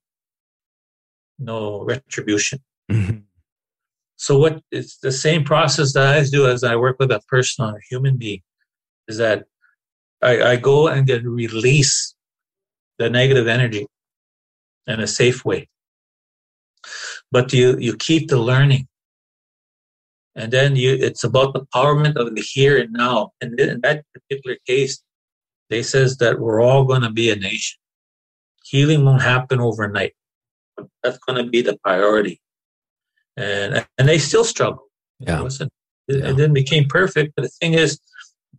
No 1.37 1.83
retribution. 1.83 2.59
Mm-hmm. 2.91 3.19
So 4.15 4.39
what 4.39 4.61
it's 4.71 4.97
the 4.97 5.11
same 5.11 5.43
process 5.43 5.93
that 5.93 6.15
I 6.15 6.23
do 6.23 6.47
as 6.47 6.63
I 6.63 6.75
work 6.75 6.97
with 6.99 7.11
a 7.11 7.21
person 7.27 7.65
or 7.65 7.77
a 7.77 7.81
human 7.89 8.17
being 8.17 8.41
is 9.07 9.17
that 9.17 9.45
I, 10.23 10.41
I 10.41 10.55
go 10.55 10.87
and 10.87 11.05
get 11.05 11.23
release 11.23 12.15
the 12.97 13.09
negative 13.09 13.47
energy 13.47 13.85
in 14.87 14.99
a 14.99 15.07
safe 15.07 15.45
way. 15.45 15.69
But 17.31 17.53
you 17.53 17.77
you 17.77 17.95
keep 17.95 18.29
the 18.29 18.37
learning 18.39 18.87
and 20.37 20.53
then 20.53 20.75
you 20.75 20.93
it's 20.93 21.23
about 21.23 21.53
the 21.53 21.61
empowerment 21.65 22.15
of 22.15 22.33
the 22.33 22.41
here 22.41 22.77
and 22.77 22.93
now. 22.93 23.31
And 23.41 23.59
in 23.59 23.81
that 23.81 24.05
particular 24.13 24.57
case 24.65 25.03
they 25.69 25.83
says 25.83 26.17
that 26.17 26.39
we're 26.39 26.61
all 26.61 26.85
going 26.85 27.01
to 27.01 27.09
be 27.09 27.29
a 27.29 27.35
nation. 27.35 27.77
Healing 28.63 29.03
won't 29.03 29.21
happen 29.21 29.59
overnight. 29.59 30.13
But 30.77 30.87
that's 31.03 31.17
going 31.17 31.43
to 31.43 31.49
be 31.49 31.61
the 31.61 31.77
priority. 31.83 32.39
And 33.35 33.85
and 33.97 34.07
they 34.07 34.19
still 34.19 34.45
struggle. 34.45 34.85
Yeah. 35.19 35.39
it, 35.39 35.43
wasn't, 35.43 35.71
it, 36.07 36.17
yeah. 36.17 36.29
it 36.29 36.37
didn't 36.37 36.53
became 36.53 36.85
perfect 36.85 37.33
but 37.35 37.41
the 37.41 37.49
thing 37.49 37.73
is 37.73 37.99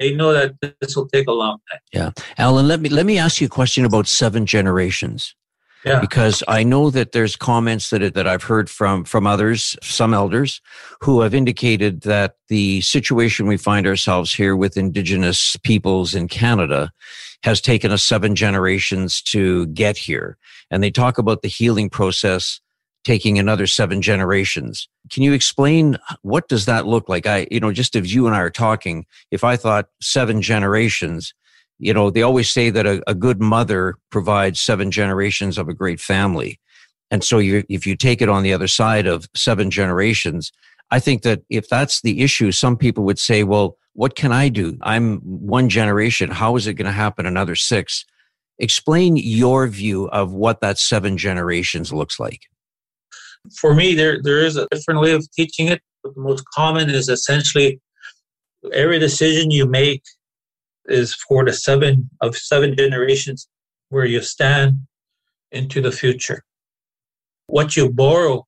they 0.01 0.13
know 0.13 0.33
that 0.33 0.55
this 0.81 0.97
will 0.97 1.09
take 1.09 1.29
a 1.29 1.33
long 1.33 1.59
time. 1.71 1.81
Yeah. 1.93 2.11
Alan 2.37 2.67
let 2.67 2.81
me 2.81 2.89
let 2.89 3.07
me 3.07 3.19
ask 3.19 3.41
you 3.41 3.47
a 3.47 3.51
question 3.51 3.85
about 3.85 4.09
seven 4.09 4.45
generations 4.45 5.37
yeah. 5.85 6.01
Because 6.01 6.43
I 6.49 6.65
know 6.65 6.91
that 6.91 7.13
there's 7.13 7.37
comments 7.37 7.91
that 7.91 8.15
that 8.15 8.27
I've 8.27 8.43
heard 8.43 8.69
from 8.69 9.05
from 9.05 9.27
others, 9.27 9.77
some 9.83 10.13
elders, 10.13 10.61
who 11.01 11.21
have 11.21 11.35
indicated 11.35 12.03
that 12.03 12.37
the 12.49 12.81
situation 12.81 13.47
we 13.47 13.57
find 13.57 13.87
ourselves 13.87 14.33
here 14.33 14.57
with 14.57 14.77
Indigenous 14.77 15.57
peoples 15.63 16.15
in 16.15 16.29
Canada 16.29 16.91
has 17.45 17.61
taken 17.61 17.93
us 17.93 18.03
seven 18.03 18.35
generations 18.35 19.23
to 19.23 19.67
get 19.69 19.97
here, 19.97 20.37
and 20.71 20.83
they 20.83 20.91
talk 20.91 21.19
about 21.19 21.43
the 21.43 21.49
healing 21.49 21.89
process 21.89 22.61
taking 23.05 23.39
another 23.39 23.67
seven 23.67 24.03
generations. 24.03 24.89
Can 25.11 25.23
you 25.23 25.33
explain 25.33 25.99
what 26.23 26.49
does 26.49 26.67
that 26.67 26.87
look 26.87 27.09
like? 27.09 27.27
I, 27.27 27.47
you 27.51 27.61
know, 27.61 27.73
just 27.73 27.97
as 27.97 28.13
you 28.13 28.27
and 28.27 28.35
I 28.35 28.41
are 28.41 28.51
talking, 28.51 29.07
if 29.31 29.45
I 29.45 29.57
thought 29.57 29.89
seven 30.03 30.43
generations, 30.43 31.33
you 31.79 31.95
know, 31.95 32.11
they 32.11 32.23
always 32.23 32.51
say 32.51 32.71
that 32.71 32.87
a, 32.87 33.03
a 33.07 33.15
good 33.15 33.41
mother 33.41 33.97
provides 34.11 34.61
seven 34.61 34.91
generations 34.91 35.59
of 35.59 35.69
a 35.69 35.75
great 35.75 36.01
family. 36.01 36.59
And 37.11 37.25
so 37.25 37.39
you, 37.39 37.65
if 37.69 37.87
you 37.87 37.97
take 37.97 38.21
it 38.21 38.29
on 38.29 38.43
the 38.43 38.53
other 38.53 38.69
side 38.69 39.07
of 39.07 39.29
seven 39.35 39.71
generations, 39.71 40.53
I 40.91 41.01
think 41.01 41.23
that 41.23 41.43
if 41.49 41.69
that's 41.69 42.01
the 42.03 42.23
issue, 42.23 42.53
some 42.53 42.77
people 42.77 43.05
would 43.05 43.19
say, 43.19 43.45
well, 43.45 43.77
what 43.93 44.15
can 44.15 44.33
I 44.33 44.49
do? 44.49 44.79
I'm 44.83 45.19
one 45.21 45.69
generation. 45.69 46.31
How 46.31 46.57
is 46.57 46.67
it 46.67 46.75
going 46.75 46.87
to 46.87 46.93
happen 46.93 47.27
another 47.27 47.55
six? 47.55 48.05
Explain 48.59 49.17
your 49.17 49.67
view 49.69 50.09
of 50.09 50.33
what 50.33 50.61
that 50.61 50.79
seven 50.79 51.17
generations 51.17 51.93
looks 51.93 52.19
like. 52.19 52.43
For 53.57 53.75
me, 53.75 53.95
there, 53.95 54.21
there 54.23 54.39
is 54.39 54.57
a 54.57 54.67
different 54.71 55.01
way 55.01 55.13
of 55.13 55.31
teaching 55.33 55.69
it. 55.69 55.81
But 56.03 56.15
the 56.15 56.21
most 56.21 56.45
common 56.55 56.91
is 56.91 57.09
essentially 57.09 57.81
every 58.73 58.99
decision 58.99 59.51
you 59.51 59.67
make 59.67 60.03
is 60.89 61.15
for 61.15 61.45
the 61.45 61.53
seven 61.53 62.09
of 62.21 62.37
seven 62.37 62.77
generations 62.77 63.49
where 63.91 64.05
you 64.05 64.21
stand 64.21 64.81
into 65.53 65.81
the 65.81 65.93
future. 65.93 66.43
What 67.47 67.77
you 67.77 67.91
borrow 67.91 68.47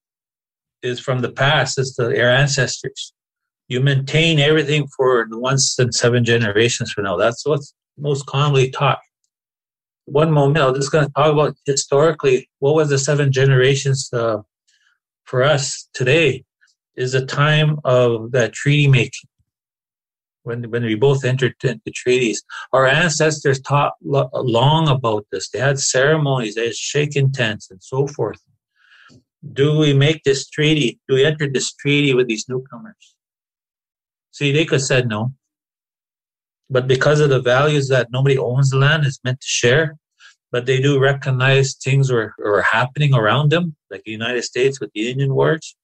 is 0.83 1.01
from 1.01 1.21
the 1.21 1.31
past, 1.31 1.79
is 1.79 1.95
the 1.95 2.11
your 2.11 2.31
ancestors. 2.31 3.13
You 3.69 3.81
maintain 3.81 4.41
everything 4.41 4.89
for 4.97 5.27
the 5.31 5.39
ones 5.39 5.77
and 5.79 5.95
seven 5.95 6.25
generations 6.25 6.93
from 6.93 7.05
now. 7.05 7.17
That's 7.17 7.47
what's 7.47 7.73
most 7.97 8.27
commonly 8.27 8.71
taught. 8.71 8.99
One 10.07 10.33
moment, 10.33 10.65
I'm 10.65 10.75
just 10.75 10.91
going 10.91 11.07
to 11.07 11.13
talk 11.13 11.33
about 11.33 11.55
historically 11.67 12.51
what 12.59 12.75
was 12.75 12.89
the 12.89 12.99
seven 12.99 13.31
generations 13.31 14.11
uh, 14.13 14.39
for 15.25 15.43
us 15.43 15.89
today. 15.95 16.45
Is 16.97 17.15
a 17.15 17.25
time 17.25 17.79
of 17.85 18.33
that 18.33 18.53
treaty 18.53 18.87
making 18.87 19.30
when, 20.43 20.71
when 20.71 20.85
we 20.85 20.95
both 20.95 21.25
entered 21.25 21.55
into 21.63 21.91
treaties. 21.91 22.43
Our 22.73 22.87
ancestors 22.87 23.61
taught 23.61 23.95
lo- 24.03 24.31
long 24.35 24.89
about 24.89 25.27
this. 25.31 25.49
They 25.51 25.59
had 25.59 25.79
ceremonies, 25.79 26.55
they 26.55 26.67
had 26.67 26.77
shaken 26.77 27.33
tents, 27.33 27.71
and 27.71 27.83
so 27.83 28.07
forth. 28.07 28.41
Do 29.53 29.79
we 29.79 29.95
make 29.95 30.23
this 30.25 30.49
treaty? 30.49 31.01
Do 31.09 31.15
we 31.15 31.25
enter 31.25 31.49
this 31.49 31.73
treaty 31.75 32.15
with 32.15 32.29
these 32.29 32.49
newcomers? 32.49 33.15
See, 34.33 34.53
they 34.53 34.65
could 34.65 34.77
have 34.77 34.83
said 34.83 35.09
no. 35.09 35.35
But 36.69 36.87
because 36.87 37.21
of 37.21 37.31
the 37.31 37.41
values 37.41 37.89
that 37.89 38.13
nobody 38.13 38.39
owns 38.39 38.71
the 38.71 38.79
land, 38.79 39.05
is 39.05 39.19
meant 39.25 39.41
to 39.41 39.47
share, 39.47 39.97
but 40.53 40.67
they 40.67 40.81
do 40.81 41.01
recognize 41.01 41.75
things 41.75 42.13
were, 42.13 42.35
were 42.39 42.63
happening 42.63 43.15
around 43.15 43.51
them, 43.51 43.77
like 43.91 44.03
the 44.05 44.13
United 44.13 44.43
States 44.43 44.81
with 44.81 44.91
the 44.95 45.11
Indian 45.11 45.35
Wars. 45.35 45.77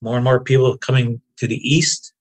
More 0.00 0.16
and 0.16 0.24
more 0.24 0.40
people 0.40 0.76
coming 0.78 1.20
to 1.36 1.46
the 1.46 1.56
east 1.56 2.11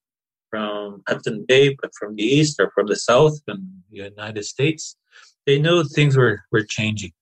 from 0.52 1.02
Hudson 1.08 1.46
Bay, 1.48 1.76
but 1.82 1.90
from 1.98 2.16
the 2.16 2.24
east 2.24 2.60
or 2.60 2.70
from 2.76 2.86
the 2.86 2.96
south 2.96 3.40
in 3.48 3.82
the 3.90 3.98
United 3.98 4.44
States, 4.44 4.96
they 5.48 5.58
knew 5.58 5.84
things 5.84 6.16
were, 6.16 6.44
were 6.52 6.64
changing. 6.64 7.14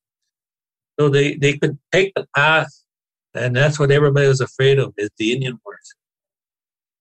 So 1.00 1.08
they, 1.08 1.36
they 1.36 1.58
could 1.58 1.78
take 1.94 2.12
the 2.16 2.28
path, 2.36 2.68
and 3.34 3.56
that's 3.56 3.80
what 3.80 3.92
everybody 3.92 4.28
was 4.28 4.42
afraid 4.42 4.80
of, 4.80 4.94
is 4.98 5.10
the 5.18 5.32
Indian 5.32 5.58
Wars. 5.66 5.94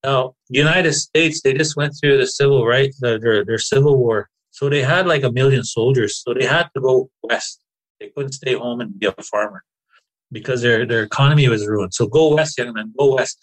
Now, 0.05 0.37
the 0.49 0.59
United 0.59 0.93
States, 0.93 1.43
they 1.43 1.55
just 1.55 1.77
went 1.77 1.95
through 2.01 2.19
the 2.19 2.27
civil 2.27 2.65
rights, 2.65 3.01
their, 3.01 3.45
their 3.45 3.59
civil 3.59 3.97
war. 3.99 4.29
So 4.53 4.69
they 4.69 4.83
had 4.83 5.07
like 5.07 5.25
a 5.25 5.33
million 5.33 5.65
soldiers. 5.65 6.23
So 6.23 6.35
they 6.35 6.47
had 6.47 6.69
to 6.75 6.81
go 6.81 7.11
west. 7.23 7.65
They 7.99 8.11
couldn't 8.17 8.33
stay 8.33 8.55
home 8.55 8.81
and 8.81 8.97
be 8.97 9.07
a 9.07 9.23
farmer 9.23 9.65
because 10.31 10.63
their, 10.63 10.87
their 10.87 11.03
economy 11.03 11.49
was 11.49 11.67
ruined. 11.67 11.95
So 11.95 12.07
go 12.07 12.35
west, 12.35 12.59
young 12.59 12.75
men, 12.75 12.93
go 12.97 13.17
west. 13.17 13.39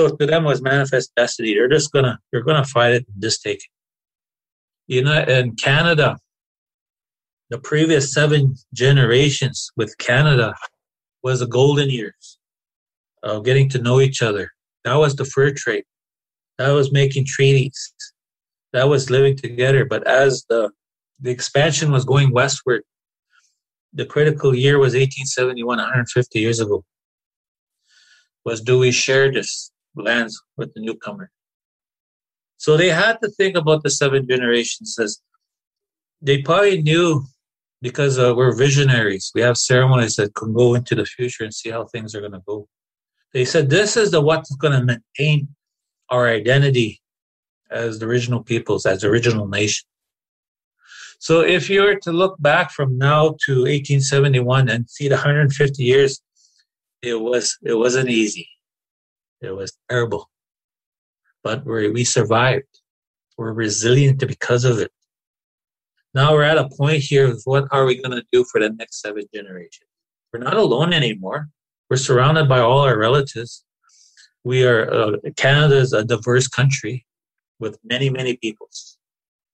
So 0.00 0.08
to 0.08 0.26
them 0.26 0.44
was 0.44 0.62
manifest 0.62 1.12
destiny. 1.14 1.52
They're 1.52 1.68
just 1.68 1.92
gonna 1.92 2.18
they're 2.32 2.40
gonna 2.40 2.64
fight 2.64 2.94
it 2.94 3.06
and 3.06 3.22
just 3.22 3.42
take 3.42 3.58
it. 3.58 3.70
You 4.86 5.04
know, 5.04 5.20
in 5.24 5.56
Canada, 5.56 6.16
the 7.50 7.58
previous 7.58 8.14
seven 8.14 8.54
generations 8.72 9.70
with 9.76 9.98
Canada 9.98 10.54
was 11.22 11.40
the 11.40 11.46
golden 11.46 11.90
years 11.90 12.38
of 13.22 13.44
getting 13.44 13.68
to 13.68 13.78
know 13.78 14.00
each 14.00 14.22
other. 14.22 14.52
That 14.84 14.94
was 14.94 15.16
the 15.16 15.26
fur 15.26 15.50
trade. 15.50 15.84
That 16.56 16.70
was 16.70 16.90
making 16.92 17.26
treaties. 17.26 17.92
That 18.72 18.88
was 18.88 19.10
living 19.10 19.36
together. 19.36 19.84
But 19.84 20.06
as 20.06 20.46
the 20.48 20.70
the 21.20 21.30
expansion 21.30 21.92
was 21.92 22.06
going 22.06 22.32
westward, 22.32 22.84
the 23.92 24.06
critical 24.06 24.54
year 24.54 24.78
was 24.78 24.94
1871, 24.94 25.76
150 25.76 26.40
years 26.40 26.58
ago. 26.58 26.86
Was 28.46 28.62
do 28.62 28.78
we 28.78 28.92
share 28.92 29.30
this? 29.30 29.69
Lands 29.94 30.40
with 30.56 30.72
the 30.74 30.80
newcomer. 30.80 31.30
So 32.56 32.76
they 32.76 32.90
had 32.90 33.18
to 33.22 33.28
think 33.30 33.56
about 33.56 33.82
the 33.82 33.90
seven 33.90 34.26
generations 34.28 34.98
as 34.98 35.20
they 36.20 36.42
probably 36.42 36.82
knew 36.82 37.24
because 37.82 38.18
uh, 38.18 38.34
we're 38.36 38.54
visionaries. 38.54 39.32
We 39.34 39.40
have 39.40 39.56
ceremonies 39.56 40.16
that 40.16 40.34
can 40.34 40.52
go 40.52 40.74
into 40.74 40.94
the 40.94 41.06
future 41.06 41.44
and 41.44 41.54
see 41.54 41.70
how 41.70 41.86
things 41.86 42.14
are 42.14 42.20
going 42.20 42.32
to 42.32 42.42
go. 42.46 42.68
They 43.32 43.44
said 43.44 43.70
this 43.70 43.96
is 43.96 44.10
the 44.10 44.20
what's 44.20 44.54
going 44.56 44.78
to 44.78 44.84
maintain 44.84 45.48
our 46.10 46.28
identity 46.28 47.00
as 47.70 47.98
the 47.98 48.06
original 48.06 48.42
peoples, 48.42 48.84
as 48.84 49.00
the 49.00 49.08
original 49.08 49.48
nation. 49.48 49.86
So 51.18 51.40
if 51.42 51.70
you 51.70 51.82
were 51.82 51.96
to 51.96 52.12
look 52.12 52.36
back 52.40 52.70
from 52.72 52.98
now 52.98 53.36
to 53.46 53.52
1871 53.60 54.68
and 54.68 54.88
see 54.88 55.08
the 55.08 55.14
150 55.14 55.82
years, 55.82 56.20
it 57.02 57.20
was 57.20 57.56
it 57.62 57.74
wasn't 57.74 58.08
easy. 58.08 58.48
It 59.40 59.54
was 59.54 59.72
terrible. 59.88 60.30
but 61.42 61.64
we 61.64 61.90
we 61.90 62.04
survived. 62.04 62.72
We're 63.38 63.52
resilient 63.52 64.20
because 64.26 64.64
of 64.64 64.78
it. 64.78 64.92
Now 66.14 66.32
we're 66.34 66.42
at 66.52 66.58
a 66.58 66.68
point 66.68 67.02
here 67.02 67.26
of 67.30 67.40
what 67.44 67.64
are 67.70 67.84
we 67.86 68.00
going 68.02 68.16
to 68.20 68.24
do 68.32 68.44
for 68.44 68.60
the 68.60 68.70
next 68.70 69.00
seven 69.00 69.24
generations? 69.34 69.88
We're 70.32 70.40
not 70.40 70.56
alone 70.56 70.92
anymore. 70.92 71.48
We're 71.88 71.96
surrounded 71.96 72.48
by 72.48 72.60
all 72.60 72.80
our 72.80 72.98
relatives. 72.98 73.64
We 74.44 74.64
are, 74.66 74.82
uh, 74.92 75.12
Canada 75.36 75.76
is 75.78 75.92
a 75.92 76.04
diverse 76.04 76.48
country 76.48 77.06
with 77.58 77.78
many, 77.84 78.10
many 78.10 78.36
peoples. 78.36 78.98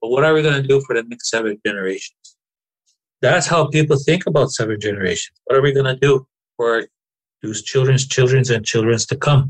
But 0.01 0.11
what 0.11 0.25
are 0.25 0.35
we 0.35 0.43
going 0.43 0.61
to 0.63 0.69
do 0.69 0.81
for 0.87 0.95
the 0.95 1.03
next 1.03 1.29
seven 1.31 1.59
generations? 1.67 2.37
That's 3.23 3.47
how 3.47 3.67
people 3.69 3.97
think 3.99 4.27
about 4.27 4.51
seven 4.51 4.79
generations. 4.81 5.37
What 5.45 5.59
are 5.59 5.63
we 5.63 5.73
going 5.73 5.87
to 5.95 5.97
do 5.97 6.27
for 6.57 6.87
those 7.43 7.63
children's 7.63 8.07
children's 8.07 8.51
and 8.51 8.65
children's 8.65 9.07
to 9.07 9.17
come? 9.17 9.49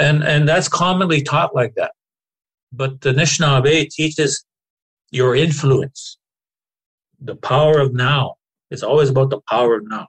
And, 0.00 0.24
and 0.24 0.48
that's 0.48 0.68
commonly 0.68 1.22
taught 1.22 1.54
like 1.54 1.74
that. 1.74 1.92
But 2.72 3.02
the 3.02 3.12
Anishinaabe 3.12 3.90
teaches 3.90 4.44
your 5.10 5.36
influence, 5.36 6.18
the 7.20 7.36
power 7.36 7.78
of 7.78 7.92
now. 7.92 8.36
It's 8.70 8.82
always 8.82 9.10
about 9.10 9.30
the 9.30 9.40
power 9.48 9.76
of 9.76 9.86
now. 9.86 10.08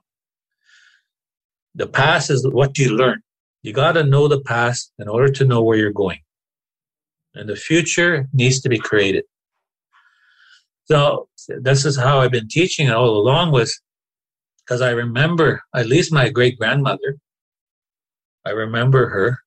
The 1.74 1.86
past 1.86 2.30
is 2.30 2.46
what 2.48 2.78
you 2.78 2.96
learn. 2.96 3.22
You 3.62 3.72
got 3.72 3.92
to 3.92 4.04
know 4.04 4.28
the 4.28 4.40
past 4.40 4.92
in 4.98 5.08
order 5.08 5.30
to 5.32 5.44
know 5.44 5.62
where 5.62 5.76
you're 5.76 5.92
going. 5.92 6.20
And 7.34 7.48
the 7.48 7.56
future 7.56 8.28
needs 8.32 8.60
to 8.60 8.68
be 8.68 8.78
created. 8.78 9.24
So 10.84 11.28
this 11.48 11.84
is 11.84 11.96
how 11.96 12.20
I've 12.20 12.32
been 12.32 12.48
teaching 12.48 12.88
it 12.88 12.94
all 12.94 13.16
along 13.16 13.52
was 13.52 13.80
because 14.64 14.80
I 14.80 14.90
remember 14.90 15.62
at 15.74 15.86
least 15.86 16.12
my 16.12 16.28
great 16.28 16.58
grandmother. 16.58 17.18
I 18.44 18.50
remember 18.50 19.08
her. 19.08 19.38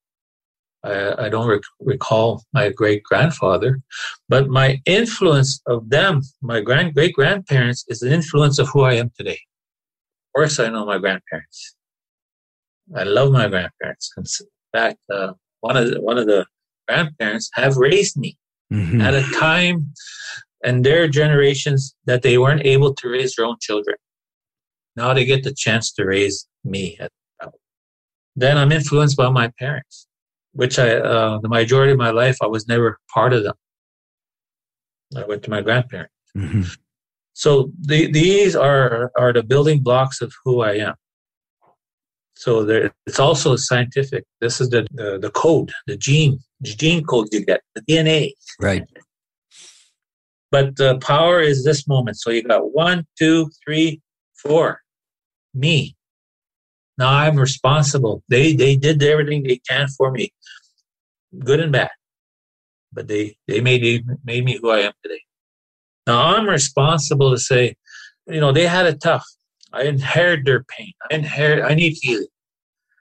I, 0.86 1.26
I 1.26 1.28
don't 1.28 1.48
rec- 1.48 1.74
recall 1.80 2.42
my 2.52 2.70
great 2.70 3.02
grandfather, 3.02 3.80
but 4.28 4.48
my 4.48 4.80
influence 4.86 5.60
of 5.66 5.88
them, 5.90 6.22
my 6.42 6.60
grand 6.60 6.94
great 6.94 7.14
grandparents, 7.14 7.84
is 7.88 8.00
the 8.00 8.12
influence 8.12 8.58
of 8.58 8.68
who 8.68 8.82
I 8.82 8.94
am 8.94 9.10
today. 9.16 9.40
Of 10.28 10.38
course, 10.38 10.58
I 10.58 10.68
know 10.68 10.84
my 10.86 10.98
grandparents. 10.98 11.74
I 12.94 13.04
love 13.04 13.32
my 13.32 13.48
grandparents. 13.48 14.12
In 14.16 14.24
fact, 14.72 14.98
uh, 15.12 15.32
one 15.60 15.76
of 15.76 15.90
the, 15.90 16.00
one 16.00 16.18
of 16.18 16.26
the 16.26 16.46
grandparents 16.86 17.50
have 17.54 17.76
raised 17.76 18.16
me 18.16 18.36
mm-hmm. 18.72 19.00
at 19.00 19.14
a 19.14 19.22
time 19.38 19.92
and 20.64 20.84
their 20.84 21.08
generations 21.08 21.94
that 22.06 22.22
they 22.22 22.38
weren't 22.38 22.64
able 22.64 22.94
to 22.94 23.08
raise 23.08 23.34
their 23.34 23.46
own 23.46 23.56
children. 23.60 23.96
Now 24.94 25.12
they 25.14 25.24
get 25.24 25.44
the 25.44 25.54
chance 25.54 25.92
to 25.94 26.04
raise 26.04 26.46
me. 26.64 26.98
Then 28.34 28.58
I'm 28.58 28.72
influenced 28.72 29.16
by 29.16 29.30
my 29.30 29.50
parents, 29.58 30.06
which 30.56 30.78
I, 30.78 30.96
uh, 30.96 31.38
the 31.38 31.48
majority 31.48 31.92
of 31.92 31.98
my 31.98 32.10
life, 32.10 32.38
I 32.42 32.46
was 32.46 32.66
never 32.66 32.98
part 33.12 33.32
of 33.32 33.44
them. 33.44 33.54
I 35.16 35.24
went 35.24 35.42
to 35.44 35.50
my 35.50 35.60
grandparents. 35.60 36.12
Mm-hmm. 36.36 36.62
So 37.34 37.70
the, 37.80 38.10
these 38.10 38.56
are, 38.56 39.12
are 39.16 39.32
the 39.32 39.42
building 39.42 39.82
blocks 39.82 40.22
of 40.22 40.32
who 40.44 40.62
I 40.62 40.72
am. 40.76 40.94
So 42.34 42.64
there, 42.64 42.92
it's 43.06 43.20
also 43.20 43.56
scientific. 43.56 44.24
This 44.40 44.60
is 44.60 44.70
the, 44.70 44.86
the, 44.92 45.18
the 45.18 45.30
code, 45.30 45.72
the 45.86 45.96
gene, 45.96 46.38
the 46.60 46.74
gene 46.74 47.04
code 47.04 47.28
you 47.32 47.44
get, 47.44 47.60
the 47.74 47.82
DNA. 47.82 48.32
Right. 48.60 48.84
But 50.50 50.76
the 50.76 50.98
power 50.98 51.40
is 51.40 51.64
this 51.64 51.86
moment. 51.86 52.18
So 52.18 52.30
you 52.30 52.42
got 52.42 52.72
one, 52.72 53.06
two, 53.18 53.50
three, 53.64 54.00
four. 54.36 54.80
Me. 55.54 55.96
Now 56.98 57.10
I'm 57.10 57.36
responsible. 57.36 58.22
They 58.28 58.54
they 58.54 58.76
did 58.76 59.02
everything 59.02 59.42
they 59.42 59.60
can 59.68 59.88
for 59.88 60.10
me, 60.10 60.32
good 61.38 61.60
and 61.60 61.72
bad. 61.72 61.90
But 62.92 63.08
they 63.08 63.36
they 63.46 63.60
made 63.60 64.04
made 64.24 64.44
me 64.44 64.58
who 64.60 64.70
I 64.70 64.80
am 64.80 64.92
today. 65.02 65.20
Now 66.06 66.36
I'm 66.36 66.48
responsible 66.48 67.30
to 67.30 67.38
say, 67.38 67.74
you 68.26 68.40
know, 68.40 68.52
they 68.52 68.66
had 68.66 68.86
it 68.86 69.00
tough. 69.00 69.24
I 69.72 69.82
inherit 69.82 70.44
their 70.44 70.64
pain. 70.64 70.92
I 71.10 71.14
inherit. 71.14 71.64
I 71.64 71.74
need 71.74 71.96
healing. 72.00 72.26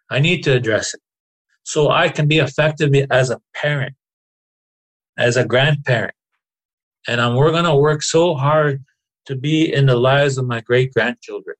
I 0.10 0.20
need 0.20 0.44
to 0.44 0.54
address 0.54 0.94
it, 0.94 1.02
so 1.64 1.90
I 1.90 2.10
can 2.10 2.28
be 2.28 2.40
effective 2.40 2.94
as 3.10 3.30
a 3.32 3.40
parent, 3.56 3.96
as 5.18 5.36
a 5.36 5.46
grandparent, 5.46 6.14
and 7.08 7.22
I'm, 7.22 7.36
we're 7.36 7.52
going 7.52 7.66
to 7.66 7.76
work 7.76 8.04
so 8.04 8.36
hard 8.36 8.84
to 9.26 9.36
be 9.36 9.74
in 9.74 9.86
the 9.86 9.96
lives 9.96 10.38
of 10.38 10.46
my 10.46 10.62
great 10.62 10.94
grandchildren 10.94 11.56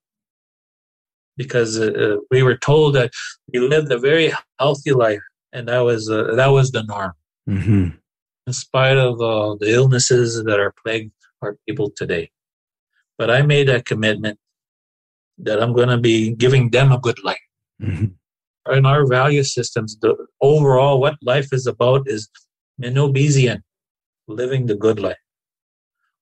because 1.36 1.78
uh, 1.78 1.86
uh, 1.86 2.16
we 2.30 2.42
were 2.42 2.56
told 2.56 2.94
that 2.94 3.10
we 3.52 3.60
lived 3.60 3.90
a 3.92 3.98
very 3.98 4.32
healthy 4.58 4.92
life, 4.92 5.20
and 5.56 5.68
that 5.68 5.80
was 5.80 6.10
uh, 6.10 6.34
that 6.34 6.48
was 6.48 6.70
the 6.70 6.84
norm. 6.84 7.12
Mm-hmm. 7.48 7.88
In 8.46 8.52
spite 8.52 8.98
of 9.08 9.20
uh, 9.20 9.56
the 9.58 9.72
illnesses 9.78 10.44
that 10.44 10.60
are 10.60 10.72
plaguing 10.82 11.12
our 11.42 11.56
people 11.66 11.90
today, 11.96 12.30
but 13.18 13.28
I 13.30 13.42
made 13.42 13.68
a 13.68 13.82
commitment 13.82 14.38
that 15.38 15.62
I'm 15.62 15.72
going 15.72 15.88
to 15.88 15.98
be 15.98 16.34
giving 16.44 16.70
them 16.70 16.92
a 16.92 16.98
good 16.98 17.22
life. 17.24 17.46
Mm-hmm. 17.82 18.72
In 18.76 18.86
our 18.86 19.06
value 19.06 19.44
systems, 19.44 19.96
the 20.00 20.14
overall 20.40 21.00
what 21.00 21.16
life 21.22 21.52
is 21.52 21.66
about 21.66 22.02
is 22.06 22.28
Mino-bimaadiziwin, 22.78 23.60
living 24.28 24.66
the 24.66 24.74
good 24.74 24.98
life. 25.00 25.22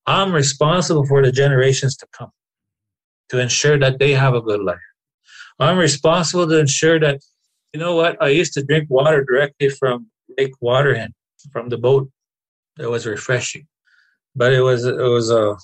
I'm 0.06 0.32
responsible 0.32 1.06
for 1.06 1.22
the 1.22 1.32
generations 1.32 1.96
to 1.96 2.06
come 2.16 2.30
to 3.30 3.40
ensure 3.40 3.78
that 3.78 3.98
they 3.98 4.12
have 4.12 4.34
a 4.34 4.42
good 4.42 4.60
life. 4.60 4.86
I'm 5.58 5.78
responsible 5.78 6.46
to 6.48 6.58
ensure 6.58 7.00
that, 7.00 7.20
you 7.74 7.80
know 7.80 7.96
what, 7.96 8.22
I 8.22 8.28
used 8.28 8.52
to 8.52 8.62
drink 8.62 8.88
water 8.88 9.24
directly 9.24 9.68
from 9.68 10.06
Lake 10.38 10.52
Waterhen, 10.62 11.12
from 11.52 11.68
the 11.70 11.76
boat. 11.76 12.08
It 12.78 12.86
was 12.86 13.04
refreshing. 13.04 13.66
But 14.36 14.52
it 14.52 14.60
was, 14.60 14.84
it 14.84 14.94
was 14.94 15.30
a, 15.30 15.50
uh, 15.50 15.56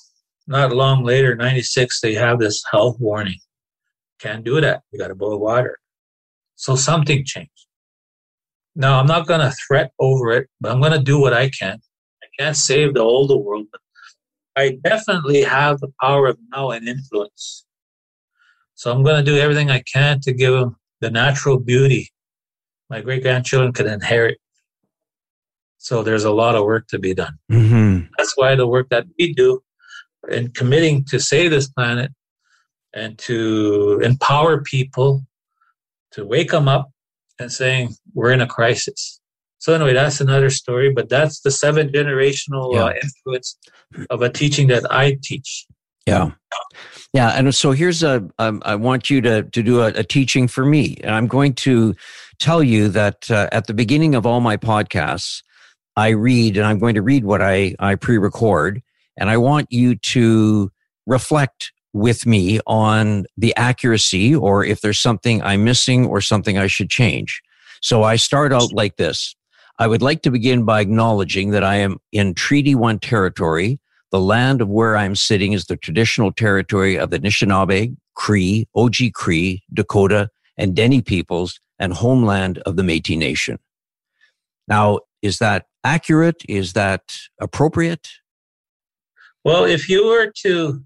not 0.49 0.73
long 0.73 1.05
later, 1.05 1.37
96, 1.37 2.01
they 2.01 2.15
have 2.15 2.41
this 2.41 2.65
health 2.69 2.97
warning. 2.99 3.39
Can't 4.19 4.43
do 4.45 4.61
that. 4.61 4.83
You 4.91 4.99
got 4.99 5.09
to 5.09 5.15
boil 5.15 5.39
water. 5.39 5.79
So 6.57 6.75
something 6.75 7.25
changed. 7.25 7.67
Now, 8.75 8.99
I'm 8.99 9.07
not 9.07 9.29
to 9.29 9.55
threat 9.69 9.93
over 10.01 10.33
it, 10.33 10.49
but 10.61 10.73
I'm 10.73 10.81
to 10.93 10.99
do 10.99 11.21
what 11.21 11.33
I 11.33 11.49
can. 11.51 11.79
I 12.25 12.27
can't 12.39 12.57
save 12.57 12.95
the 12.95 13.01
older 13.01 13.37
world, 13.37 13.67
but 13.71 13.81
I 14.57 14.79
definitely 14.83 15.43
have 15.43 15.79
the 15.79 15.93
power 16.01 16.27
of 16.27 16.39
now 16.51 16.71
and 16.71 16.89
influence. 16.89 17.65
So 18.75 18.91
I'm 18.91 19.05
going 19.05 19.25
to 19.25 19.31
do 19.31 19.39
everything 19.39 19.71
I 19.71 19.83
can 19.93 20.21
to 20.23 20.33
give 20.33 20.55
them 20.55 20.77
the 21.01 21.11
natural 21.11 21.59
beauty 21.59 22.11
my 22.91 23.01
great 23.01 23.23
grandchildren 23.23 23.73
could 23.73 23.87
inherit. 23.87 24.39
So 25.79 26.03
there's 26.03 26.25
a 26.25 26.33
lot 26.33 26.57
of 26.57 26.65
work 26.65 26.89
to 26.89 26.99
be 26.99 27.15
done. 27.15 27.39
Mm-hmm. 27.51 28.13
That's 28.19 28.37
why 28.37 28.55
the 28.57 28.67
work 28.67 28.89
that 28.91 29.07
we 29.19 29.33
do 29.33 29.63
in 30.29 30.51
committing 30.51 31.05
to 31.07 31.19
save 31.19 31.53
this 31.53 31.69
planet 31.69 32.13
and 32.93 33.17
to 33.21 34.01
empower 34.03 34.61
people 34.61 35.25
to 36.11 36.27
wake 36.27 36.51
them 36.51 36.69
up 36.69 36.91
and 37.39 37.51
saying 37.51 37.95
we're 38.13 38.33
in 38.33 38.43
a 38.43 38.47
crisis. 38.47 39.21
So 39.59 39.73
anyway, 39.73 39.95
that's 39.95 40.21
another 40.21 40.51
story, 40.51 40.93
but 40.93 41.09
that's 41.09 41.41
the 41.41 41.51
seven 41.51 41.91
generational 41.91 42.75
yeah. 42.75 42.85
uh, 42.87 42.93
influence 43.03 43.57
of 44.11 44.21
a 44.21 44.29
teaching 44.29 44.67
that 44.69 44.91
I 44.91 45.19
teach. 45.23 45.67
Yeah. 46.07 46.33
Yeah. 47.13 47.31
And 47.31 47.53
so 47.55 47.73
here's 47.73 48.03
a. 48.03 48.29
Um, 48.39 48.63
I 48.65 48.77
want 48.77 49.11
you 49.11 49.21
to, 49.23 49.43
to 49.43 49.63
do 49.63 49.81
a, 49.81 49.89
a, 49.89 50.05
teaching 50.05 50.47
for 50.47 50.65
me. 50.65 50.97
And 51.03 51.13
I'm 51.13 51.27
going 51.27 51.55
to 51.55 51.95
tell 52.39 52.63
you 52.63 52.89
that 52.89 53.29
uh, 53.31 53.49
at 53.51 53.67
the 53.67 53.75
beginning 53.75 54.15
of 54.15 54.27
all 54.27 54.41
my 54.41 54.57
podcasts, 54.57 55.43
I 55.97 56.11
read, 56.11 56.57
and 56.57 56.65
I'm 56.65 56.79
going 56.79 56.95
to 56.95 57.03
read 57.03 57.25
what 57.25 57.43
I, 57.43 57.75
I 57.81 57.97
pre 57.97 58.17
record. 58.19 58.81
And 59.17 59.29
I 59.29 59.37
want 59.39 59.67
you 59.71 59.97
to 59.97 60.71
reflect 61.07 61.73
with 61.93 62.27
me 62.27 62.61
on 62.67 63.27
the 63.37 63.55
accuracy 63.57 64.35
or 64.35 64.65
if 64.65 64.81
there's 64.81 65.01
something 65.01 65.43
I'm 65.43 65.65
missing 65.65 66.07
or 66.07 66.21
something 66.21 66.57
I 66.57 66.69
should 66.69 66.89
change. 66.89 67.43
So 67.83 68.03
I 68.03 68.17
start 68.17 68.53
out 68.53 68.73
like 68.73 68.97
this. 68.97 69.35
I 69.79 69.87
would 69.87 70.03
like 70.03 70.23
to 70.23 70.31
begin 70.31 70.65
by 70.65 70.81
acknowledging 70.81 71.51
that 71.51 71.65
I 71.65 71.77
am 71.77 71.99
in 72.13 72.35
Treaty 72.35 72.75
1 72.75 72.99
territory. 72.99 73.81
The 74.11 74.21
land 74.21 74.61
of 74.61 74.69
where 74.69 74.97
I'm 74.97 75.15
sitting 75.15 75.53
is 75.53 75.67
the 75.67 75.77
traditional 75.77 76.33
territory 76.33 76.99
of 76.99 77.11
the 77.11 77.21
Anishinaabe, 77.21 77.97
Cree, 78.15 78.67
Oji 78.77 79.13
Cree, 79.13 79.63
Dakota, 79.73 80.31
and 80.57 80.75
Dene 80.75 81.03
peoples 81.03 81.61
and 81.79 81.93
homeland 81.93 82.59
of 82.59 82.77
the 82.77 82.83
Metis 82.83 83.17
Nation. 83.17 83.59
Now, 84.67 85.01
is 85.23 85.39
that 85.39 85.67
accurate? 85.85 86.43
Is 86.49 86.73
that 86.75 87.03
appropriate? 87.41 88.09
Well, 89.45 89.65
if 89.65 89.89
you 89.89 90.07
were 90.07 90.33
to 90.43 90.85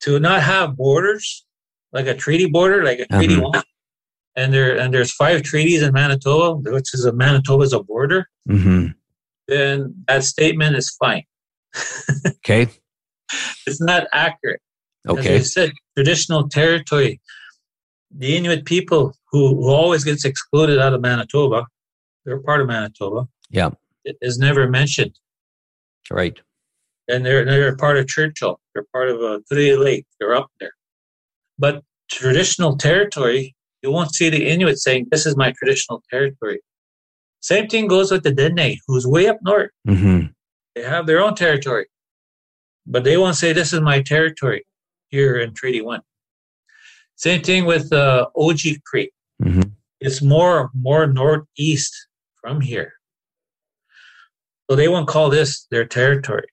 to 0.00 0.18
not 0.18 0.42
have 0.42 0.76
borders, 0.76 1.44
like 1.92 2.06
a 2.06 2.14
treaty 2.14 2.46
border, 2.46 2.84
like 2.84 2.98
a 3.00 3.06
treaty 3.06 3.34
mm-hmm. 3.34 3.44
one, 3.44 3.62
and 4.34 4.52
there 4.52 4.78
and 4.78 4.92
there's 4.92 5.12
five 5.12 5.42
treaties 5.42 5.82
in 5.82 5.92
Manitoba, 5.92 6.70
which 6.70 6.94
is 6.94 7.04
a 7.04 7.12
Manitoba 7.12 7.64
is 7.64 7.72
a 7.72 7.82
border, 7.82 8.28
mm-hmm. 8.48 8.88
then 9.48 9.94
that 10.08 10.24
statement 10.24 10.76
is 10.76 10.90
fine. 10.90 11.24
Okay. 12.26 12.68
It's 13.66 13.80
not 13.80 14.06
accurate. 14.12 14.60
Okay. 15.08 15.36
As 15.36 15.42
I 15.42 15.44
said, 15.44 15.72
traditional 15.96 16.48
territory. 16.48 17.20
The 18.16 18.36
Inuit 18.36 18.64
people 18.64 19.14
who, 19.30 19.48
who 19.48 19.68
always 19.68 20.04
gets 20.04 20.24
excluded 20.24 20.78
out 20.78 20.94
of 20.94 21.00
Manitoba, 21.00 21.66
they're 22.24 22.40
part 22.40 22.60
of 22.60 22.66
Manitoba. 22.66 23.28
Yeah. 23.50 23.70
is 24.04 24.38
never 24.38 24.68
mentioned. 24.68 25.18
Right. 26.10 26.38
And 27.08 27.24
they're 27.24 27.44
they're 27.44 27.76
part 27.76 27.98
of 27.98 28.08
Churchill. 28.08 28.60
They're 28.74 28.86
part 28.92 29.08
of 29.08 29.20
uh, 29.20 29.40
Three 29.48 29.76
Lake. 29.76 30.06
They're 30.18 30.34
up 30.34 30.50
there. 30.58 30.72
But 31.58 31.82
traditional 32.10 32.76
territory, 32.76 33.54
you 33.82 33.92
won't 33.92 34.14
see 34.14 34.28
the 34.28 34.48
Inuit 34.48 34.78
saying, 34.78 35.06
"This 35.10 35.24
is 35.24 35.36
my 35.36 35.52
traditional 35.52 36.02
territory." 36.10 36.60
Same 37.40 37.68
thing 37.68 37.86
goes 37.86 38.10
with 38.10 38.24
the 38.24 38.32
Dene, 38.32 38.78
who's 38.88 39.06
way 39.06 39.28
up 39.28 39.38
north. 39.42 39.70
Mm-hmm. 39.86 40.26
They 40.76 40.82
have 40.82 41.06
their 41.06 41.20
own 41.20 41.34
territory, 41.34 41.86
but 42.86 43.02
they 43.02 43.16
won't 43.16 43.36
say, 43.36 43.52
"This 43.52 43.72
is 43.72 43.80
my 43.80 44.02
territory." 44.02 44.66
Here 45.08 45.36
in 45.36 45.54
Treaty 45.54 45.80
One. 45.80 46.02
Same 47.14 47.42
thing 47.42 47.64
with 47.64 47.90
uh, 47.92 48.28
Oji 48.36 48.82
Cree. 48.84 49.10
Mm-hmm. 49.42 49.70
It's 50.00 50.20
more 50.20 50.70
more 50.74 51.06
northeast 51.06 51.94
from 52.40 52.60
here. 52.60 52.92
So 54.68 54.76
they 54.76 54.88
won't 54.88 55.08
call 55.08 55.30
this 55.30 55.66
their 55.70 55.86
territory. 55.86 56.48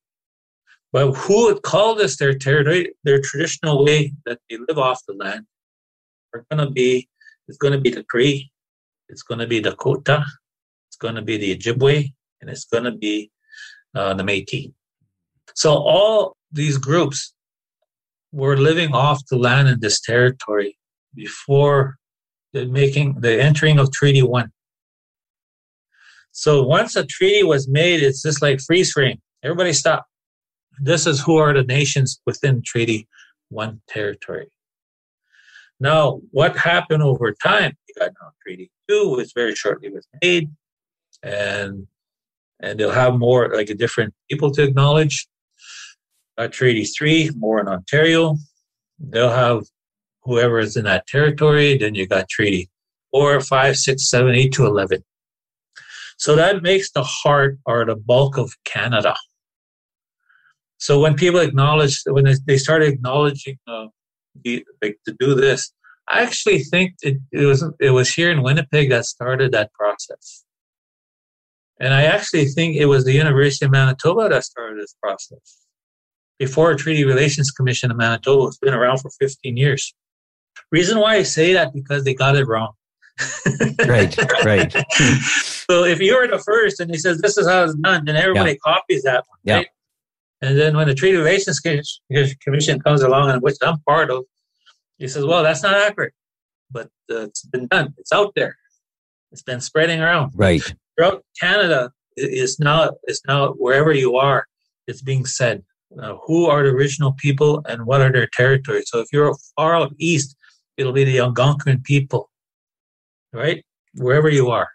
But 0.94 1.12
who 1.14 1.48
would 1.48 1.64
call 1.64 1.96
this 1.96 2.16
their 2.16 2.36
territory, 2.36 2.94
their 3.04 3.20
traditional 3.20 3.84
way 3.84 4.14
that 4.26 4.40
they 4.50 4.58
live 4.70 4.78
off 4.78 5.02
the 5.08 5.16
land, 5.16 5.46
are 6.34 6.46
going 6.50 6.66
to 6.66 6.72
be, 6.72 7.10
it's 7.48 7.58
going 7.58 7.74
to 7.74 7.82
be 7.82 7.90
the 7.90 8.04
Cree, 8.04 8.52
it's 9.10 9.24
going 9.24 9.40
to 9.40 9.48
be 9.48 9.60
the 9.60 9.72
Dakota, 9.72 10.24
it's 10.88 10.98
going 10.98 11.16
to 11.16 11.24
be 11.24 11.38
the 11.38 11.58
Ojibwe, 11.58 12.14
and 12.40 12.50
it's 12.50 12.66
going 12.66 12.84
to 12.84 12.92
be 12.92 13.32
uh, 13.96 14.14
the 14.14 14.24
Métis. 14.24 14.74
So 15.56 15.74
all 15.74 16.36
these 16.52 16.78
groups 16.78 17.34
were 18.32 18.58
living 18.58 18.94
off 18.94 19.26
the 19.28 19.38
land 19.38 19.68
in 19.68 19.80
this 19.80 20.02
territory 20.02 20.78
before 21.16 21.98
the 22.54 22.66
making 22.66 23.20
the 23.20 23.42
entering 23.42 23.80
of 23.80 23.92
Treaty 23.92 24.22
One. 24.22 24.52
So 26.32 26.64
once 26.64 26.96
a 26.96 27.06
treaty 27.06 27.44
was 27.44 27.68
made, 27.68 28.02
it's 28.02 28.24
just 28.24 28.42
like 28.42 28.60
freeze 28.60 28.92
frame. 28.92 29.22
Everybody 29.44 29.74
stop. 29.74 30.06
This 30.80 31.06
is 31.06 31.22
who 31.22 31.38
are 31.38 31.54
the 31.54 31.64
nations 31.64 32.20
within 32.26 32.64
Treaty 32.66 33.08
One 33.50 33.82
territory. 33.88 34.48
Now, 35.80 36.22
what 36.32 36.58
happened 36.58 37.04
over 37.04 37.34
time? 37.34 37.74
You 37.88 37.96
got 38.00 38.12
now 38.20 38.32
Treaty 38.42 38.72
Two, 38.90 39.16
which 39.16 39.32
very 39.36 39.54
shortly 39.54 39.90
was 39.90 40.08
made, 40.22 40.50
and 41.22 41.88
and 42.64 42.80
they'll 42.80 42.92
have 43.04 43.20
more 43.28 43.42
like 43.54 43.70
a 43.70 43.76
different 43.84 44.14
people 44.30 44.50
to 44.52 44.64
acknowledge. 44.64 45.28
Treaty 46.50 46.86
Three, 46.86 47.30
more 47.38 47.60
in 47.60 47.68
Ontario. 47.68 48.38
They'll 48.98 49.30
have 49.30 49.66
whoever 50.24 50.58
is 50.58 50.76
in 50.76 50.86
that 50.86 51.06
territory. 51.06 51.78
Then 51.78 51.94
you 51.94 52.08
got 52.08 52.28
Treaty 52.28 52.70
Four, 53.12 53.40
Five, 53.42 53.78
Six, 53.78 54.10
Seven, 54.10 54.34
Eight 54.34 54.54
to 54.54 54.66
Eleven. 54.66 55.04
So 56.18 56.36
that 56.36 56.64
makes 56.64 56.92
the 56.92 57.04
heart 57.04 57.60
or 57.68 57.86
the 57.86 57.96
bulk 57.96 58.38
of 58.38 58.52
Canada. 58.66 59.16
So 60.78 61.00
when 61.00 61.16
people 61.16 61.40
acknowledge, 61.40 62.02
when 62.08 62.26
they 62.48 62.58
started 62.58 62.94
acknowledging 62.94 63.58
uh, 63.68 63.88
the, 64.44 64.66
like, 64.82 64.98
to 65.06 65.16
do 65.20 65.36
this, 65.36 65.72
I 66.08 66.24
actually 66.24 66.60
think 66.60 66.96
it, 67.02 67.18
it 67.32 67.46
was 67.46 67.64
it 67.80 67.92
was 67.92 68.14
here 68.14 68.32
in 68.32 68.42
Winnipeg 68.42 68.90
that 68.90 69.06
started 69.06 69.52
that 69.52 69.72
process. 69.74 70.44
And 71.84 71.94
I 71.94 72.04
actually 72.04 72.46
think 72.46 72.78
it 72.78 72.86
was 72.86 73.04
the 73.04 73.12
University 73.12 73.66
of 73.66 73.72
Manitoba 73.72 74.30
that 74.30 74.46
started 74.46 74.80
this 74.80 74.96
process. 75.04 75.66
Before 76.40 76.72
a 76.72 76.78
Treaty 76.78 77.04
Relations 77.04 77.52
Commission 77.52 77.92
in 77.92 77.98
Manitoba, 77.98 78.48
it's 78.48 78.58
been 78.58 78.74
around 78.74 79.00
for 79.00 79.10
15 79.20 79.58
years. 79.58 79.94
Reason 80.72 80.98
why 80.98 81.16
I 81.16 81.24
say 81.24 81.52
that 81.52 81.74
because 81.74 82.06
they 82.06 82.14
got 82.14 82.38
it 82.38 82.48
wrong. 82.48 82.72
right, 83.86 84.18
right. 84.46 84.72
so 85.68 85.84
if 85.84 86.00
you 86.00 86.16
were 86.16 86.26
the 86.26 86.42
first 86.46 86.80
and 86.80 86.90
he 86.90 86.98
says 86.98 87.20
this 87.20 87.38
is 87.38 87.50
how 87.50 87.66
it's 87.66 87.76
done, 87.76 88.06
then 88.06 88.16
everybody 88.16 88.52
yeah. 88.52 88.58
copies 88.64 89.04
that 89.04 89.26
one, 89.28 89.40
yeah. 89.44 89.56
right? 89.58 89.68
And 90.42 90.58
then 90.58 90.78
when 90.78 90.88
the 90.88 90.96
Treaty 90.96 91.18
Relations 91.18 91.60
Commission 91.60 92.80
comes 92.80 93.02
along, 93.02 93.30
and 93.30 93.42
which 93.42 93.58
I'm 93.62 93.80
part 93.82 94.10
of, 94.10 94.24
he 94.98 95.08
says, 95.10 95.26
"Well, 95.26 95.44
that's 95.44 95.64
not 95.64 95.76
accurate, 95.76 96.14
but 96.72 96.88
uh, 97.12 97.28
it's 97.28 97.46
been 97.46 97.68
done. 97.68 97.94
It's 97.98 98.12
out 98.12 98.34
there. 98.36 98.58
It's 99.32 99.44
been 99.44 99.62
spreading 99.62 100.02
around. 100.02 100.32
Right 100.36 100.74
throughout 100.96 101.24
Canada. 101.40 101.92
Is 102.16 102.60
now 102.60 102.92
is 103.08 103.22
now 103.28 103.54
wherever 103.54 103.92
you 103.92 104.18
are, 104.18 104.46
it's 104.86 105.02
being 105.02 105.26
said. 105.26 105.64
Uh, 106.00 106.16
who 106.26 106.46
are 106.46 106.64
the 106.64 106.70
original 106.70 107.14
people 107.14 107.64
and 107.68 107.86
what 107.86 108.02
are 108.02 108.12
their 108.12 108.28
territories? 108.34 108.86
So 108.88 109.00
if 109.00 109.08
you're 109.12 109.36
far 109.56 109.76
out 109.76 109.94
east, 109.98 110.36
it'll 110.78 110.94
be 110.94 111.04
the 111.04 111.20
Algonquin 111.20 111.82
people 111.84 112.30
right? 113.34 113.66
Wherever 113.96 114.30
you 114.30 114.52
are. 114.52 114.70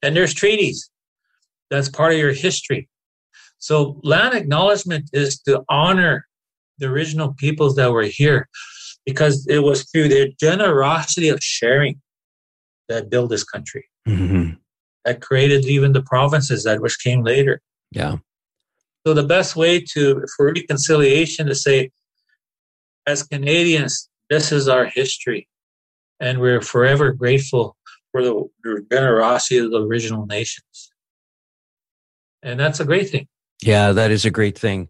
And 0.00 0.16
there's 0.16 0.32
treaties. 0.32 0.88
That's 1.70 1.88
part 1.88 2.12
of 2.12 2.18
your 2.18 2.32
history. 2.32 2.88
So 3.58 4.00
land 4.02 4.34
acknowledgement 4.34 5.10
is 5.12 5.40
to 5.40 5.62
honor 5.68 6.26
the 6.78 6.86
original 6.86 7.34
peoples 7.34 7.76
that 7.76 7.92
were 7.92 8.04
here 8.04 8.48
because 9.04 9.46
it 9.48 9.60
was 9.60 9.88
through 9.90 10.08
their 10.08 10.28
generosity 10.40 11.28
of 11.28 11.42
sharing 11.42 12.00
that 12.88 13.10
built 13.10 13.30
this 13.30 13.44
country. 13.44 13.84
Mm-hmm. 14.08 14.54
That 15.04 15.20
created 15.20 15.64
even 15.64 15.92
the 15.92 16.02
provinces 16.02 16.64
that 16.64 16.80
which 16.80 17.02
came 17.02 17.22
later. 17.24 17.60
Yeah. 17.90 18.18
So 19.06 19.14
the 19.14 19.24
best 19.24 19.56
way 19.56 19.80
to 19.94 20.24
for 20.36 20.52
reconciliation 20.52 21.46
to 21.46 21.54
say, 21.54 21.90
as 23.06 23.24
Canadians, 23.24 24.08
this 24.30 24.52
is 24.52 24.68
our 24.68 24.84
history 24.84 25.48
and 26.22 26.38
we're 26.40 26.62
forever 26.62 27.12
grateful 27.12 27.76
for 28.12 28.22
the, 28.22 28.84
generosity 28.90 29.58
of 29.58 29.72
the 29.72 29.82
original 29.82 30.24
nations. 30.26 30.92
And 32.42 32.58
that's 32.58 32.78
a 32.78 32.84
great 32.84 33.10
thing. 33.10 33.26
Yeah, 33.60 33.92
that 33.92 34.10
is 34.10 34.24
a 34.24 34.30
great 34.30 34.56
thing. 34.56 34.88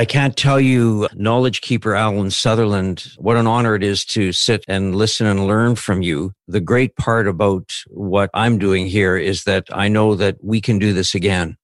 I 0.00 0.06
can't 0.06 0.34
tell 0.34 0.58
you, 0.58 1.08
knowledge 1.12 1.60
keeper 1.60 1.94
Alan 1.94 2.30
Sutherland, 2.30 3.06
what 3.18 3.36
an 3.36 3.46
honor 3.46 3.74
it 3.74 3.82
is 3.82 4.02
to 4.06 4.32
sit 4.32 4.64
and 4.66 4.94
listen 4.94 5.26
and 5.26 5.46
learn 5.46 5.76
from 5.76 6.00
you. 6.00 6.32
The 6.48 6.58
great 6.58 6.96
part 6.96 7.28
about 7.28 7.70
what 7.88 8.30
I'm 8.32 8.56
doing 8.56 8.86
here 8.86 9.18
is 9.18 9.44
that 9.44 9.66
I 9.70 9.88
know 9.88 10.14
that 10.14 10.42
we 10.42 10.62
can 10.62 10.78
do 10.78 10.94
this 10.94 11.14
again. 11.14 11.58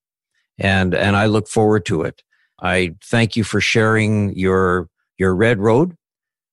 And, 0.59 0.95
and 0.95 1.17
I 1.17 1.25
look 1.25 1.49
forward 1.49 1.87
to 1.87 2.03
it. 2.03 2.23
I 2.61 2.95
thank 3.03 3.37
you 3.37 3.43
for 3.43 3.59
sharing 3.59 4.37
your, 4.37 4.91
your 5.17 5.35
red 5.35 5.59
road, 5.59 5.97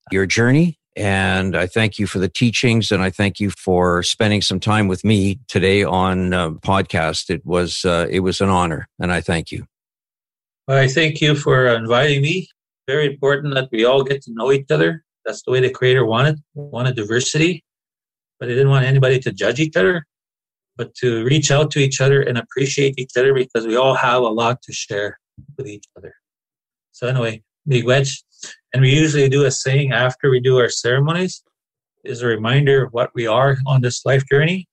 your 0.10 0.26
journey, 0.26 0.80
and 0.96 1.54
I 1.54 1.68
thank 1.68 2.00
you 2.00 2.08
for 2.08 2.20
the 2.20 2.30
teachings 2.30 2.94
and 2.94 3.04
I 3.04 3.10
thank 3.10 3.42
you 3.42 3.50
for 3.50 4.04
spending 4.04 4.42
some 4.42 4.62
time 4.62 4.88
with 4.88 5.04
me 5.04 5.42
today 5.50 5.84
on 5.84 6.34
uh, 6.34 6.52
podcast. 6.52 7.30
It 7.30 7.46
was, 7.46 7.84
uh, 7.84 8.08
it 8.10 8.22
was 8.22 8.40
an 8.40 8.48
honor 8.48 8.88
and 9.02 9.12
I 9.12 9.20
thank 9.20 9.52
you. 9.52 9.66
Well, 10.68 10.78
I 10.78 10.88
thank 10.88 11.20
you 11.20 11.36
for 11.36 11.68
inviting 11.68 12.22
me. 12.22 12.48
Very 12.88 13.06
important 13.08 13.54
that 13.56 13.68
we 13.70 13.84
all 13.84 14.02
get 14.02 14.22
to 14.24 14.32
know 14.34 14.50
each 14.52 14.72
other. 14.72 15.04
That's 15.26 15.44
the 15.44 15.52
way 15.52 15.60
the 15.60 15.70
creator 15.70 16.06
wanted, 16.06 16.40
wanted 16.54 16.96
diversity, 16.96 17.66
but 18.40 18.48
he 18.48 18.56
didn't 18.56 18.70
want 18.70 18.86
anybody 18.86 19.20
to 19.20 19.32
judge 19.34 19.60
each 19.60 19.76
other, 19.76 20.06
but 20.78 20.96
to 20.96 21.26
reach 21.26 21.52
out 21.52 21.70
to 21.72 21.80
each 21.80 22.00
other 22.00 22.22
and 22.22 22.38
appreciate 22.38 22.98
each 22.98 23.12
other 23.18 23.34
because 23.34 23.68
we 23.68 23.76
all 23.76 23.94
have 23.94 24.22
a 24.22 24.28
lot 24.28 24.62
to 24.62 24.72
share 24.72 25.20
with 25.58 25.68
each 25.68 25.86
other. 25.98 26.14
So 26.94 27.08
anyway, 27.08 27.44
wedge. 27.66 28.24
And 28.74 28.82
we 28.82 28.96
usually 28.96 29.28
do 29.28 29.44
a 29.44 29.52
saying 29.52 29.92
after 29.92 30.30
we 30.30 30.40
do 30.40 30.60
our 30.60 30.70
ceremonies 30.70 31.44
is 32.06 32.22
a 32.22 32.28
reminder 32.28 32.86
of 32.86 32.94
what 32.94 33.12
we 33.14 33.28
are 33.28 33.58
on 33.66 33.82
this 33.82 34.06
life 34.06 34.24
journey 34.30 34.68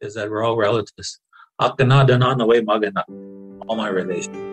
is 0.00 0.14
that 0.14 0.30
we're 0.30 0.42
all 0.42 0.56
relatives. 0.56 1.20
magana, 1.60 3.04
all 3.66 3.76
my 3.76 3.88
relations. 3.88 4.47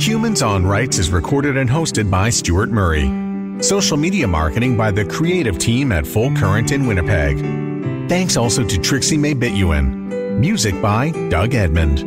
Humans 0.00 0.42
on 0.42 0.66
Rights 0.66 0.98
is 0.98 1.10
recorded 1.10 1.56
and 1.56 1.70
hosted 1.70 2.10
by 2.10 2.30
Stuart 2.30 2.70
Murray. 2.70 3.08
Social 3.62 3.96
media 3.96 4.26
marketing 4.26 4.76
by 4.76 4.90
the 4.90 5.04
creative 5.04 5.58
team 5.58 5.92
at 5.92 6.04
Full 6.06 6.34
Current 6.34 6.72
in 6.72 6.86
Winnipeg. 6.86 7.38
Thanks 8.08 8.36
also 8.36 8.66
to 8.66 8.78
Trixie 8.78 9.16
May 9.16 9.34
Bituin. 9.34 10.02
Music 10.38 10.80
by 10.82 11.10
Doug 11.28 11.54
Edmond. 11.54 12.00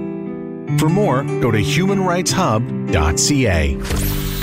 For 0.80 0.89
more, 0.89 1.24
go 1.24 1.49
to 1.51 1.59
humanrightshub.ca 1.59 3.78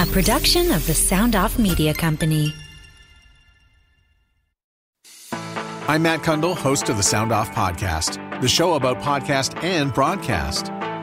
a 0.01 0.07
production 0.07 0.73
of 0.73 0.85
the 0.87 0.95
Sound 0.95 1.37
Off 1.37 1.59
Media 1.59 1.95
Company. 1.95 2.53
I'm 5.87 6.03
Matt 6.03 6.21
Cundill, 6.21 6.57
host 6.57 6.89
of 6.89 6.97
the 6.97 7.03
Sound 7.03 7.31
Off 7.31 7.53
Podcast, 7.53 8.41
the 8.41 8.49
show 8.49 8.75
about 8.75 9.01
podcast 9.01 9.63
and 9.63 9.95
broadcast. 9.95 10.73